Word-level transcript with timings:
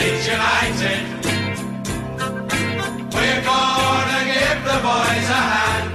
Leeds 0.00 0.26
United. 0.26 1.00
We're 3.12 3.44
gonna 3.44 4.24
give 4.24 4.64
the 4.64 4.80
boys 4.80 5.28
a 5.28 5.36
hand. 5.36 5.92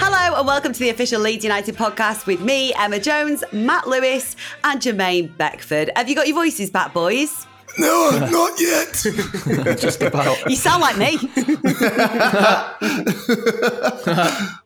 Hello 0.00 0.34
and 0.36 0.44
welcome 0.44 0.72
to 0.72 0.78
the 0.80 0.90
official 0.90 1.20
Leeds 1.20 1.44
United 1.44 1.76
podcast 1.76 2.26
with 2.26 2.40
me, 2.40 2.74
Emma 2.74 2.98
Jones, 2.98 3.44
Matt 3.52 3.86
Lewis, 3.86 4.34
and 4.64 4.80
Jermaine 4.80 5.36
Beckford. 5.36 5.92
Have 5.94 6.08
you 6.08 6.16
got 6.16 6.26
your 6.26 6.34
voices 6.34 6.68
back, 6.68 6.92
boys? 6.92 7.46
No, 7.78 8.10
not 8.28 8.60
yet. 8.60 8.92
Just 9.78 10.02
about. 10.02 10.36
You 10.50 10.56
sound 10.56 10.82
like 10.82 10.98
me. 10.98 11.16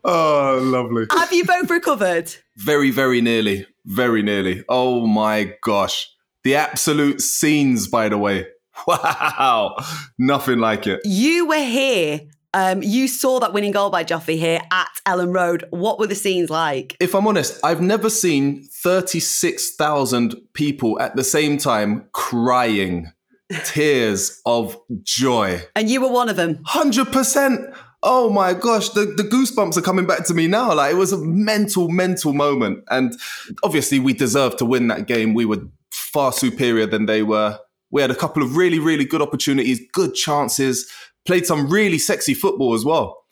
oh, 0.03 0.61
lovely. 0.63 1.05
Have 1.11 1.31
you 1.35 1.45
both 1.45 1.69
recovered? 1.69 2.35
Very, 2.57 2.91
very 2.91 3.21
nearly. 3.21 3.67
Very 3.85 4.23
nearly. 4.23 4.65
Oh 4.67 5.07
my 5.07 5.53
gosh. 5.63 6.09
The 6.43 6.55
absolute 6.55 7.21
scenes, 7.21 7.87
by 7.87 8.09
the 8.09 8.17
way. 8.17 8.47
Wow. 8.87 9.77
Nothing 10.19 10.59
like 10.59 10.87
it. 10.87 11.01
You 11.05 11.47
were 11.47 11.65
here. 11.65 12.23
Um, 12.55 12.83
you 12.83 13.09
saw 13.09 13.41
that 13.41 13.53
winning 13.53 13.73
goal 13.73 13.91
by 13.91 14.05
Joffrey 14.05 14.39
here 14.39 14.61
at 14.71 14.89
Elland 15.07 15.35
Road. 15.35 15.65
What 15.71 15.99
were 15.99 16.07
the 16.07 16.15
scenes 16.15 16.49
like? 16.49 16.97
If 16.99 17.15
I'm 17.15 17.27
honest, 17.27 17.61
I've 17.63 17.83
never 17.83 18.09
seen 18.09 18.65
36,000 18.65 20.35
people 20.55 20.99
at 21.01 21.15
the 21.15 21.25
same 21.25 21.59
time 21.59 22.09
crying 22.13 23.13
tears 23.65 24.41
of 24.47 24.79
joy. 25.03 25.63
And 25.77 25.91
you 25.91 26.01
were 26.01 26.11
one 26.11 26.29
of 26.29 26.37
them. 26.37 26.57
100%. 26.65 27.77
Oh 28.03 28.31
my 28.31 28.55
gosh, 28.55 28.91
the, 28.91 29.01
the 29.05 29.25
goosebumps 29.25 29.77
are 29.77 29.83
coming 29.83 30.07
back 30.07 30.25
to 30.27 30.35
me 30.35 30.47
now. 30.47 30.73
Like 30.73 30.93
it 30.93 30.97
was 30.97 31.13
a 31.13 31.19
mental, 31.19 31.89
mental 31.89 32.33
moment. 32.33 32.85
And 32.91 33.15
obviously, 33.63 33.99
we 33.99 34.13
deserved 34.13 34.59
to 34.59 34.65
win 34.65 34.89
that 34.89 35.07
game. 35.07 35.35
We 35.35 35.45
were 35.45 35.63
far 35.91 36.33
superior 36.33 36.87
than 36.87 37.07
they 37.07 37.23
were. 37.23 37.59
We 37.91 38.03
had 38.03 38.11
a 38.11 38.15
couple 38.17 38.43
of 38.43 38.57
really, 38.57 38.79
really 38.79 39.05
good 39.05 39.23
opportunities, 39.23 39.81
good 39.93 40.15
chances, 40.15 40.91
played 41.27 41.47
some 41.47 41.69
really 41.69 41.99
sexy 41.99 42.35
football 42.35 42.75
as 42.75 42.85
well. 42.85 43.23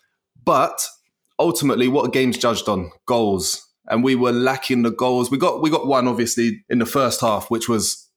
But 0.43 0.87
ultimately, 1.39 1.87
what 1.87 2.07
a 2.07 2.11
game's 2.11 2.37
judged 2.37 2.67
on 2.69 2.91
goals. 3.05 3.63
And 3.89 4.03
we 4.03 4.15
were 4.15 4.31
lacking 4.31 4.83
the 4.83 4.91
goals. 4.91 5.31
We 5.31 5.37
got 5.37 5.61
we 5.61 5.69
got 5.69 5.87
one 5.87 6.07
obviously 6.07 6.63
in 6.69 6.79
the 6.79 6.85
first 6.85 7.21
half, 7.21 7.49
which 7.49 7.69
was 7.69 8.07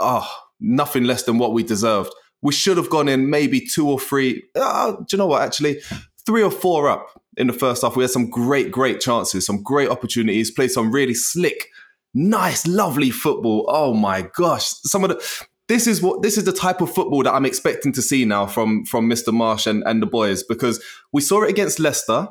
oh, 0.00 0.28
nothing 0.60 1.04
less 1.04 1.22
than 1.22 1.38
what 1.38 1.52
we 1.52 1.62
deserved. 1.62 2.12
We 2.42 2.52
should 2.52 2.76
have 2.76 2.90
gone 2.90 3.08
in 3.08 3.30
maybe 3.30 3.60
two 3.60 3.88
or 3.88 3.98
three. 3.98 4.42
Uh, 4.54 4.92
do 4.92 5.04
you 5.12 5.18
know 5.18 5.26
what? 5.26 5.42
Actually, 5.42 5.80
three 6.26 6.42
or 6.42 6.50
four 6.50 6.88
up 6.88 7.20
in 7.36 7.46
the 7.46 7.52
first 7.52 7.82
half. 7.82 7.96
We 7.96 8.02
had 8.02 8.10
some 8.10 8.28
great, 8.28 8.70
great 8.70 9.00
chances, 9.00 9.46
some 9.46 9.62
great 9.62 9.88
opportunities. 9.88 10.50
Played 10.50 10.72
some 10.72 10.90
really 10.90 11.14
slick, 11.14 11.68
nice, 12.12 12.66
lovely 12.66 13.10
football. 13.10 13.66
Oh 13.68 13.94
my 13.94 14.28
gosh! 14.36 14.64
Some 14.82 15.04
of 15.04 15.10
the 15.10 15.46
this 15.68 15.86
is 15.86 16.02
what 16.02 16.22
this 16.22 16.36
is 16.36 16.44
the 16.44 16.52
type 16.52 16.80
of 16.80 16.92
football 16.92 17.22
that 17.22 17.32
I'm 17.32 17.46
expecting 17.46 17.92
to 17.92 18.02
see 18.02 18.24
now 18.24 18.46
from 18.46 18.84
from 18.84 19.08
Mr. 19.08 19.28
Marsch 19.28 19.66
and, 19.66 19.82
and 19.86 20.02
the 20.02 20.06
boys 20.06 20.42
because 20.42 20.82
we 21.12 21.20
saw 21.20 21.42
it 21.42 21.50
against 21.50 21.80
Leicester, 21.80 22.28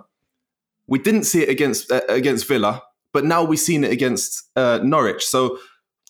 we 0.87 0.99
didn't 0.99 1.23
see 1.23 1.41
it 1.41 1.49
against 1.49 1.91
uh, 1.91 2.01
against 2.09 2.47
Villa, 2.47 2.83
but 3.11 3.25
now 3.25 3.43
we've 3.43 3.59
seen 3.59 3.83
it 3.83 3.91
against 3.91 4.49
uh, 4.55 4.79
Norwich. 4.83 5.23
So 5.25 5.57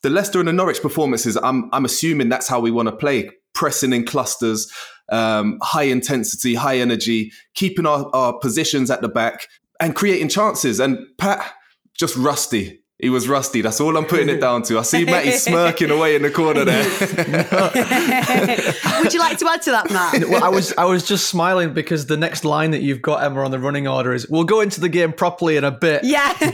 the 0.02 0.10
Leicester 0.10 0.40
and 0.40 0.48
the 0.48 0.54
Norwich 0.54 0.82
performances, 0.82 1.38
I'm 1.38 1.70
I'm 1.72 1.86
assuming 1.86 2.30
that's 2.30 2.48
how 2.48 2.60
we 2.60 2.72
want 2.72 2.90
to 2.90 2.96
play, 2.96 3.30
pressing 3.54 3.94
in 3.94 4.06
clusters, 4.06 4.72
um, 5.10 5.60
high 5.62 5.84
intensity, 5.84 6.56
high 6.56 6.78
energy, 6.78 7.32
keeping 7.54 7.86
our, 7.86 8.10
our 8.14 8.38
positions 8.38 8.92
at 8.92 9.02
the 9.02 9.10
back 9.10 9.48
and 9.80 9.96
creating 9.96 10.30
chances. 10.30 10.80
And 10.80 11.00
Pat 11.18 11.54
just 11.98 12.18
rusty. 12.18 12.83
He 13.04 13.10
was 13.10 13.28
rusty. 13.28 13.60
That's 13.60 13.82
all 13.82 13.98
I'm 13.98 14.06
putting 14.06 14.30
it 14.30 14.40
down 14.40 14.64
to. 14.64 14.80
I 14.80 14.84
see 14.84 15.04
Matty 15.06 15.32
smirking 15.32 15.92
away 15.92 16.16
in 16.16 16.22
the 16.22 16.32
corner 16.32 16.64
there. 16.64 16.84
Would 19.04 19.14
you 19.14 19.20
like 19.20 19.38
to 19.40 19.50
add 19.50 19.62
to 19.64 19.72
that, 19.72 19.92
Matt? 19.92 20.30
Well, 20.30 20.42
I 20.42 20.48
was 20.48 20.74
I 20.78 20.86
was 20.86 21.06
just 21.06 21.28
smiling 21.28 21.74
because 21.74 22.06
the 22.06 22.16
next 22.16 22.46
line 22.46 22.72
that 22.72 22.82
you've 22.82 23.02
got 23.02 23.22
Emma 23.22 23.44
on 23.44 23.52
the 23.52 23.60
running 23.60 23.90
order 23.90 24.14
is 24.14 24.30
we'll 24.30 24.46
go 24.46 24.62
into 24.62 24.80
the 24.80 24.88
game 24.88 25.12
properly 25.12 25.58
in 25.58 25.66
a 25.66 25.72
bit. 25.72 26.06
Yeah. 26.06 26.32
do, 26.40 26.46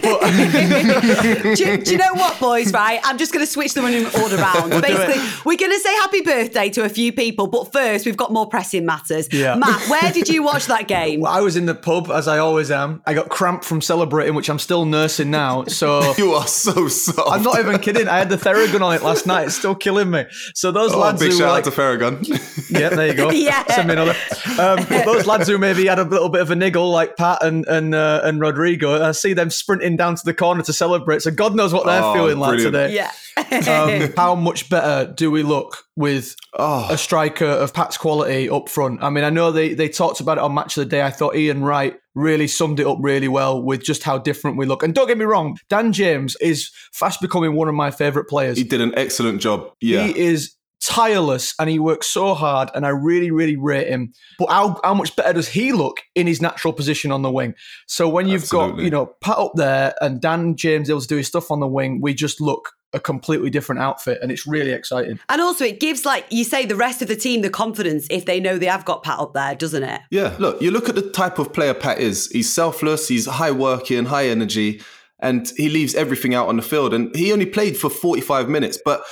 you, 1.64 1.78
do 1.78 1.92
you 1.92 1.98
know 2.00 2.16
what, 2.16 2.40
boys? 2.40 2.74
Right, 2.74 3.00
I'm 3.04 3.20
just 3.20 3.32
going 3.32 3.46
to 3.46 3.52
switch 3.52 3.76
the 3.76 3.84
running 3.84 4.08
order 4.20 4.38
round. 4.38 4.72
We'll 4.72 4.82
Basically, 4.82 5.22
we're 5.46 5.56
going 5.56 5.72
to 5.72 5.80
say 5.80 5.94
happy 5.98 6.22
birthday 6.22 6.72
to 6.72 6.84
a 6.84 6.90
few 6.90 7.14
people, 7.14 7.46
but 7.46 7.72
first 7.72 8.08
we've 8.08 8.18
got 8.18 8.34
more 8.34 8.48
pressing 8.48 8.88
matters. 8.88 9.32
Yeah. 9.32 9.54
Matt, 9.54 9.88
where 9.88 10.12
did 10.12 10.28
you 10.28 10.42
watch 10.42 10.66
that 10.66 10.88
game? 10.88 11.20
Well, 11.20 11.32
I 11.32 11.42
was 11.42 11.56
in 11.56 11.68
the 11.68 11.76
pub 11.76 12.10
as 12.10 12.28
I 12.28 12.40
always 12.40 12.72
am. 12.72 13.04
I 13.06 13.14
got 13.14 13.30
cramp 13.30 13.64
from 13.64 13.82
celebrating, 13.82 14.34
which 14.34 14.50
I'm 14.50 14.58
still 14.58 14.86
nursing 14.86 15.30
now. 15.30 15.66
So 15.66 16.16
You 16.18 16.39
are 16.40 16.48
so 16.48 16.88
soft. 16.88 17.20
I'm 17.32 17.44
not 17.44 17.60
even 17.60 17.80
kidding. 17.80 18.08
I 18.08 18.18
had 18.20 18.30
the 18.30 18.38
Theragun 18.38 18.82
on 18.82 18.96
it 18.96 19.04
last 19.04 19.26
night. 19.28 19.48
It's 19.48 19.56
still 19.56 19.76
killing 19.76 20.10
me. 20.10 20.26
So 20.56 20.72
those 20.72 20.94
Oh, 20.94 21.00
lads 21.00 21.20
big 21.20 21.32
who 21.32 21.38
shout 21.38 21.42
were 21.42 21.48
out 21.48 21.54
like, 21.54 21.64
to 21.66 21.72
Theragun. 21.72 22.70
Yeah, 22.70 22.90
there 22.90 23.08
you 23.08 23.14
go. 23.16 23.30
Yeah. 23.40 23.66
Send 23.68 23.88
me 23.88 23.94
another. 23.94 24.16
Um, 24.60 24.86
those 25.06 25.26
lads 25.26 25.48
who 25.48 25.58
maybe 25.58 25.88
had 25.88 25.98
a 25.98 26.04
little 26.04 26.30
bit 26.30 26.42
of 26.42 26.52
a 26.52 26.56
niggle, 26.56 26.92
like 26.92 27.18
Pat 27.18 27.44
and 27.44 27.66
and 27.68 27.96
uh, 27.96 28.22
and 28.24 28.40
Rodrigo, 28.40 29.02
I 29.04 29.12
see 29.14 29.34
them 29.34 29.50
sprinting 29.50 29.96
down 29.98 30.16
to 30.16 30.22
the 30.24 30.34
corner 30.36 30.62
to 30.64 30.72
celebrate. 30.74 31.22
So 31.24 31.32
God 31.32 31.56
knows 31.56 31.74
what 31.74 31.86
they're 31.88 32.02
Oh, 32.04 32.14
feeling 32.14 32.38
like 32.38 32.60
today. 32.60 32.94
yeah. 32.94 33.12
Um, 33.68 34.14
how 34.18 34.36
much 34.36 34.70
better 34.70 35.12
do 35.12 35.32
we 35.32 35.42
look 35.44 35.84
with 35.96 36.36
Oh. 36.58 36.88
a 36.90 36.98
striker 36.98 37.46
of 37.46 37.74
Pat's 37.74 37.98
quality 37.98 38.50
up 38.50 38.70
front? 38.70 39.02
I 39.04 39.10
mean, 39.10 39.24
I 39.24 39.30
know 39.32 39.52
they 39.52 39.74
they 39.74 39.90
talked 39.90 40.20
about 40.20 40.38
it 40.38 40.44
on 40.44 40.54
Match 40.54 40.78
of 40.78 40.82
the 40.84 40.90
Day. 40.90 41.02
I 41.02 41.10
thought 41.10 41.36
Ian 41.36 41.64
Wright 41.64 41.96
really 42.16 42.48
summed 42.48 42.80
it 42.80 42.88
up 42.88 42.98
really 43.02 43.28
well 43.28 43.62
with 43.62 43.84
just 43.84 44.04
how 44.04 44.18
different 44.18 44.58
we 44.58 44.66
look. 44.66 44.84
And 44.84 44.94
don't 44.94 45.08
get 45.08 45.18
me 45.18 45.26
wrong, 45.26 45.58
Dan 45.70 45.94
James 45.94 46.36
is 46.42 46.70
fast 46.94 47.22
becoming 47.22 47.56
one 47.56 47.68
of 47.68 47.76
my 47.76 47.92
favourite 47.92 48.28
players. 48.28 48.58
he 48.58 48.64
did 48.64 48.82
an 48.82 48.94
excellent 48.98 49.42
job. 49.42 49.72
Yeah. 49.82 50.08
He 50.08 50.18
is 50.18 50.56
tireless 50.82 51.54
and 51.60 51.70
he 51.70 51.78
works 51.78 52.08
so 52.08 52.34
hard 52.34 52.72
and 52.74 52.86
I 52.86 52.90
really, 52.90 53.32
really 53.32 53.58
rate 53.58 53.88
him. 53.88 54.14
But 54.38 54.50
how, 54.50 54.80
how 54.84 54.94
much 54.94 55.16
better 55.16 55.34
does 55.34 55.48
he 55.48 55.74
look 55.74 56.02
in 56.16 56.26
his 56.26 56.42
natural 56.42 56.74
position 56.74 57.12
on 57.12 57.22
the 57.22 57.32
wing? 57.32 57.54
So 57.88 58.08
when 58.08 58.28
you've 58.28 58.50
got, 58.50 58.80
you 58.80 58.90
know, 58.90 59.14
Pat 59.22 59.38
up 59.38 59.52
there 59.56 59.94
and 60.02 60.22
Dan 60.22 60.56
James 60.56 60.90
able 60.90 61.02
to 61.02 61.08
do 61.08 61.18
his 61.18 61.28
stuff 61.28 61.52
on 61.52 61.60
the 61.60 61.68
wing, 61.68 62.00
we 62.02 62.14
just 62.14 62.40
look 62.40 62.72
a 62.94 63.00
completely 63.00 63.50
different 63.50 63.82
outfit 63.82 64.20
and 64.22 64.32
it's 64.32 64.48
really 64.48 64.72
exciting. 64.72 65.20
And 65.30 65.42
also, 65.42 65.66
it 65.66 65.80
gives, 65.80 66.06
like 66.06 66.26
you 66.30 66.44
say, 66.44 66.66
the 66.66 66.76
rest 66.76 67.02
of 67.02 67.08
the 67.08 67.16
team 67.16 67.42
the 67.42 67.50
confidence 67.50 68.08
if 68.10 68.26
they 68.26 68.40
know 68.40 68.58
they 68.58 68.66
have 68.66 68.86
got 68.86 69.04
Pat 69.04 69.20
up 69.20 69.34
there, 69.34 69.56
doesn't 69.56 69.84
it? 69.84 70.02
Yeah, 70.10 70.36
look, 70.40 70.62
you 70.62 70.72
look 70.72 70.90
at 70.90 70.96
the 70.96 71.10
type 71.12 71.40
of 71.40 71.54
player 71.54 71.74
Pat 71.74 72.00
is. 72.00 72.30
He's 72.32 72.52
selfless, 72.52 73.08
he's 73.08 73.26
high 73.26 73.52
working, 73.52 74.06
high 74.06 74.28
energy, 74.28 74.82
and 75.20 75.52
he 75.58 75.70
leaves 75.70 75.96
everything 75.96 76.34
out 76.34 76.48
on 76.48 76.56
the 76.56 76.62
field. 76.62 76.94
And 76.94 77.16
he 77.16 77.32
only 77.32 77.46
played 77.46 77.78
for 77.78 77.90
45 77.90 78.50
minutes, 78.50 78.80
but 78.84 79.04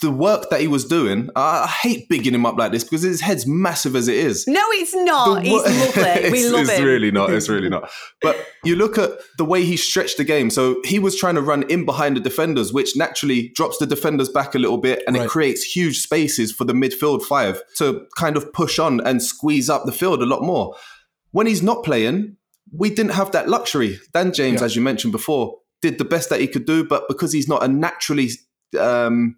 the 0.00 0.10
work 0.12 0.48
that 0.50 0.60
he 0.60 0.68
was 0.68 0.84
doing, 0.84 1.28
I 1.34 1.64
I 1.64 1.66
hate 1.66 2.08
bigging 2.08 2.34
him 2.34 2.46
up 2.46 2.56
like 2.56 2.70
this 2.72 2.84
because 2.84 3.02
his 3.02 3.20
head's 3.20 3.46
massive 3.46 3.96
as 3.96 4.06
it 4.06 4.14
is. 4.16 4.46
No, 4.46 4.62
it's 4.72 4.94
not. 4.94 5.42
He's 5.42 5.52
wo- 5.52 5.58
lovely. 5.64 6.30
We 6.30 6.38
it's, 6.38 6.52
love 6.52 6.60
it's 6.62 6.70
him. 6.70 6.84
really 6.84 7.10
not. 7.10 7.30
It's 7.30 7.48
really 7.48 7.68
not. 7.68 7.90
But 8.22 8.36
you 8.64 8.76
look 8.76 8.96
at 8.98 9.10
the 9.38 9.44
way 9.44 9.64
he 9.64 9.76
stretched 9.76 10.16
the 10.16 10.24
game. 10.24 10.50
So 10.50 10.80
he 10.84 10.98
was 11.00 11.16
trying 11.16 11.34
to 11.34 11.42
run 11.42 11.64
in 11.64 11.84
behind 11.84 12.16
the 12.16 12.20
defenders, 12.20 12.72
which 12.72 12.96
naturally 12.96 13.48
drops 13.56 13.78
the 13.78 13.86
defenders 13.86 14.28
back 14.28 14.54
a 14.54 14.58
little 14.58 14.78
bit 14.78 15.02
and 15.06 15.16
Right. 15.16 15.24
it 15.24 15.30
creates 15.30 15.62
huge 15.64 15.98
spaces 16.00 16.52
for 16.52 16.64
the 16.64 16.74
midfield 16.74 17.22
five 17.24 17.60
to 17.78 18.06
kind 18.16 18.36
of 18.36 18.52
push 18.52 18.78
on 18.78 19.00
and 19.00 19.20
squeeze 19.22 19.68
up 19.68 19.84
the 19.84 19.92
field 19.92 20.22
a 20.22 20.26
lot 20.26 20.42
more. 20.42 20.76
When 21.32 21.46
he's 21.48 21.62
not 21.62 21.82
playing, 21.84 22.36
we 22.72 22.88
didn't 22.90 23.12
have 23.12 23.32
that 23.32 23.48
luxury. 23.48 23.98
Dan 24.14 24.32
James, 24.32 24.60
Yeah. 24.60 24.66
as 24.66 24.76
you 24.76 24.82
mentioned 24.82 25.12
before, 25.12 25.56
did 25.82 25.98
the 25.98 26.04
best 26.04 26.28
that 26.30 26.40
he 26.40 26.46
could 26.46 26.66
do, 26.66 26.84
but 26.84 27.08
because 27.08 27.32
he's 27.32 27.48
not 27.48 27.62
a 27.64 27.68
naturally 27.68 28.30
um, 28.78 29.36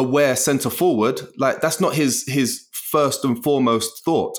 aware 0.00 0.34
centre 0.34 0.70
forward, 0.70 1.20
like 1.36 1.60
that's 1.60 1.80
not 1.80 1.94
his 1.94 2.24
his 2.26 2.66
first 2.72 3.24
and 3.24 3.42
foremost 3.44 4.04
thought. 4.04 4.36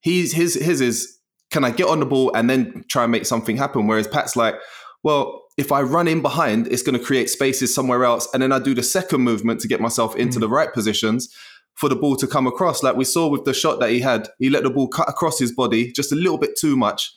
He's 0.00 0.32
his 0.32 0.54
his 0.54 0.80
is 0.80 1.18
can 1.50 1.64
I 1.64 1.70
get 1.70 1.88
on 1.88 2.00
the 2.00 2.06
ball 2.06 2.34
and 2.34 2.48
then 2.48 2.84
try 2.88 3.02
and 3.02 3.12
make 3.12 3.26
something 3.26 3.56
happen? 3.56 3.88
Whereas 3.88 4.06
Pat's 4.06 4.36
like, 4.36 4.54
well, 5.02 5.42
if 5.58 5.72
I 5.72 5.82
run 5.82 6.06
in 6.06 6.22
behind, 6.22 6.68
it's 6.68 6.82
going 6.82 6.98
to 6.98 7.04
create 7.04 7.28
spaces 7.28 7.74
somewhere 7.74 8.04
else, 8.04 8.28
and 8.32 8.42
then 8.42 8.52
I 8.52 8.60
do 8.60 8.74
the 8.74 8.82
second 8.82 9.22
movement 9.22 9.60
to 9.60 9.68
get 9.68 9.80
myself 9.80 10.16
into 10.16 10.38
the 10.38 10.48
right 10.48 10.72
positions 10.72 11.34
for 11.74 11.88
the 11.88 11.96
ball 11.96 12.16
to 12.16 12.26
come 12.26 12.46
across. 12.46 12.82
Like 12.82 12.96
we 12.96 13.04
saw 13.04 13.28
with 13.28 13.44
the 13.44 13.52
shot 13.52 13.80
that 13.80 13.90
he 13.90 14.00
had, 14.00 14.28
he 14.38 14.48
let 14.48 14.62
the 14.62 14.70
ball 14.70 14.88
cut 14.88 15.08
across 15.08 15.38
his 15.38 15.52
body 15.52 15.92
just 15.92 16.12
a 16.12 16.16
little 16.16 16.38
bit 16.38 16.56
too 16.56 16.76
much, 16.76 17.12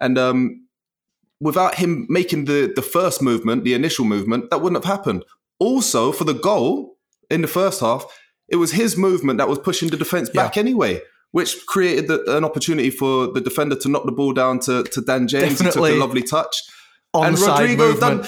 and 0.00 0.18
um, 0.18 0.66
without 1.40 1.76
him 1.76 2.06
making 2.08 2.44
the 2.44 2.72
the 2.76 2.82
first 2.82 3.22
movement, 3.22 3.64
the 3.64 3.74
initial 3.74 4.04
movement, 4.04 4.50
that 4.50 4.60
wouldn't 4.60 4.84
have 4.84 4.96
happened. 4.96 5.24
Also, 5.58 6.12
for 6.12 6.24
the 6.24 6.34
goal 6.34 6.97
in 7.30 7.42
the 7.42 7.48
first 7.48 7.80
half, 7.80 8.04
it 8.48 8.56
was 8.56 8.72
his 8.72 8.96
movement 8.96 9.38
that 9.38 9.48
was 9.48 9.58
pushing 9.58 9.88
the 9.90 9.96
defense 9.96 10.30
back 10.30 10.56
anyway, 10.56 11.00
which 11.32 11.66
created 11.66 12.08
the, 12.08 12.36
an 12.36 12.44
opportunity 12.44 12.90
for 12.90 13.30
the 13.32 13.40
defender 13.40 13.76
to 13.76 13.88
knock 13.88 14.04
the 14.04 14.12
ball 14.12 14.32
down 14.32 14.58
to, 14.60 14.84
to 14.84 15.00
Dan 15.00 15.28
James. 15.28 15.60
He 15.60 15.70
took 15.70 15.76
a 15.76 15.98
lovely 15.98 16.22
touch. 16.22 16.56
On 17.14 17.26
and 17.26 17.38
Rodrigo 17.38 17.98
done. 17.98 18.26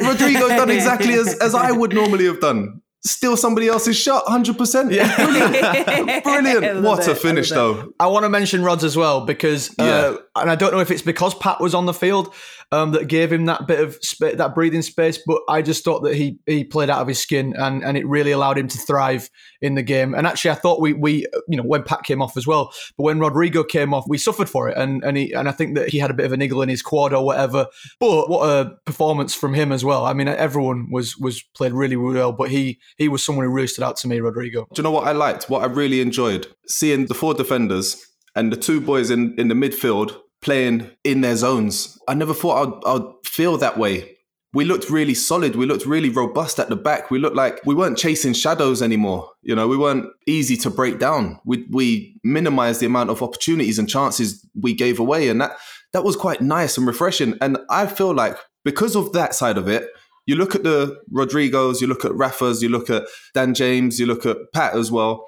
Rodrigo 0.00 0.48
done 0.48 0.70
exactly 0.70 1.14
as, 1.14 1.34
as 1.38 1.54
I 1.54 1.72
would 1.72 1.92
normally 1.92 2.26
have 2.26 2.40
done. 2.40 2.79
Steal 3.04 3.36
somebody 3.36 3.66
else's 3.68 3.96
shot, 3.96 4.24
100%. 4.26 4.92
Yeah. 4.92 5.16
Brilliant. 6.22 6.22
Brilliant. 6.24 6.64
I 6.64 6.72
love 6.72 6.84
What 6.84 7.00
it, 7.00 7.12
a 7.12 7.14
finish, 7.14 7.50
I 7.50 7.54
though. 7.54 7.92
I 7.98 8.06
want 8.08 8.24
to 8.24 8.28
mention 8.28 8.62
Rods 8.62 8.84
as 8.84 8.96
well 8.96 9.24
because, 9.24 9.74
uh, 9.78 10.16
and 10.36 10.50
I 10.50 10.54
don't 10.54 10.72
know 10.72 10.80
if 10.80 10.90
it's 10.90 11.00
because 11.02 11.34
Pat 11.34 11.60
was 11.60 11.74
on 11.74 11.86
the 11.86 11.94
field. 11.94 12.34
um, 12.72 12.92
that 12.92 13.08
gave 13.08 13.32
him 13.32 13.46
that 13.46 13.66
bit 13.66 13.80
of 13.80 13.98
sp- 13.98 14.36
that 14.38 14.54
breathing 14.54 14.82
space. 14.82 15.18
But 15.26 15.40
I 15.48 15.60
just 15.60 15.84
thought 15.84 16.00
that 16.04 16.14
he 16.14 16.38
he 16.46 16.62
played 16.62 16.88
out 16.88 17.00
of 17.00 17.08
his 17.08 17.18
skin, 17.18 17.52
and 17.58 17.82
and 17.82 17.96
it 17.96 18.06
really 18.06 18.30
allowed 18.30 18.58
him 18.58 18.68
to 18.68 18.78
thrive 18.78 19.28
in 19.60 19.74
the 19.74 19.82
game. 19.82 20.14
And 20.14 20.24
actually, 20.26 20.52
I 20.52 20.54
thought 20.54 20.80
we 20.80 20.92
we 20.92 21.26
you 21.48 21.56
know 21.56 21.64
when 21.64 21.82
Pat 21.82 22.04
came 22.04 22.22
off 22.22 22.36
as 22.36 22.46
well, 22.46 22.72
but 22.96 23.02
when 23.04 23.18
Rodrigo 23.18 23.64
came 23.64 23.92
off, 23.92 24.04
we 24.08 24.18
suffered 24.18 24.48
for 24.48 24.68
it, 24.68 24.76
and 24.78 25.02
and 25.02 25.16
he 25.16 25.32
and 25.32 25.48
I 25.48 25.52
think 25.52 25.74
that 25.76 25.88
he 25.88 25.98
had 25.98 26.10
a 26.12 26.14
bit 26.14 26.26
of 26.26 26.32
a 26.32 26.36
niggle 26.36 26.62
in 26.62 26.68
his 26.68 26.80
quad 26.80 27.12
or 27.12 27.24
whatever. 27.24 27.66
But 27.98 28.30
what 28.30 28.48
a 28.48 28.70
performance 28.86 29.34
from 29.34 29.52
him 29.54 29.72
as 29.72 29.84
well. 29.84 30.04
I 30.04 30.12
mean, 30.12 30.28
everyone 30.28 30.90
was 30.92 31.16
was 31.16 31.42
played 31.56 31.72
really 31.72 31.96
really 31.96 32.20
well, 32.20 32.32
but 32.32 32.50
he 32.50 32.78
he 32.96 33.08
was 33.08 33.24
someone 33.24 33.44
who 33.44 33.52
really 33.52 33.68
stood 33.68 33.84
out 33.84 33.96
to 33.98 34.08
me, 34.08 34.20
Rodrigo. 34.20 34.66
Do 34.72 34.80
you 34.80 34.82
know 34.82 34.90
what 34.90 35.06
I 35.06 35.12
liked? 35.12 35.50
What 35.50 35.62
I 35.62 35.66
really 35.66 36.00
enjoyed 36.00 36.46
seeing 36.66 37.06
the 37.06 37.14
four 37.14 37.34
defenders 37.34 38.04
and 38.34 38.52
the 38.52 38.56
two 38.56 38.80
boys 38.80 39.10
in 39.10 39.34
in 39.38 39.48
the 39.48 39.54
midfield 39.54 40.16
playing 40.40 40.90
in 41.04 41.20
their 41.20 41.36
zones. 41.36 41.98
I 42.08 42.14
never 42.14 42.34
thought 42.34 42.82
I'd, 42.86 42.88
I'd 42.88 43.12
feel 43.24 43.56
that 43.58 43.78
way. 43.78 44.16
We 44.52 44.64
looked 44.64 44.90
really 44.90 45.14
solid. 45.14 45.54
We 45.54 45.66
looked 45.66 45.86
really 45.86 46.08
robust 46.08 46.58
at 46.58 46.68
the 46.68 46.76
back. 46.76 47.10
We 47.10 47.20
looked 47.20 47.36
like 47.36 47.64
we 47.64 47.74
weren't 47.74 47.98
chasing 47.98 48.32
shadows 48.32 48.82
anymore. 48.82 49.30
You 49.42 49.54
know, 49.54 49.68
we 49.68 49.76
weren't 49.76 50.06
easy 50.26 50.56
to 50.58 50.70
break 50.70 50.98
down. 50.98 51.38
We 51.44 51.66
we 51.70 52.18
minimized 52.24 52.80
the 52.80 52.86
amount 52.86 53.10
of 53.10 53.22
opportunities 53.22 53.78
and 53.78 53.88
chances 53.88 54.44
we 54.60 54.74
gave 54.74 54.98
away, 54.98 55.28
and 55.28 55.40
that 55.40 55.56
that 55.92 56.02
was 56.02 56.16
quite 56.16 56.40
nice 56.40 56.76
and 56.76 56.86
refreshing. 56.86 57.38
And 57.40 57.58
I 57.68 57.86
feel 57.86 58.12
like 58.12 58.36
because 58.64 58.96
of 58.96 59.12
that 59.12 59.34
side 59.34 59.56
of 59.56 59.68
it, 59.68 59.88
you 60.30 60.36
look 60.36 60.54
at 60.54 60.62
the 60.62 60.96
Rodrigos, 61.12 61.80
you 61.80 61.88
look 61.88 62.04
at 62.04 62.14
Rafa's, 62.14 62.62
you 62.62 62.68
look 62.68 62.88
at 62.88 63.02
Dan 63.34 63.52
James, 63.52 63.98
you 63.98 64.06
look 64.06 64.24
at 64.24 64.36
Pat 64.54 64.74
as 64.74 64.90
well. 64.90 65.26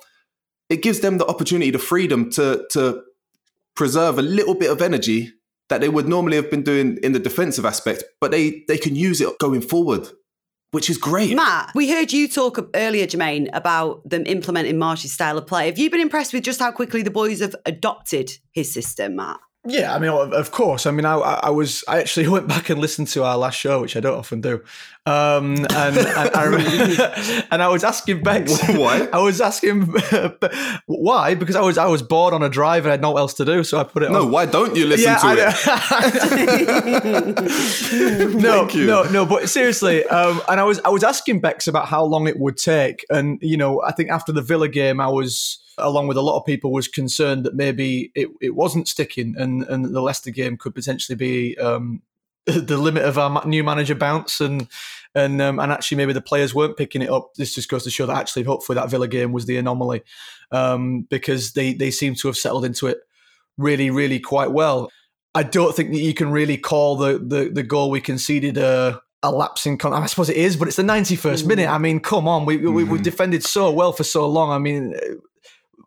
It 0.70 0.80
gives 0.80 1.00
them 1.00 1.18
the 1.18 1.26
opportunity, 1.26 1.72
the 1.72 1.78
freedom 1.78 2.30
to 2.30 2.64
to 2.70 3.02
preserve 3.74 4.18
a 4.18 4.22
little 4.22 4.54
bit 4.54 4.70
of 4.70 4.80
energy 4.80 5.32
that 5.68 5.80
they 5.80 5.88
would 5.88 6.06
normally 6.06 6.36
have 6.36 6.50
been 6.50 6.62
doing 6.62 6.98
in 7.02 7.12
the 7.12 7.18
defensive 7.18 7.64
aspect, 7.64 8.04
but 8.20 8.30
they 8.30 8.62
they 8.68 8.78
can 8.78 8.94
use 8.94 9.20
it 9.20 9.38
going 9.40 9.60
forward, 9.60 10.08
which 10.70 10.88
is 10.88 10.98
great. 10.98 11.34
Matt, 11.34 11.72
we 11.74 11.90
heard 11.90 12.12
you 12.12 12.28
talk 12.28 12.70
earlier, 12.74 13.06
Jermaine, 13.06 13.50
about 13.52 14.08
them 14.08 14.22
implementing 14.26 14.78
Marsch's 14.78 15.12
style 15.12 15.36
of 15.36 15.48
play. 15.48 15.66
Have 15.66 15.78
you 15.78 15.90
been 15.90 16.00
impressed 16.00 16.32
with 16.32 16.44
just 16.44 16.60
how 16.60 16.70
quickly 16.70 17.02
the 17.02 17.10
boys 17.10 17.40
have 17.40 17.56
adopted 17.66 18.30
his 18.52 18.72
system, 18.72 19.16
Matt? 19.16 19.40
Yeah, 19.64 19.94
I 19.94 20.00
mean, 20.00 20.10
of 20.10 20.50
course. 20.50 20.86
I 20.86 20.90
mean, 20.90 21.04
I, 21.04 21.14
I 21.14 21.50
was 21.50 21.84
I 21.86 22.00
actually 22.00 22.26
went 22.34 22.48
back 22.48 22.68
and 22.68 22.80
listened 22.80 23.06
to 23.08 23.22
our 23.22 23.36
last 23.36 23.56
show, 23.56 23.80
which 23.80 23.96
I 23.96 24.00
don't 24.00 24.18
often 24.18 24.40
do, 24.40 24.54
um, 25.06 25.54
and 25.70 25.96
and 25.98 26.08
I, 26.34 26.44
remember, 26.44 27.14
and 27.52 27.62
I 27.62 27.68
was 27.68 27.84
asking 27.84 28.24
Bex 28.24 28.60
why. 28.70 29.08
I 29.12 29.18
was 29.20 29.40
asking 29.40 29.82
why 30.86 31.34
because 31.36 31.54
I 31.54 31.60
was 31.60 31.78
I 31.78 31.86
was 31.86 32.02
bored 32.02 32.34
on 32.34 32.42
a 32.42 32.48
drive 32.48 32.84
and 32.86 32.90
I 32.90 32.94
had 32.94 33.02
no 33.02 33.16
else 33.16 33.34
to 33.34 33.44
do, 33.44 33.62
so 33.62 33.78
I 33.78 33.84
put 33.84 34.02
it. 34.02 34.06
On. 34.06 34.12
No, 34.14 34.22
on. 34.24 34.32
why 34.32 34.46
don't 34.46 34.74
you 34.74 34.84
listen 34.86 35.12
Yeah, 35.12 35.18
to 35.18 35.54
it? 37.38 38.34
no, 38.42 38.66
no, 38.66 39.02
no. 39.10 39.26
But 39.26 39.48
seriously, 39.48 40.04
um, 40.06 40.42
and 40.48 40.58
I 40.58 40.64
was 40.64 40.80
I 40.84 40.88
was 40.88 41.04
asking 41.04 41.40
Bex 41.40 41.68
about 41.68 41.86
how 41.86 42.02
long 42.04 42.26
it 42.26 42.36
would 42.36 42.56
take, 42.56 43.04
and 43.10 43.38
you 43.40 43.56
know, 43.56 43.80
I 43.82 43.92
think 43.92 44.10
after 44.10 44.32
the 44.32 44.42
Villa 44.42 44.66
game, 44.66 44.98
I 45.00 45.06
was 45.08 45.58
along 45.78 46.06
with 46.06 46.16
a 46.16 46.22
lot 46.22 46.38
of 46.38 46.46
people 46.46 46.72
was 46.72 46.88
concerned 46.88 47.44
that 47.44 47.54
maybe 47.54 48.12
it, 48.14 48.28
it 48.40 48.54
wasn't 48.54 48.88
sticking, 48.88 49.34
and 49.36 49.62
and 49.64 49.84
the 49.84 50.02
Leicester 50.02 50.30
game 50.30 50.56
could 50.56 50.74
potentially 50.74 51.16
be 51.16 51.56
um, 51.58 52.02
the 52.46 52.78
limit 52.78 53.04
of 53.04 53.18
our 53.18 53.46
new 53.46 53.62
manager 53.62 53.94
bounce, 53.94 54.40
and 54.40 54.68
and 55.14 55.40
um, 55.40 55.58
and 55.58 55.70
actually 55.70 55.96
maybe 55.96 56.12
the 56.12 56.20
players 56.20 56.54
weren't 56.54 56.76
picking 56.76 57.02
it 57.02 57.10
up. 57.10 57.34
This 57.34 57.54
just 57.54 57.68
goes 57.68 57.84
to 57.84 57.90
show 57.90 58.06
that 58.06 58.16
actually, 58.16 58.42
hopefully, 58.42 58.74
that 58.76 58.90
Villa 58.90 59.08
game 59.08 59.32
was 59.32 59.46
the 59.46 59.56
anomaly 59.56 60.02
um, 60.50 61.02
because 61.02 61.52
they 61.52 61.72
they 61.72 61.90
seem 61.90 62.14
to 62.16 62.28
have 62.28 62.36
settled 62.36 62.64
into 62.64 62.86
it 62.86 62.98
really, 63.58 63.90
really 63.90 64.18
quite 64.18 64.52
well. 64.52 64.90
I 65.34 65.44
don't 65.44 65.74
think 65.74 65.92
that 65.92 66.00
you 66.00 66.14
can 66.14 66.30
really 66.30 66.56
call 66.56 66.96
the 66.96 67.18
the, 67.18 67.50
the 67.52 67.62
goal 67.62 67.90
we 67.90 68.00
conceded 68.00 68.58
a, 68.58 69.00
a 69.22 69.30
lapse 69.30 69.64
in. 69.64 69.78
Con- 69.78 69.92
I 69.92 70.06
suppose 70.06 70.28
it 70.28 70.36
is, 70.36 70.56
but 70.56 70.68
it's 70.68 70.76
the 70.76 70.82
ninety 70.82 71.16
first 71.16 71.46
minute. 71.46 71.68
I 71.68 71.78
mean, 71.78 72.00
come 72.00 72.26
on, 72.26 72.44
we, 72.44 72.56
we 72.56 72.84
we've 72.84 73.02
defended 73.02 73.44
so 73.44 73.70
well 73.70 73.92
for 73.92 74.04
so 74.04 74.28
long. 74.28 74.50
I 74.50 74.58
mean. 74.58 74.94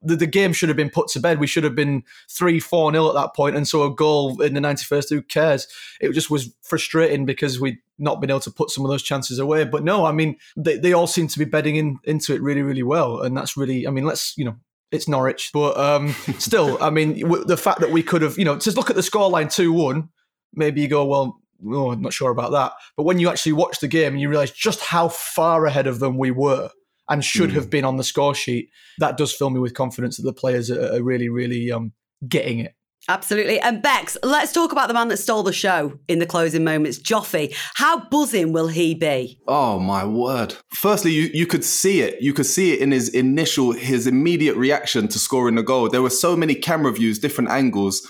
The, 0.06 0.16
the 0.16 0.28
game 0.28 0.54
should 0.54 0.70
have 0.70 0.78
been 0.78 0.90
put 0.90 1.08
to 1.10 1.20
bed. 1.20 1.40
We 1.40 1.48
should 1.48 1.64
have 1.64 1.76
been 1.76 2.04
3 2.30 2.60
4 2.60 2.92
0 2.92 3.10
at 3.10 3.14
that 3.16 3.36
point, 3.36 3.56
And 3.56 3.68
so 3.68 3.84
a 3.84 3.94
goal 3.94 4.42
in 4.42 4.54
the 4.54 4.60
91st, 4.60 5.10
who 5.10 5.22
cares? 5.22 5.68
It 6.00 6.12
just 6.12 6.30
was 6.30 6.54
frustrating 6.62 7.26
because 7.26 7.60
we'd 7.60 7.80
not 7.98 8.22
been 8.22 8.30
able 8.30 8.40
to 8.42 8.52
put 8.52 8.70
some 8.70 8.86
of 8.86 8.92
those 8.92 9.04
chances 9.04 9.40
away. 9.40 9.64
But 9.64 9.84
no, 9.84 10.06
I 10.06 10.12
mean, 10.12 10.38
they, 10.56 10.78
they 10.78 10.94
all 10.94 11.08
seem 11.08 11.28
to 11.28 11.40
be 11.40 11.46
bedding 11.46 11.76
in 11.76 12.00
into 12.04 12.34
it 12.34 12.42
really, 12.42 12.62
really 12.62 12.84
well. 12.84 13.22
And 13.22 13.36
that's 13.36 13.58
really, 13.58 13.88
I 13.88 13.92
mean, 13.92 14.06
let's, 14.06 14.38
you 14.38 14.46
know, 14.46 14.56
it's 14.92 15.08
Norwich. 15.08 15.52
But 15.54 15.78
um, 15.78 16.10
still, 16.38 16.82
I 16.82 16.90
mean, 16.90 17.20
w- 17.20 17.46
the 17.46 17.58
fact 17.58 17.80
that 17.80 17.92
we 17.92 18.04
could 18.04 18.22
have, 18.22 18.38
you 18.38 18.46
know, 18.46 18.58
just 18.58 18.78
look 18.78 18.90
at 18.90 18.96
the 18.96 19.02
scoreline 19.02 19.54
2 19.54 19.72
1, 19.72 20.10
maybe 20.54 20.82
you 20.82 20.88
go, 20.88 21.06
well, 21.06 21.42
oh, 21.68 21.92
I'm 21.92 22.02
not 22.02 22.14
sure 22.14 22.32
about 22.32 22.52
that. 22.52 22.74
But 22.98 23.04
when 23.04 23.20
you 23.20 23.30
actually 23.30 23.54
watch 23.54 23.80
the 23.80 23.88
game 23.88 24.14
and 24.14 24.22
you 24.22 24.30
realize 24.30 24.52
just 24.52 24.82
how 24.82 25.10
far 25.10 25.66
ahead 25.66 25.88
of 25.88 26.00
them 26.00 26.18
we 26.18 26.32
were 26.32 26.70
and 27.10 27.24
should 27.24 27.52
have 27.52 27.70
been 27.70 27.86
on 27.86 27.98
the 27.98 28.04
score 28.04 28.34
sheet, 28.34 28.70
that 29.00 29.18
does 29.18 29.34
fill 29.34 29.50
me 29.50 29.60
with 29.60 29.74
confidence 29.74 30.18
that 30.18 30.24
the 30.24 30.34
players 30.34 30.72
are, 30.72 30.96
are 30.96 31.04
really, 31.04 31.30
really 31.30 31.72
um, 31.72 31.94
getting 32.28 32.60
it. 32.60 32.74
Absolutely. 33.08 33.60
And 33.60 33.84
Bex, 33.84 34.18
let's 34.24 34.52
talk 34.52 34.72
about 34.72 34.88
the 34.88 34.96
man 34.96 35.10
that 35.10 35.18
stole 35.18 35.44
the 35.44 35.54
show 35.54 36.00
in 36.08 36.18
the 36.18 36.26
closing 36.26 36.64
moments, 36.64 36.98
Joffy. 36.98 37.56
How 37.76 38.00
buzzing 38.10 38.52
will 38.52 38.68
he 38.68 38.96
be? 38.96 39.40
Oh 39.48 39.78
my 39.78 40.04
word. 40.04 40.56
Firstly, 40.72 41.12
you, 41.12 41.30
you 41.32 41.46
could 41.46 41.64
see 41.64 42.02
it. 42.02 42.20
You 42.20 42.34
could 42.34 42.48
see 42.48 42.74
it 42.74 42.80
in 42.80 42.90
his 42.90 43.10
initial, 43.10 43.74
his 43.74 44.08
immediate 44.08 44.56
reaction 44.56 45.08
to 45.10 45.20
scoring 45.20 45.54
the 45.54 45.62
goal. 45.62 45.88
There 45.88 46.02
were 46.02 46.10
so 46.10 46.36
many 46.36 46.56
camera 46.56 46.92
views, 46.92 47.20
different 47.20 47.52
angles. 47.52 48.02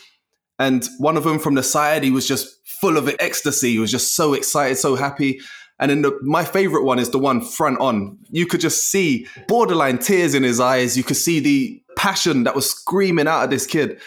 And 0.59 0.87
one 0.99 1.17
of 1.17 1.25
them 1.25 1.39
from 1.39 1.55
the 1.55 1.63
side, 1.63 2.03
he 2.03 2.11
was 2.11 2.25
just 2.25 2.47
full 2.79 2.95
of 2.95 3.13
ecstasy. 3.19 3.73
He 3.73 3.79
was 3.79 3.91
just 3.91 4.15
so 4.15 4.33
excited, 4.33 4.77
so 4.77 4.95
happy. 4.95 5.41
And 5.79 5.91
then 5.91 6.01
the, 6.03 6.17
my 6.21 6.45
favorite 6.45 6.83
one 6.83 6.99
is 6.99 7.09
the 7.09 7.19
one 7.19 7.41
front 7.41 7.79
on. 7.79 8.17
You 8.29 8.45
could 8.45 8.61
just 8.61 8.89
see 8.89 9.27
borderline 9.47 9.97
tears 9.97 10.33
in 10.33 10.43
his 10.43 10.59
eyes. 10.59 10.97
You 10.97 11.03
could 11.03 11.17
see 11.17 11.39
the 11.39 11.81
passion 11.97 12.43
that 12.43 12.55
was 12.55 12.69
screaming 12.69 13.27
out 13.27 13.43
of 13.43 13.49
this 13.49 13.67
kid. 13.67 13.99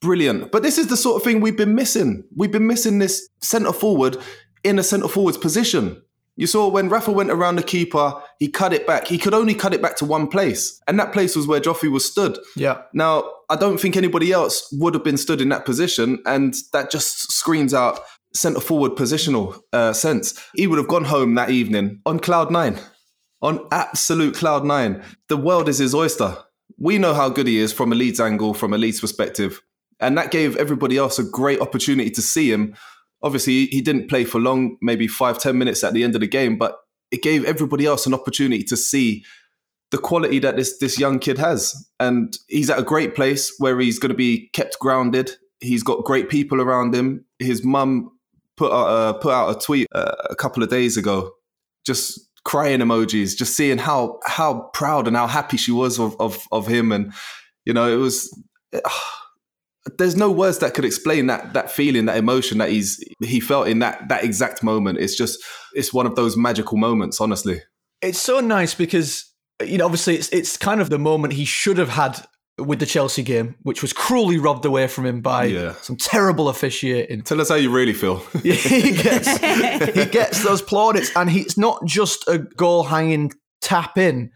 Brilliant. 0.00 0.50
But 0.50 0.62
this 0.62 0.78
is 0.78 0.88
the 0.88 0.96
sort 0.96 1.16
of 1.16 1.22
thing 1.22 1.40
we've 1.40 1.56
been 1.56 1.74
missing. 1.74 2.24
We've 2.34 2.52
been 2.52 2.66
missing 2.66 2.98
this 2.98 3.28
centre 3.40 3.72
forward 3.72 4.16
in 4.64 4.78
a 4.78 4.82
centre 4.82 5.08
forward's 5.08 5.38
position. 5.38 6.02
You 6.36 6.48
saw 6.48 6.68
when 6.68 6.88
Rafa 6.88 7.12
went 7.12 7.30
around 7.30 7.56
the 7.56 7.62
keeper, 7.62 8.12
he 8.40 8.48
cut 8.48 8.72
it 8.72 8.86
back. 8.86 9.06
He 9.06 9.18
could 9.18 9.34
only 9.34 9.54
cut 9.54 9.72
it 9.72 9.80
back 9.80 9.96
to 9.98 10.04
one 10.04 10.26
place. 10.26 10.80
And 10.88 10.98
that 10.98 11.12
place 11.12 11.36
was 11.36 11.46
where 11.46 11.60
Joffrey 11.60 11.90
was 11.90 12.04
stood. 12.04 12.36
Yeah. 12.56 12.82
Now, 12.92 13.30
I 13.50 13.56
don't 13.56 13.78
think 13.78 13.96
anybody 13.96 14.32
else 14.32 14.68
would 14.72 14.94
have 14.94 15.04
been 15.04 15.16
stood 15.16 15.40
in 15.40 15.50
that 15.50 15.64
position. 15.64 16.20
And 16.26 16.56
that 16.72 16.90
just 16.90 17.30
screams 17.30 17.72
out 17.72 18.00
centre 18.34 18.60
forward 18.60 18.92
positional 18.92 19.60
uh, 19.72 19.92
sense. 19.92 20.38
He 20.54 20.66
would 20.66 20.78
have 20.78 20.88
gone 20.88 21.04
home 21.04 21.34
that 21.36 21.50
evening 21.50 22.00
on 22.04 22.18
cloud 22.18 22.50
nine, 22.50 22.78
on 23.40 23.66
absolute 23.70 24.34
cloud 24.34 24.64
nine. 24.64 25.02
The 25.28 25.36
world 25.36 25.68
is 25.68 25.78
his 25.78 25.94
oyster. 25.94 26.36
We 26.78 26.98
know 26.98 27.14
how 27.14 27.28
good 27.28 27.46
he 27.46 27.58
is 27.58 27.72
from 27.72 27.92
a 27.92 27.94
Leeds 27.94 28.20
angle, 28.20 28.54
from 28.54 28.72
a 28.72 28.78
Leeds 28.78 29.00
perspective. 29.00 29.60
And 30.00 30.18
that 30.18 30.32
gave 30.32 30.56
everybody 30.56 30.98
else 30.98 31.18
a 31.18 31.24
great 31.24 31.60
opportunity 31.60 32.10
to 32.10 32.22
see 32.22 32.50
him. 32.52 32.74
Obviously, 33.22 33.66
he 33.66 33.80
didn't 33.80 34.08
play 34.08 34.24
for 34.24 34.40
long, 34.40 34.76
maybe 34.82 35.06
five, 35.06 35.38
ten 35.38 35.56
minutes 35.56 35.84
at 35.84 35.94
the 35.94 36.02
end 36.02 36.14
of 36.14 36.20
the 36.20 36.26
game, 36.26 36.58
but 36.58 36.76
it 37.10 37.22
gave 37.22 37.44
everybody 37.44 37.86
else 37.86 38.06
an 38.06 38.14
opportunity 38.14 38.64
to 38.64 38.76
see 38.76 39.24
the 39.92 39.98
quality 39.98 40.40
that 40.40 40.56
this 40.56 40.76
this 40.78 40.98
young 40.98 41.20
kid 41.20 41.38
has. 41.38 41.88
And 42.00 42.36
he's 42.48 42.68
at 42.68 42.80
a 42.80 42.82
great 42.82 43.14
place 43.14 43.54
where 43.58 43.78
he's 43.78 44.00
going 44.00 44.10
to 44.10 44.16
be 44.16 44.50
kept 44.52 44.78
grounded. 44.80 45.30
He's 45.60 45.84
got 45.84 46.04
great 46.04 46.28
people 46.28 46.60
around 46.60 46.94
him. 46.94 47.24
His 47.38 47.64
mum 47.64 48.10
put 48.56 48.72
out, 48.72 48.86
uh, 48.86 49.12
put 49.14 49.32
out 49.32 49.56
a 49.56 49.58
tweet 49.58 49.88
uh, 49.94 50.14
a 50.30 50.36
couple 50.36 50.62
of 50.62 50.68
days 50.68 50.96
ago, 50.96 51.32
just 51.86 52.20
crying 52.44 52.80
emojis, 52.80 53.36
just 53.36 53.56
seeing 53.56 53.78
how 53.78 54.18
how 54.26 54.70
proud 54.74 55.08
and 55.08 55.16
how 55.16 55.26
happy 55.26 55.56
she 55.56 55.72
was 55.72 55.98
of 55.98 56.16
of, 56.20 56.46
of 56.52 56.66
him, 56.66 56.92
and 56.92 57.12
you 57.64 57.72
know 57.72 57.92
it 57.92 57.96
was. 57.96 58.30
there's 59.98 60.16
no 60.16 60.30
words 60.30 60.60
that 60.60 60.72
could 60.72 60.84
explain 60.84 61.26
that 61.26 61.52
that 61.52 61.70
feeling, 61.70 62.06
that 62.06 62.16
emotion 62.16 62.58
that 62.58 62.70
he's 62.70 63.02
he 63.20 63.38
felt 63.38 63.68
in 63.68 63.80
that 63.80 64.08
that 64.08 64.24
exact 64.24 64.62
moment. 64.62 64.98
It's 64.98 65.16
just 65.16 65.42
it's 65.74 65.92
one 65.92 66.06
of 66.06 66.16
those 66.16 66.36
magical 66.36 66.78
moments, 66.78 67.20
honestly. 67.20 67.60
It's 68.00 68.18
so 68.18 68.40
nice 68.40 68.74
because 68.74 69.30
you 69.62 69.78
know 69.78 69.84
obviously 69.84 70.16
it's 70.16 70.28
it's 70.30 70.56
kind 70.56 70.80
of 70.80 70.90
the 70.90 70.98
moment 70.98 71.34
he 71.34 71.44
should 71.44 71.78
have 71.78 71.90
had 71.90 72.26
with 72.58 72.78
the 72.78 72.86
Chelsea 72.86 73.22
game, 73.22 73.56
which 73.62 73.82
was 73.82 73.92
cruelly 73.92 74.38
robbed 74.38 74.64
away 74.64 74.86
from 74.86 75.06
him 75.06 75.20
by 75.20 75.44
Yeah. 75.46 75.74
some 75.82 75.96
terrible 75.96 76.48
officiating. 76.48 77.22
Tell 77.22 77.40
us 77.40 77.48
how 77.48 77.56
you 77.56 77.70
really 77.70 77.92
feel. 77.92 78.18
he 78.42 78.92
gets 78.92 79.36
he 79.94 80.04
gets 80.10 80.44
those 80.44 80.62
plaudits, 80.62 81.10
and 81.16 81.28
he's 81.30 81.58
not 81.58 81.84
just 81.84 82.26
a 82.28 82.38
goal 82.38 82.84
hanging 82.84 83.32
tap 83.60 83.98
in. 83.98 84.30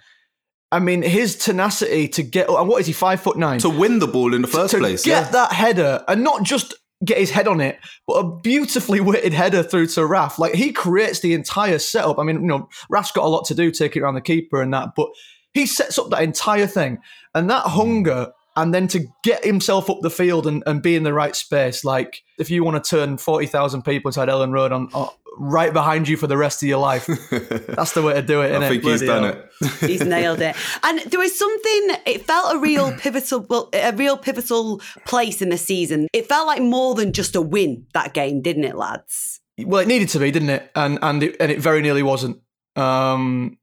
I 0.70 0.80
mean, 0.80 1.02
his 1.02 1.36
tenacity 1.36 2.08
to 2.08 2.22
get 2.22 2.48
and 2.50 2.68
what 2.68 2.80
is 2.80 2.86
he 2.86 2.92
five 2.92 3.20
foot 3.20 3.38
nine 3.38 3.60
to 3.60 3.70
win 3.70 4.00
the 4.00 4.08
ball 4.08 4.34
in 4.34 4.42
the 4.42 4.48
first 4.48 4.72
to 4.72 4.78
place, 4.78 5.04
get 5.04 5.26
yeah. 5.26 5.30
that 5.30 5.52
header 5.52 6.04
and 6.08 6.22
not 6.22 6.42
just 6.42 6.74
get 7.04 7.18
his 7.18 7.30
head 7.30 7.46
on 7.46 7.60
it, 7.60 7.78
but 8.06 8.14
a 8.14 8.36
beautifully 8.40 9.00
weighted 9.00 9.32
header 9.32 9.62
through 9.62 9.86
to 9.86 10.04
Raf. 10.04 10.38
Like 10.38 10.54
he 10.54 10.72
creates 10.72 11.20
the 11.20 11.32
entire 11.32 11.78
setup. 11.78 12.18
I 12.18 12.24
mean, 12.24 12.40
you 12.42 12.46
know, 12.48 12.68
Raf's 12.90 13.12
got 13.12 13.24
a 13.24 13.28
lot 13.28 13.44
to 13.46 13.54
do, 13.54 13.70
taking 13.70 14.02
around 14.02 14.14
the 14.14 14.20
keeper 14.20 14.60
and 14.60 14.74
that, 14.74 14.90
but 14.96 15.08
he 15.54 15.66
sets 15.66 15.98
up 15.98 16.10
that 16.10 16.22
entire 16.22 16.66
thing 16.66 16.98
and 17.34 17.48
that 17.50 17.62
hunger. 17.64 18.32
and 18.56 18.74
then 18.74 18.88
to 18.88 19.06
get 19.22 19.44
himself 19.44 19.88
up 19.88 19.98
the 20.02 20.10
field 20.10 20.46
and, 20.46 20.62
and 20.66 20.82
be 20.82 20.96
in 20.96 21.04
the 21.04 21.12
right 21.14 21.36
space. 21.36 21.84
Like 21.84 22.22
if 22.38 22.50
you 22.50 22.64
want 22.64 22.82
to 22.82 22.90
turn 22.90 23.16
forty 23.18 23.46
thousand 23.46 23.82
people 23.82 24.08
inside 24.08 24.28
Elland 24.28 24.52
Road 24.52 24.72
on, 24.72 24.88
on 24.92 25.08
right 25.40 25.72
behind 25.72 26.08
you 26.08 26.16
for 26.16 26.26
the 26.26 26.36
rest 26.36 26.60
of 26.64 26.68
your 26.68 26.78
life, 26.80 27.06
that's 27.68 27.92
the 27.92 28.02
way 28.02 28.14
to 28.14 28.22
do 28.22 28.42
it. 28.42 28.50
I 28.52 28.58
innit? 28.58 28.68
think 28.68 28.82
he's 28.82 29.02
Bloody 29.02 29.06
done 29.06 29.22
hell. 29.22 29.44
it. 29.82 29.90
He's 29.90 30.04
nailed 30.04 30.40
it. 30.40 30.56
And 30.82 30.98
there 31.00 31.20
was 31.20 31.38
something. 31.38 31.88
It 32.06 32.26
felt 32.26 32.56
a 32.56 32.58
real 32.58 32.92
pivotal, 32.98 33.46
well, 33.48 33.68
a 33.72 33.92
real 33.92 34.16
pivotal 34.16 34.80
place 35.06 35.40
in 35.40 35.50
the 35.50 35.58
season. 35.58 36.08
It 36.12 36.26
felt 36.28 36.48
like 36.48 36.60
more 36.60 36.96
than 36.96 37.12
just 37.12 37.36
a 37.36 37.40
win 37.40 37.86
that 37.94 38.12
game, 38.12 38.42
didn't 38.42 38.64
it, 38.64 38.74
lads? 38.74 39.40
Well, 39.60 39.80
it 39.82 39.86
needed 39.88 40.08
to 40.10 40.18
be, 40.18 40.32
didn't 40.32 40.50
it? 40.50 40.68
And 40.74 40.98
and 41.02 41.22
it, 41.22 41.36
and 41.38 41.52
it 41.52 41.60
very 41.60 41.80
nearly 41.82 42.02
wasn't. 42.02 42.40
Um, 42.74 43.57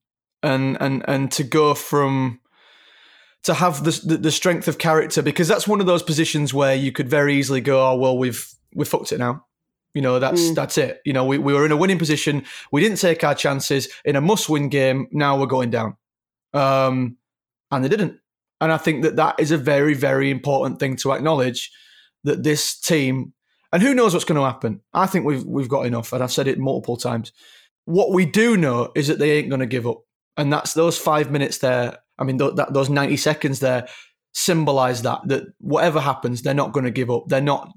and 0.45 0.77
and 0.79 1.03
and 1.07 1.31
to 1.33 1.43
go 1.43 1.73
from 1.73 2.39
to 3.43 3.53
have 3.53 3.83
the, 3.83 4.17
the 4.17 4.31
strength 4.31 4.67
of 4.67 4.79
character 4.79 5.21
because 5.21 5.47
that's 5.47 5.67
one 5.67 5.79
of 5.79 5.85
those 5.85 6.01
positions 6.01 6.53
where 6.53 6.73
you 6.73 6.91
could 6.91 7.07
very 7.07 7.35
easily 7.35 7.61
go, 7.61 7.87
oh 7.87 7.95
well, 7.95 8.17
we've 8.17 8.47
we 8.73 8.85
fucked 8.85 9.11
it 9.11 9.19
now. 9.19 9.45
You 9.93 10.01
know, 10.01 10.19
that's 10.19 10.53
that's 10.53 10.77
it. 10.77 10.99
You 11.05 11.13
know, 11.13 11.25
we, 11.25 11.37
we 11.37 11.53
were 11.53 11.65
in 11.65 11.71
a 11.71 11.77
winning 11.77 11.99
position. 11.99 12.43
We 12.71 12.81
didn't 12.81 12.97
take 12.97 13.23
our 13.23 13.35
chances 13.35 13.87
in 14.03 14.15
a 14.15 14.21
must-win 14.21 14.69
game. 14.69 15.07
Now 15.11 15.39
we're 15.39 15.45
going 15.45 15.69
down, 15.69 15.95
um, 16.53 17.17
and 17.71 17.83
they 17.83 17.89
didn't. 17.89 18.19
And 18.59 18.71
I 18.71 18.77
think 18.77 19.03
that 19.03 19.15
that 19.17 19.39
is 19.39 19.51
a 19.51 19.57
very 19.57 19.93
very 19.93 20.29
important 20.31 20.79
thing 20.79 20.95
to 20.97 21.13
acknowledge 21.13 21.71
that 22.23 22.43
this 22.43 22.79
team 22.79 23.33
and 23.75 23.83
who 23.83 23.93
knows 23.93 24.13
what's 24.13 24.25
going 24.25 24.39
to 24.39 24.45
happen? 24.45 24.79
I 24.93 25.05
think 25.05 25.25
we've 25.25 25.43
we've 25.43 25.67
got 25.67 25.85
enough, 25.85 26.13
and 26.13 26.23
I've 26.23 26.31
said 26.31 26.47
it 26.47 26.57
multiple 26.57 26.95
times. 26.95 27.33
What 27.83 28.11
we 28.11 28.25
do 28.25 28.55
know 28.57 28.91
is 28.95 29.07
that 29.07 29.19
they 29.19 29.33
ain't 29.33 29.49
going 29.49 29.59
to 29.59 29.65
give 29.65 29.85
up, 29.85 30.01
and 30.37 30.51
that's 30.51 30.73
those 30.73 30.97
five 30.97 31.31
minutes 31.31 31.59
there. 31.59 31.97
I 32.17 32.23
mean, 32.23 32.37
th- 32.37 32.55
that, 32.55 32.73
those 32.73 32.89
ninety 32.89 33.17
seconds 33.17 33.59
there 33.59 33.87
symbolize 34.33 35.01
that 35.03 35.21
that 35.27 35.43
whatever 35.59 35.99
happens, 35.99 36.41
they're 36.41 36.53
not 36.53 36.73
going 36.73 36.85
to 36.85 36.91
give 36.91 37.09
up. 37.09 37.23
They're 37.27 37.41
not 37.41 37.71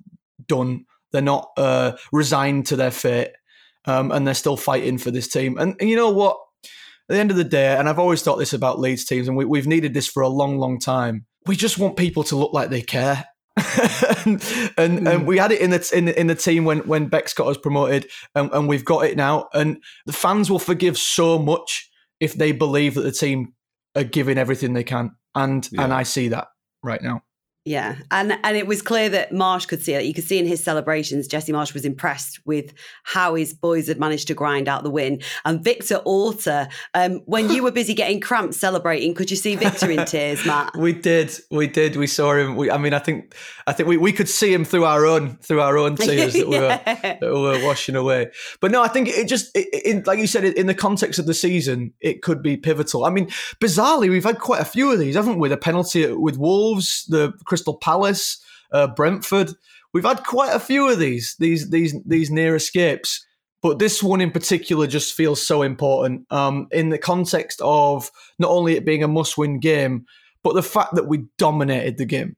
done. 0.47 0.85
They're 1.13 1.23
not 1.23 1.51
uh, 1.57 1.93
resigned 2.13 2.67
to 2.67 2.77
their 2.77 2.91
fate, 2.91 3.31
um, 3.87 4.13
and 4.13 4.27
they're 4.27 4.35
still 4.35 4.57
fighting 4.57 4.99
for 4.99 5.11
this 5.11 5.29
team. 5.29 5.57
And, 5.59 5.75
and 5.81 5.89
you 5.89 5.97
know 5.97 6.11
what? 6.11 6.37
At 7.09 7.15
the 7.15 7.21
end 7.21 7.31
of 7.31 7.39
the 7.39 7.45
day, 7.45 7.75
and 7.75 7.89
I've 7.89 7.99
always 7.99 8.23
thought 8.23 8.37
this 8.37 8.53
about 8.53 8.79
Leeds 8.79 9.07
teams, 9.07 9.29
and 9.29 9.37
we, 9.37 9.47
we've 9.47 9.67
needed 9.67 9.95
this 9.95 10.07
for 10.07 10.23
a 10.23 10.29
long, 10.29 10.59
long 10.59 10.79
time. 10.79 11.25
We 11.47 11.57
just 11.57 11.79
want 11.79 11.97
people 11.97 12.23
to 12.25 12.37
look 12.37 12.53
like 12.53 12.69
they 12.69 12.83
care. 12.83 13.25
and 14.27 14.73
and, 14.77 15.09
and 15.09 15.27
we 15.27 15.39
had 15.39 15.51
it 15.51 15.61
in 15.61 15.71
the 15.71 15.91
in, 15.95 16.05
the- 16.05 16.21
in 16.21 16.27
the 16.27 16.35
team 16.35 16.65
when 16.65 16.81
when 16.81 17.07
Bex 17.07 17.33
got 17.33 17.49
us 17.49 17.57
promoted, 17.57 18.07
and, 18.35 18.51
and 18.53 18.69
we've 18.69 18.85
got 18.85 19.07
it 19.07 19.17
now. 19.17 19.49
And 19.55 19.83
the 20.05 20.13
fans 20.13 20.51
will 20.51 20.59
forgive 20.59 20.99
so 20.99 21.39
much 21.39 21.89
if 22.21 22.35
they 22.35 22.53
believe 22.53 22.95
that 22.95 23.03
the 23.03 23.13
team 23.13 23.55
are 23.97 24.05
giving 24.05 24.39
everything 24.39 24.73
they 24.73 24.85
can, 24.85 25.13
and 25.35 25.69
and 25.79 25.93
I 25.93 26.03
see 26.03 26.29
that 26.29 26.49
right 26.83 27.03
now. 27.03 27.23
Yeah, 27.69 27.97
and 28.11 28.39
and 28.45 28.57
it 28.57 28.67
was 28.67 28.81
clear 28.81 29.11
that 29.11 29.31
Marsch 29.31 29.69
could 29.69 29.83
see 29.83 29.93
it. 29.93 30.07
You 30.07 30.15
could 30.15 30.25
see 30.25 30.39
in 30.39 30.47
his 30.47 30.65
celebrations, 30.65 31.29
Jesse 31.29 31.53
Marsch 31.53 31.75
was 31.75 31.85
impressed 31.85 32.41
with 32.47 32.73
how 33.03 33.35
his 33.35 33.53
boys 33.53 33.89
had 33.89 34.01
managed 34.01 34.27
to 34.29 34.35
grind 34.35 34.69
out 34.69 34.85
the 34.85 34.91
win. 34.91 35.21
And 35.45 35.63
Victor 35.63 35.97
Orta, 35.97 36.71
um, 36.95 37.21
when 37.27 37.51
you 37.51 37.63
were 37.63 37.71
busy 37.71 37.93
getting 37.93 38.21
cramps 38.21 38.57
celebrating, 38.57 39.13
could 39.13 39.31
you 39.31 39.37
see 39.37 39.55
Victor 39.55 39.91
in 39.91 40.07
tears, 40.07 40.47
Matt? 40.47 40.73
We 40.79 40.95
did, 40.95 41.31
we 41.51 41.67
did. 41.67 41.97
We 41.97 42.07
saw 42.07 42.33
him. 42.33 42.57
We, 42.57 42.71
I 42.71 42.79
mean, 42.79 42.95
I 42.95 43.01
think, 43.01 43.35
I 43.67 43.75
think 43.75 43.87
we, 43.87 43.99
we 43.99 44.13
could 44.13 44.29
see 44.29 44.51
him 44.51 44.65
through 44.65 44.85
our 44.85 45.05
own 45.05 45.37
through 45.37 45.61
our 45.61 45.77
own 45.77 45.97
tears 46.09 46.33
that 46.33 46.49
we 46.49 46.59
were 46.59 46.69
that 46.69 47.19
we 47.21 47.29
were 47.29 47.63
washing 47.63 47.97
away. 47.97 48.31
But 48.61 48.71
no, 48.71 48.83
I 48.83 48.89
think 48.89 49.09
it 49.09 49.29
just, 49.29 49.55
it, 49.55 49.69
it, 49.73 50.07
like 50.07 50.19
you 50.19 50.27
said, 50.27 50.45
in 50.45 50.67
the 50.67 50.75
context 50.75 51.19
of 51.19 51.27
the 51.27 51.35
season, 51.35 51.93
it 52.01 52.23
could 52.23 52.43
be 52.43 52.57
pivotal. 52.57 53.05
I 53.05 53.11
mean, 53.11 53.27
bizarrely, 53.61 54.09
we've 54.09 54.25
had 54.25 54.39
quite 54.39 54.63
a 54.63 54.65
few 54.65 54.91
of 54.91 54.99
these, 54.99 55.17
haven't 55.17 55.39
we? 55.39 55.51
The 55.51 55.59
penalty 55.59 56.11
with 56.15 56.39
Wolves, 56.39 57.05
the 57.09 57.35
Crystal 57.59 57.77
Palace, 57.77 58.43
uh, 58.73 58.87
Brentford. 58.87 59.53
We've 59.93 60.05
had 60.05 60.25
quite 60.25 60.55
a 60.55 60.61
few 60.61 60.89
of 60.89 60.99
these, 60.99 61.37
these, 61.39 61.71
these, 61.71 61.95
these 62.07 62.31
near 62.31 62.55
escapes. 62.55 63.25
But 63.61 63.81
this 63.81 64.03
one 64.03 64.21
in 64.21 64.31
particular 64.31 64.87
just 64.87 65.15
feels 65.15 65.45
so 65.45 65.63
important 65.63 66.31
um, 66.31 66.69
in 66.71 66.91
the 66.91 66.99
context 66.99 67.61
of 67.65 68.11
not 68.39 68.51
only 68.51 68.77
it 68.77 68.85
being 68.85 69.03
a 69.03 69.09
must-win 69.09 69.59
game, 69.59 70.07
but 70.45 70.55
the 70.55 70.63
fact 70.63 70.95
that 70.95 71.09
we 71.09 71.25
dominated 71.39 71.99
the 71.99 72.05
game, 72.05 72.37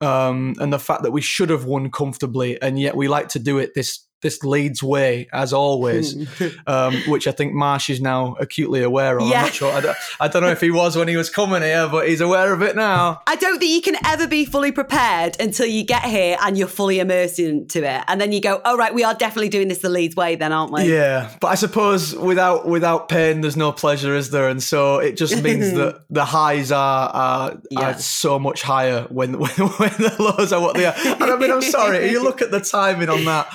um, 0.00 0.54
and 0.60 0.72
the 0.72 0.78
fact 0.78 1.02
that 1.02 1.10
we 1.10 1.20
should 1.20 1.50
have 1.50 1.64
won 1.64 1.90
comfortably, 1.90 2.62
and 2.62 2.78
yet 2.78 2.96
we 2.96 3.08
like 3.08 3.28
to 3.30 3.40
do 3.40 3.58
it 3.58 3.72
this 3.74 4.06
this 4.22 4.42
Leeds 4.42 4.82
way 4.82 5.28
as 5.32 5.52
always, 5.52 6.16
um, 6.66 6.94
which 7.08 7.26
I 7.26 7.32
think 7.32 7.52
Marsch 7.54 7.90
is 7.90 8.00
now 8.00 8.36
acutely 8.40 8.82
aware 8.82 9.18
of. 9.20 9.28
Yeah. 9.28 9.38
I'm 9.40 9.44
not 9.46 9.54
sure. 9.54 9.72
I 9.72 9.80
don't, 9.80 9.96
I 10.20 10.28
don't 10.28 10.42
know 10.42 10.50
if 10.50 10.60
he 10.60 10.70
was 10.70 10.96
when 10.96 11.08
he 11.08 11.16
was 11.16 11.28
coming 11.28 11.62
here, 11.62 11.88
but 11.88 12.08
he's 12.08 12.20
aware 12.20 12.52
of 12.52 12.62
it 12.62 12.76
now. 12.76 13.20
I 13.26 13.36
don't 13.36 13.58
think 13.58 13.72
you 13.72 13.82
can 13.82 14.04
ever 14.06 14.26
be 14.26 14.44
fully 14.44 14.72
prepared 14.72 15.36
until 15.40 15.66
you 15.66 15.84
get 15.84 16.04
here 16.04 16.36
and 16.40 16.56
you're 16.56 16.68
fully 16.68 17.00
immersed 17.00 17.38
into 17.38 17.84
it. 17.84 18.04
And 18.08 18.20
then 18.20 18.32
you 18.32 18.40
go, 18.40 18.60
oh, 18.64 18.76
right, 18.76 18.94
we 18.94 19.04
are 19.04 19.14
definitely 19.14 19.48
doing 19.48 19.68
this 19.68 19.78
the 19.78 19.88
Leeds 19.88 20.16
way, 20.16 20.36
then, 20.36 20.52
aren't 20.52 20.72
we? 20.72 20.92
Yeah, 20.92 21.30
but 21.40 21.48
I 21.48 21.54
suppose 21.56 22.14
without 22.14 22.66
without 22.66 23.08
pain, 23.08 23.40
there's 23.40 23.56
no 23.56 23.72
pleasure, 23.72 24.14
is 24.14 24.30
there? 24.30 24.48
And 24.48 24.62
so 24.62 24.98
it 24.98 25.16
just 25.16 25.42
means 25.42 25.72
that 25.74 26.04
the 26.10 26.24
highs 26.24 26.70
are 26.72 27.08
are, 27.10 27.60
Yeah. 27.70 27.90
are 27.90 27.98
so 27.98 28.38
much 28.38 28.62
higher 28.62 29.02
when, 29.10 29.38
when 29.38 29.50
when 29.78 29.90
the 29.98 30.14
lows 30.18 30.52
are 30.52 30.60
what 30.60 30.76
they 30.76 30.86
are. 30.86 30.94
And 30.96 31.24
I 31.24 31.36
mean, 31.36 31.50
I'm 31.50 31.62
sorry, 31.62 32.10
you 32.10 32.22
look 32.22 32.40
at 32.40 32.50
the 32.50 32.60
timing 32.60 33.08
on 33.08 33.24
that 33.24 33.52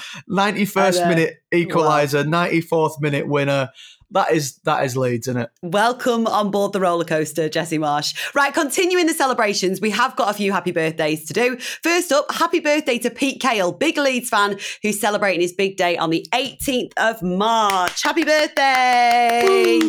91st 0.58 0.98
I 0.98 1.04
know. 1.04 1.10
minute 1.10 1.42
equaliser, 1.54 2.26
94th 2.26 3.02
minute 3.02 3.28
winner. 3.28 3.70
That 4.12 4.32
is 4.32 4.60
that 4.60 4.86
is 4.86 4.96
Leeds, 4.96 5.28
isn't 5.28 5.42
it? 5.42 5.50
Welcome 5.62 6.28
on 6.28 6.50
board 6.50 6.72
the 6.72 6.80
roller 6.80 7.04
coaster, 7.04 7.50
Jesse 7.50 7.78
Marsch. 7.78 8.16
Right, 8.34 8.54
continuing 8.54 9.06
the 9.06 9.14
celebrations, 9.14 9.82
we 9.82 9.90
have 9.90 10.16
got 10.16 10.30
a 10.30 10.34
few 10.34 10.54
happy 10.54 10.72
birthdays 10.72 11.26
to 11.26 11.34
do. 11.34 11.58
First 11.58 12.14
up, 12.14 12.32
happy 12.32 12.62
birthday 12.62 13.00
to 13.00 13.10
Pete 13.10 13.42
Kale, 13.42 13.74
big 13.74 13.98
Leeds 13.98 14.30
fan 14.30 14.58
who's 14.82 15.02
celebrating 15.02 15.42
his 15.42 15.52
big 15.52 15.76
day 15.76 15.98
on 15.98 16.10
the 16.10 16.26
18th 16.34 16.94
of 16.98 17.22
March. 17.22 18.02
Happy 18.02 18.24
birthday! 18.24 19.82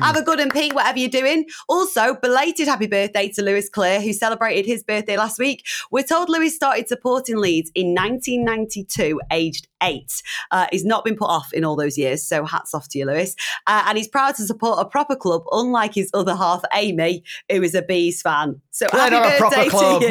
Have 0.00 0.16
a 0.16 0.22
good 0.22 0.38
one, 0.38 0.50
Pete, 0.50 0.72
whatever 0.72 0.98
you're 0.98 1.08
doing. 1.08 1.46
Also, 1.68 2.14
belated 2.14 2.68
happy 2.68 2.86
birthday 2.86 3.28
to 3.30 3.42
Lewis 3.42 3.68
Clear, 3.68 4.00
who 4.00 4.12
celebrated 4.12 4.66
his 4.66 4.84
birthday 4.84 5.16
last 5.16 5.38
week. 5.38 5.64
We're 5.90 6.04
told 6.04 6.28
Lewis 6.28 6.54
started 6.54 6.86
supporting 6.86 7.38
Leeds 7.38 7.72
in 7.74 7.88
1992, 7.94 9.20
aged 9.32 9.66
eight. 9.82 10.22
Uh, 10.50 10.66
he's 10.72 10.84
not 10.84 11.04
been 11.04 11.16
put 11.16 11.28
off 11.28 11.52
in 11.52 11.64
all 11.64 11.76
those 11.76 11.98
years, 11.98 12.26
so 12.26 12.44
hats 12.44 12.74
off 12.74 12.88
to 12.88 12.98
you, 12.98 13.06
Lewis. 13.06 13.34
Uh, 13.66 13.84
and 13.86 13.98
he's 13.98 14.08
proud 14.08 14.34
to 14.36 14.42
support 14.44 14.78
a 14.80 14.84
proper 14.84 15.16
club, 15.16 15.42
unlike 15.52 15.94
his 15.94 16.10
other 16.14 16.34
half, 16.34 16.62
Amy, 16.74 17.22
who 17.50 17.62
is 17.62 17.74
a 17.74 17.82
Bees 17.82 18.22
fan. 18.22 18.60
So 18.70 18.86
We're 18.92 19.00
happy 19.00 19.16
not 19.16 19.32
a 19.32 19.36
proper 19.38 19.56
birthday 19.56 19.70
to 19.70 20.04
you. 20.04 20.10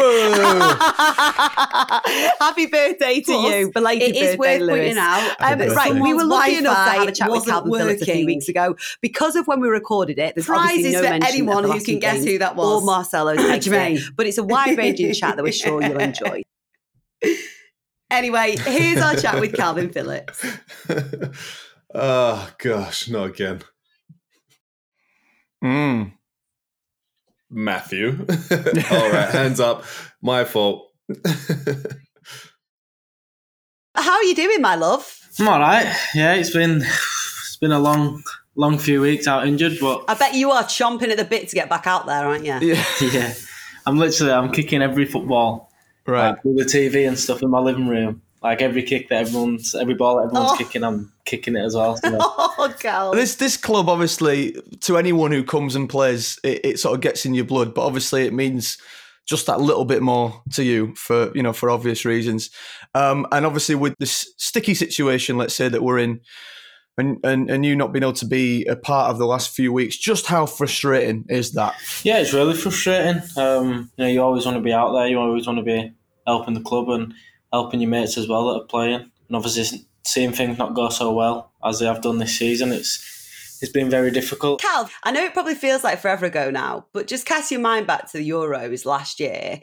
Happy 2.40 2.66
birthday 2.68 3.22
to 3.22 3.32
you. 3.34 3.72
Belated 3.74 4.10
it 4.10 4.16
is 4.16 4.38
birthday, 4.38 4.60
worth 4.60 4.62
Lewis. 4.62 4.80
pointing 4.80 4.98
out 4.98 5.36
Um, 5.40 5.60
right, 5.76 5.94
we 5.96 6.14
were 6.14 6.24
lucky 6.26 6.56
enough 6.58 6.92
to 6.94 7.00
have 7.00 7.08
a 7.08 7.12
chat 7.12 7.30
with 7.32 7.46
Kalvin 7.46 7.78
Phillips 7.78 8.02
a 8.02 8.06
few 8.06 8.26
weeks 8.26 8.48
ago 8.48 8.76
because 9.02 9.36
of 9.36 9.48
when 9.48 9.60
we 9.60 9.68
recorded 9.68 10.20
it. 10.20 10.36
There's 10.36 10.46
Prizes 10.46 10.94
no 10.94 11.02
for 11.02 11.08
anyone 11.08 11.64
who 11.64 11.82
can 11.82 12.00
guess 12.00 12.24
who 12.24 12.38
that 12.40 12.56
was. 12.56 12.84
Or. 12.84 12.86
Marcelo's. 12.86 13.38
But 14.16 14.28
it's 14.28 14.38
a 14.38 14.44
wide 14.44 14.78
ranging 14.78 15.14
chat 15.14 15.36
that 15.36 15.44
we're 15.44 15.52
sure 15.52 15.82
you'll 15.82 15.98
enjoy. 16.00 16.44
Anyway, 18.14 18.56
here's 18.58 19.02
our 19.02 19.16
chat 19.16 19.40
with 19.40 19.54
Kalvin 19.54 19.92
Phillips. 19.92 20.46
oh 21.96 22.54
gosh, 22.60 23.10
not 23.10 23.30
again. 23.30 23.64
Mm. 25.64 26.14
Matthew. 27.50 28.10
All 28.92 29.10
right, 29.12 29.30
hands 29.32 29.60
up. 29.60 29.84
My 30.22 30.44
fault. 30.44 30.92
How 33.96 34.12
are 34.12 34.24
you 34.24 34.36
doing, 34.36 34.62
my 34.62 34.76
love? 34.76 35.20
I'm 35.40 35.48
all 35.48 35.60
right. 35.60 35.92
Yeah, 36.14 36.34
it's 36.36 36.52
been 36.52 36.82
it's 36.82 37.58
been 37.60 37.72
a 37.72 37.80
long 37.80 38.22
long 38.56 38.78
few 38.78 39.02
weeks 39.02 39.28
out 39.28 39.48
injured, 39.48 39.80
but 39.82 40.06
I 40.08 40.14
bet 40.14 40.36
you 40.36 40.52
are 40.52 40.64
chomping 40.64 41.10
at 41.10 41.18
the 41.18 41.26
bit 41.26 41.48
to 41.50 41.56
get 41.56 41.70
back 41.70 41.88
out 41.88 42.06
there, 42.06 42.26
aren't 42.26 42.46
you? 42.46 42.60
Yeah, 42.60 42.84
yeah, 43.02 43.34
I'm 43.88 43.98
literally 43.98 44.34
I'm 44.34 44.52
kicking 44.52 44.84
every 44.84 45.06
football 45.06 45.73
right. 46.06 46.30
like, 46.32 46.44
with 46.46 46.58
the 46.58 46.64
TV 46.66 47.08
and 47.08 47.18
stuff 47.18 47.42
in 47.42 47.50
my 47.50 47.60
living 47.60 47.88
room. 47.88 48.22
Like 48.42 48.62
every 48.62 48.84
kick 48.84 49.08
that 49.08 49.22
everyone's 49.22 49.74
every 49.74 49.94
ball 49.94 50.18
that 50.18 50.26
everyone's 50.26 50.52
Oh. 50.52 50.58
kicking, 50.58 50.84
I'm 50.84 51.14
kicking 51.24 51.56
it 51.56 51.62
as 51.64 51.76
well. 51.76 51.96
So, 51.96 52.18
Oh, 52.20 52.74
Cal. 52.78 53.12
This 53.14 53.36
this 53.36 53.56
club 53.56 53.88
obviously 53.88 54.58
to 54.82 54.98
anyone 54.98 55.32
who 55.32 55.46
comes 55.46 55.78
and 55.78 55.88
plays, 55.90 56.38
it, 56.44 56.60
it 56.66 56.80
sort 56.80 56.94
of 56.96 57.00
gets 57.02 57.26
in 57.26 57.34
your 57.34 57.46
blood. 57.46 57.74
But 57.74 57.86
obviously, 57.86 58.26
it 58.26 58.34
means 58.34 58.78
just 59.26 59.46
that 59.46 59.62
little 59.62 59.86
bit 59.86 60.02
more 60.02 60.44
to 60.52 60.64
you 60.66 60.94
for 60.96 61.32
you 61.34 61.42
know 61.42 61.54
for 61.54 61.70
obvious 61.70 62.04
reasons. 62.04 62.50
Um, 62.94 63.26
and 63.32 63.46
obviously, 63.46 63.76
with 63.76 63.96
this 64.00 64.34
sticky 64.38 64.74
situation, 64.74 65.38
let's 65.38 65.56
say 65.56 65.70
that 65.70 65.82
we're 65.82 66.00
in, 66.00 66.20
and, 66.98 67.20
and 67.24 67.50
and 67.50 67.66
you 67.66 67.76
not 67.76 67.92
being 67.92 68.04
able 68.04 68.14
to 68.14 68.26
be 68.26 68.66
a 68.66 68.76
part 68.76 69.10
of 69.10 69.18
the 69.18 69.26
last 69.26 69.56
few 69.56 69.74
weeks, 69.74 69.98
just 69.98 70.28
how 70.28 70.46
frustrating 70.46 71.26
is 71.30 71.54
that? 71.54 71.76
yeah, 72.04 72.20
it's 72.20 72.34
really 72.34 72.54
frustrating. 72.56 73.22
Um, 73.38 73.92
you 73.98 74.06
know, 74.06 74.10
you 74.12 74.22
always 74.22 74.46
want 74.46 74.58
to 74.58 74.64
be 74.64 74.74
out 74.74 74.94
there. 74.94 75.08
You 75.08 75.20
always 75.20 75.48
want 75.48 75.60
to 75.60 75.64
be 75.64 75.94
helping 76.28 76.54
the 76.54 76.62
club 76.62 76.90
and 76.90 77.14
helping 77.52 77.82
your 77.82 77.90
mates 77.90 78.18
as 78.18 78.28
well 78.28 78.48
that 78.48 78.62
are 78.62 78.68
playing. 78.68 79.12
And 79.28 79.36
obviously, 79.36 79.86
seeing 80.06 80.32
things 80.32 80.58
not 80.58 80.76
go 80.76 80.90
so 80.90 81.12
well 81.14 81.52
as 81.64 81.80
they 81.80 81.86
have 81.86 82.02
done 82.02 82.20
this 82.20 82.38
season, 82.38 82.72
it's 82.72 83.60
it's 83.62 83.72
been 83.72 83.90
very 83.90 84.12
difficult. 84.12 84.62
Cal, 84.62 84.90
I 85.04 85.12
know 85.12 85.24
it 85.24 85.34
probably 85.34 85.56
feels 85.56 85.84
like 85.84 86.00
forever 86.00 86.26
ago 86.26 86.52
now, 86.52 86.88
but 86.94 87.08
just 87.08 87.26
cast 87.26 87.50
your 87.50 87.62
mind 87.62 87.88
back 87.88 88.12
to 88.12 88.18
the 88.18 88.30
Euros 88.30 88.86
last 88.86 89.20
year. 89.20 89.62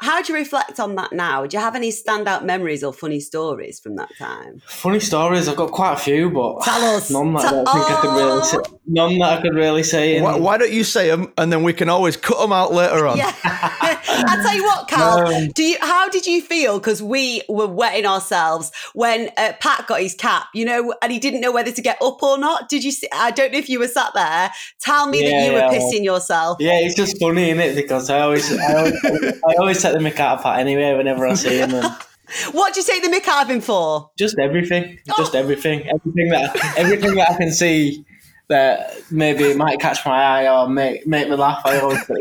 How 0.00 0.22
do 0.22 0.32
you 0.32 0.38
reflect 0.38 0.80
on 0.80 0.94
that 0.96 1.12
now? 1.12 1.46
Do 1.46 1.56
you 1.56 1.62
have 1.62 1.74
any 1.76 1.90
standout 1.90 2.44
memories 2.44 2.82
or 2.82 2.92
funny 2.92 3.20
stories 3.20 3.78
from 3.80 3.96
that 3.96 4.08
time? 4.18 4.60
Funny 4.66 5.00
stories. 5.00 5.46
I've 5.48 5.56
got 5.56 5.70
quite 5.72 5.94
a 5.94 5.96
few, 5.96 6.30
but 6.30 6.62
Tell 6.62 6.96
us. 6.96 7.10
none 7.12 7.34
that 7.34 7.44
I 7.44 7.50
Tell- 7.50 7.64
don't 7.64 7.74
think 7.74 7.90
I 7.90 8.00
could 8.00 8.14
really 8.16 8.42
say. 8.44 8.58
None 8.86 9.18
that 9.18 9.38
I 9.38 9.42
could 9.42 9.54
really 9.54 9.82
say. 9.82 10.16
in- 10.16 10.22
Why, 10.24 10.36
why 10.36 10.58
don't 10.58 10.72
you 10.72 10.84
say 10.84 11.08
them 11.08 11.32
and 11.38 11.52
then 11.52 11.62
we 11.62 11.72
can 11.72 11.88
always 11.88 12.16
cut 12.16 12.38
them 12.40 12.52
out 12.52 12.72
later 12.72 13.06
on? 13.06 13.18
Yeah. 13.18 13.32
I'll 13.44 14.42
tell 14.42 14.54
you 14.56 14.64
what, 14.64 14.88
Carl. 14.88 15.30
No. 15.30 15.48
Do 15.54 15.62
you? 15.62 15.76
How 15.80 16.08
did 16.08 16.26
you 16.26 16.42
feel? 16.42 16.78
Because 16.78 17.02
we 17.02 17.42
were 17.48 17.66
wetting 17.66 18.06
ourselves 18.06 18.72
when 18.94 19.30
uh, 19.36 19.52
Pat 19.60 19.86
got 19.86 20.00
his 20.00 20.14
cap, 20.14 20.46
you 20.54 20.64
know, 20.64 20.94
and 21.02 21.12
he 21.12 21.18
didn't 21.18 21.40
know 21.40 21.52
whether 21.52 21.70
to 21.72 21.82
get 21.82 22.00
up 22.02 22.22
or 22.22 22.36
not. 22.38 22.68
Did 22.68 22.84
you? 22.84 22.90
See, 22.90 23.08
I 23.12 23.30
don't 23.30 23.52
know 23.52 23.58
if 23.58 23.68
you 23.68 23.78
were 23.78 23.88
sat 23.88 24.12
there. 24.14 24.50
Tell 24.80 25.06
me 25.08 25.20
that 25.22 25.28
Yeah, 25.30 25.46
you 25.46 25.52
were 25.52 25.58
yeah, 25.58 25.70
well- 25.70 25.92
pissing 25.92 26.04
yourself. 26.04 26.56
Yeah, 26.60 26.78
it's 26.80 26.94
just 26.94 27.18
funny, 27.20 27.50
isn't 27.50 27.60
it? 27.60 27.74
Because 27.76 28.10
I 28.10 28.20
always, 28.20 28.50
I 28.58 28.74
always, 28.74 28.94
I 29.04 29.54
always 29.58 29.80
take 29.92 30.02
the 30.02 30.10
mick 30.10 30.18
out 30.18 30.38
of 30.38 30.42
Pat 30.44 30.58
anyway 30.60 30.94
whenever 30.96 31.26
I 31.26 31.34
see 31.34 31.58
him, 31.58 31.74
and 31.74 31.84
What 32.52 32.74
do 32.74 32.80
you 32.80 32.86
take 32.86 33.02
the 33.02 33.08
mick 33.08 33.26
out 33.28 33.44
of 33.44 33.50
him 33.50 33.60
for? 33.60 34.10
just 34.16 34.38
everything, 34.38 34.98
oh. 35.10 35.14
just 35.18 35.34
Oh. 35.34 35.38
everything, 35.38 35.88
everything 35.88 36.28
that, 36.28 36.74
everything 36.78 37.14
that 37.16 37.30
I 37.30 37.36
can 37.36 37.50
see 37.50 38.04
that 38.48 38.94
maybe 39.10 39.44
it 39.44 39.56
might 39.56 39.78
catch 39.80 40.04
my 40.06 40.20
eye 40.22 40.48
or 40.48 40.68
make 40.68 41.06
make 41.06 41.28
me 41.28 41.36
laugh. 41.36 41.62
I 41.64 41.78
always, 41.80 42.04
take, 42.06 42.16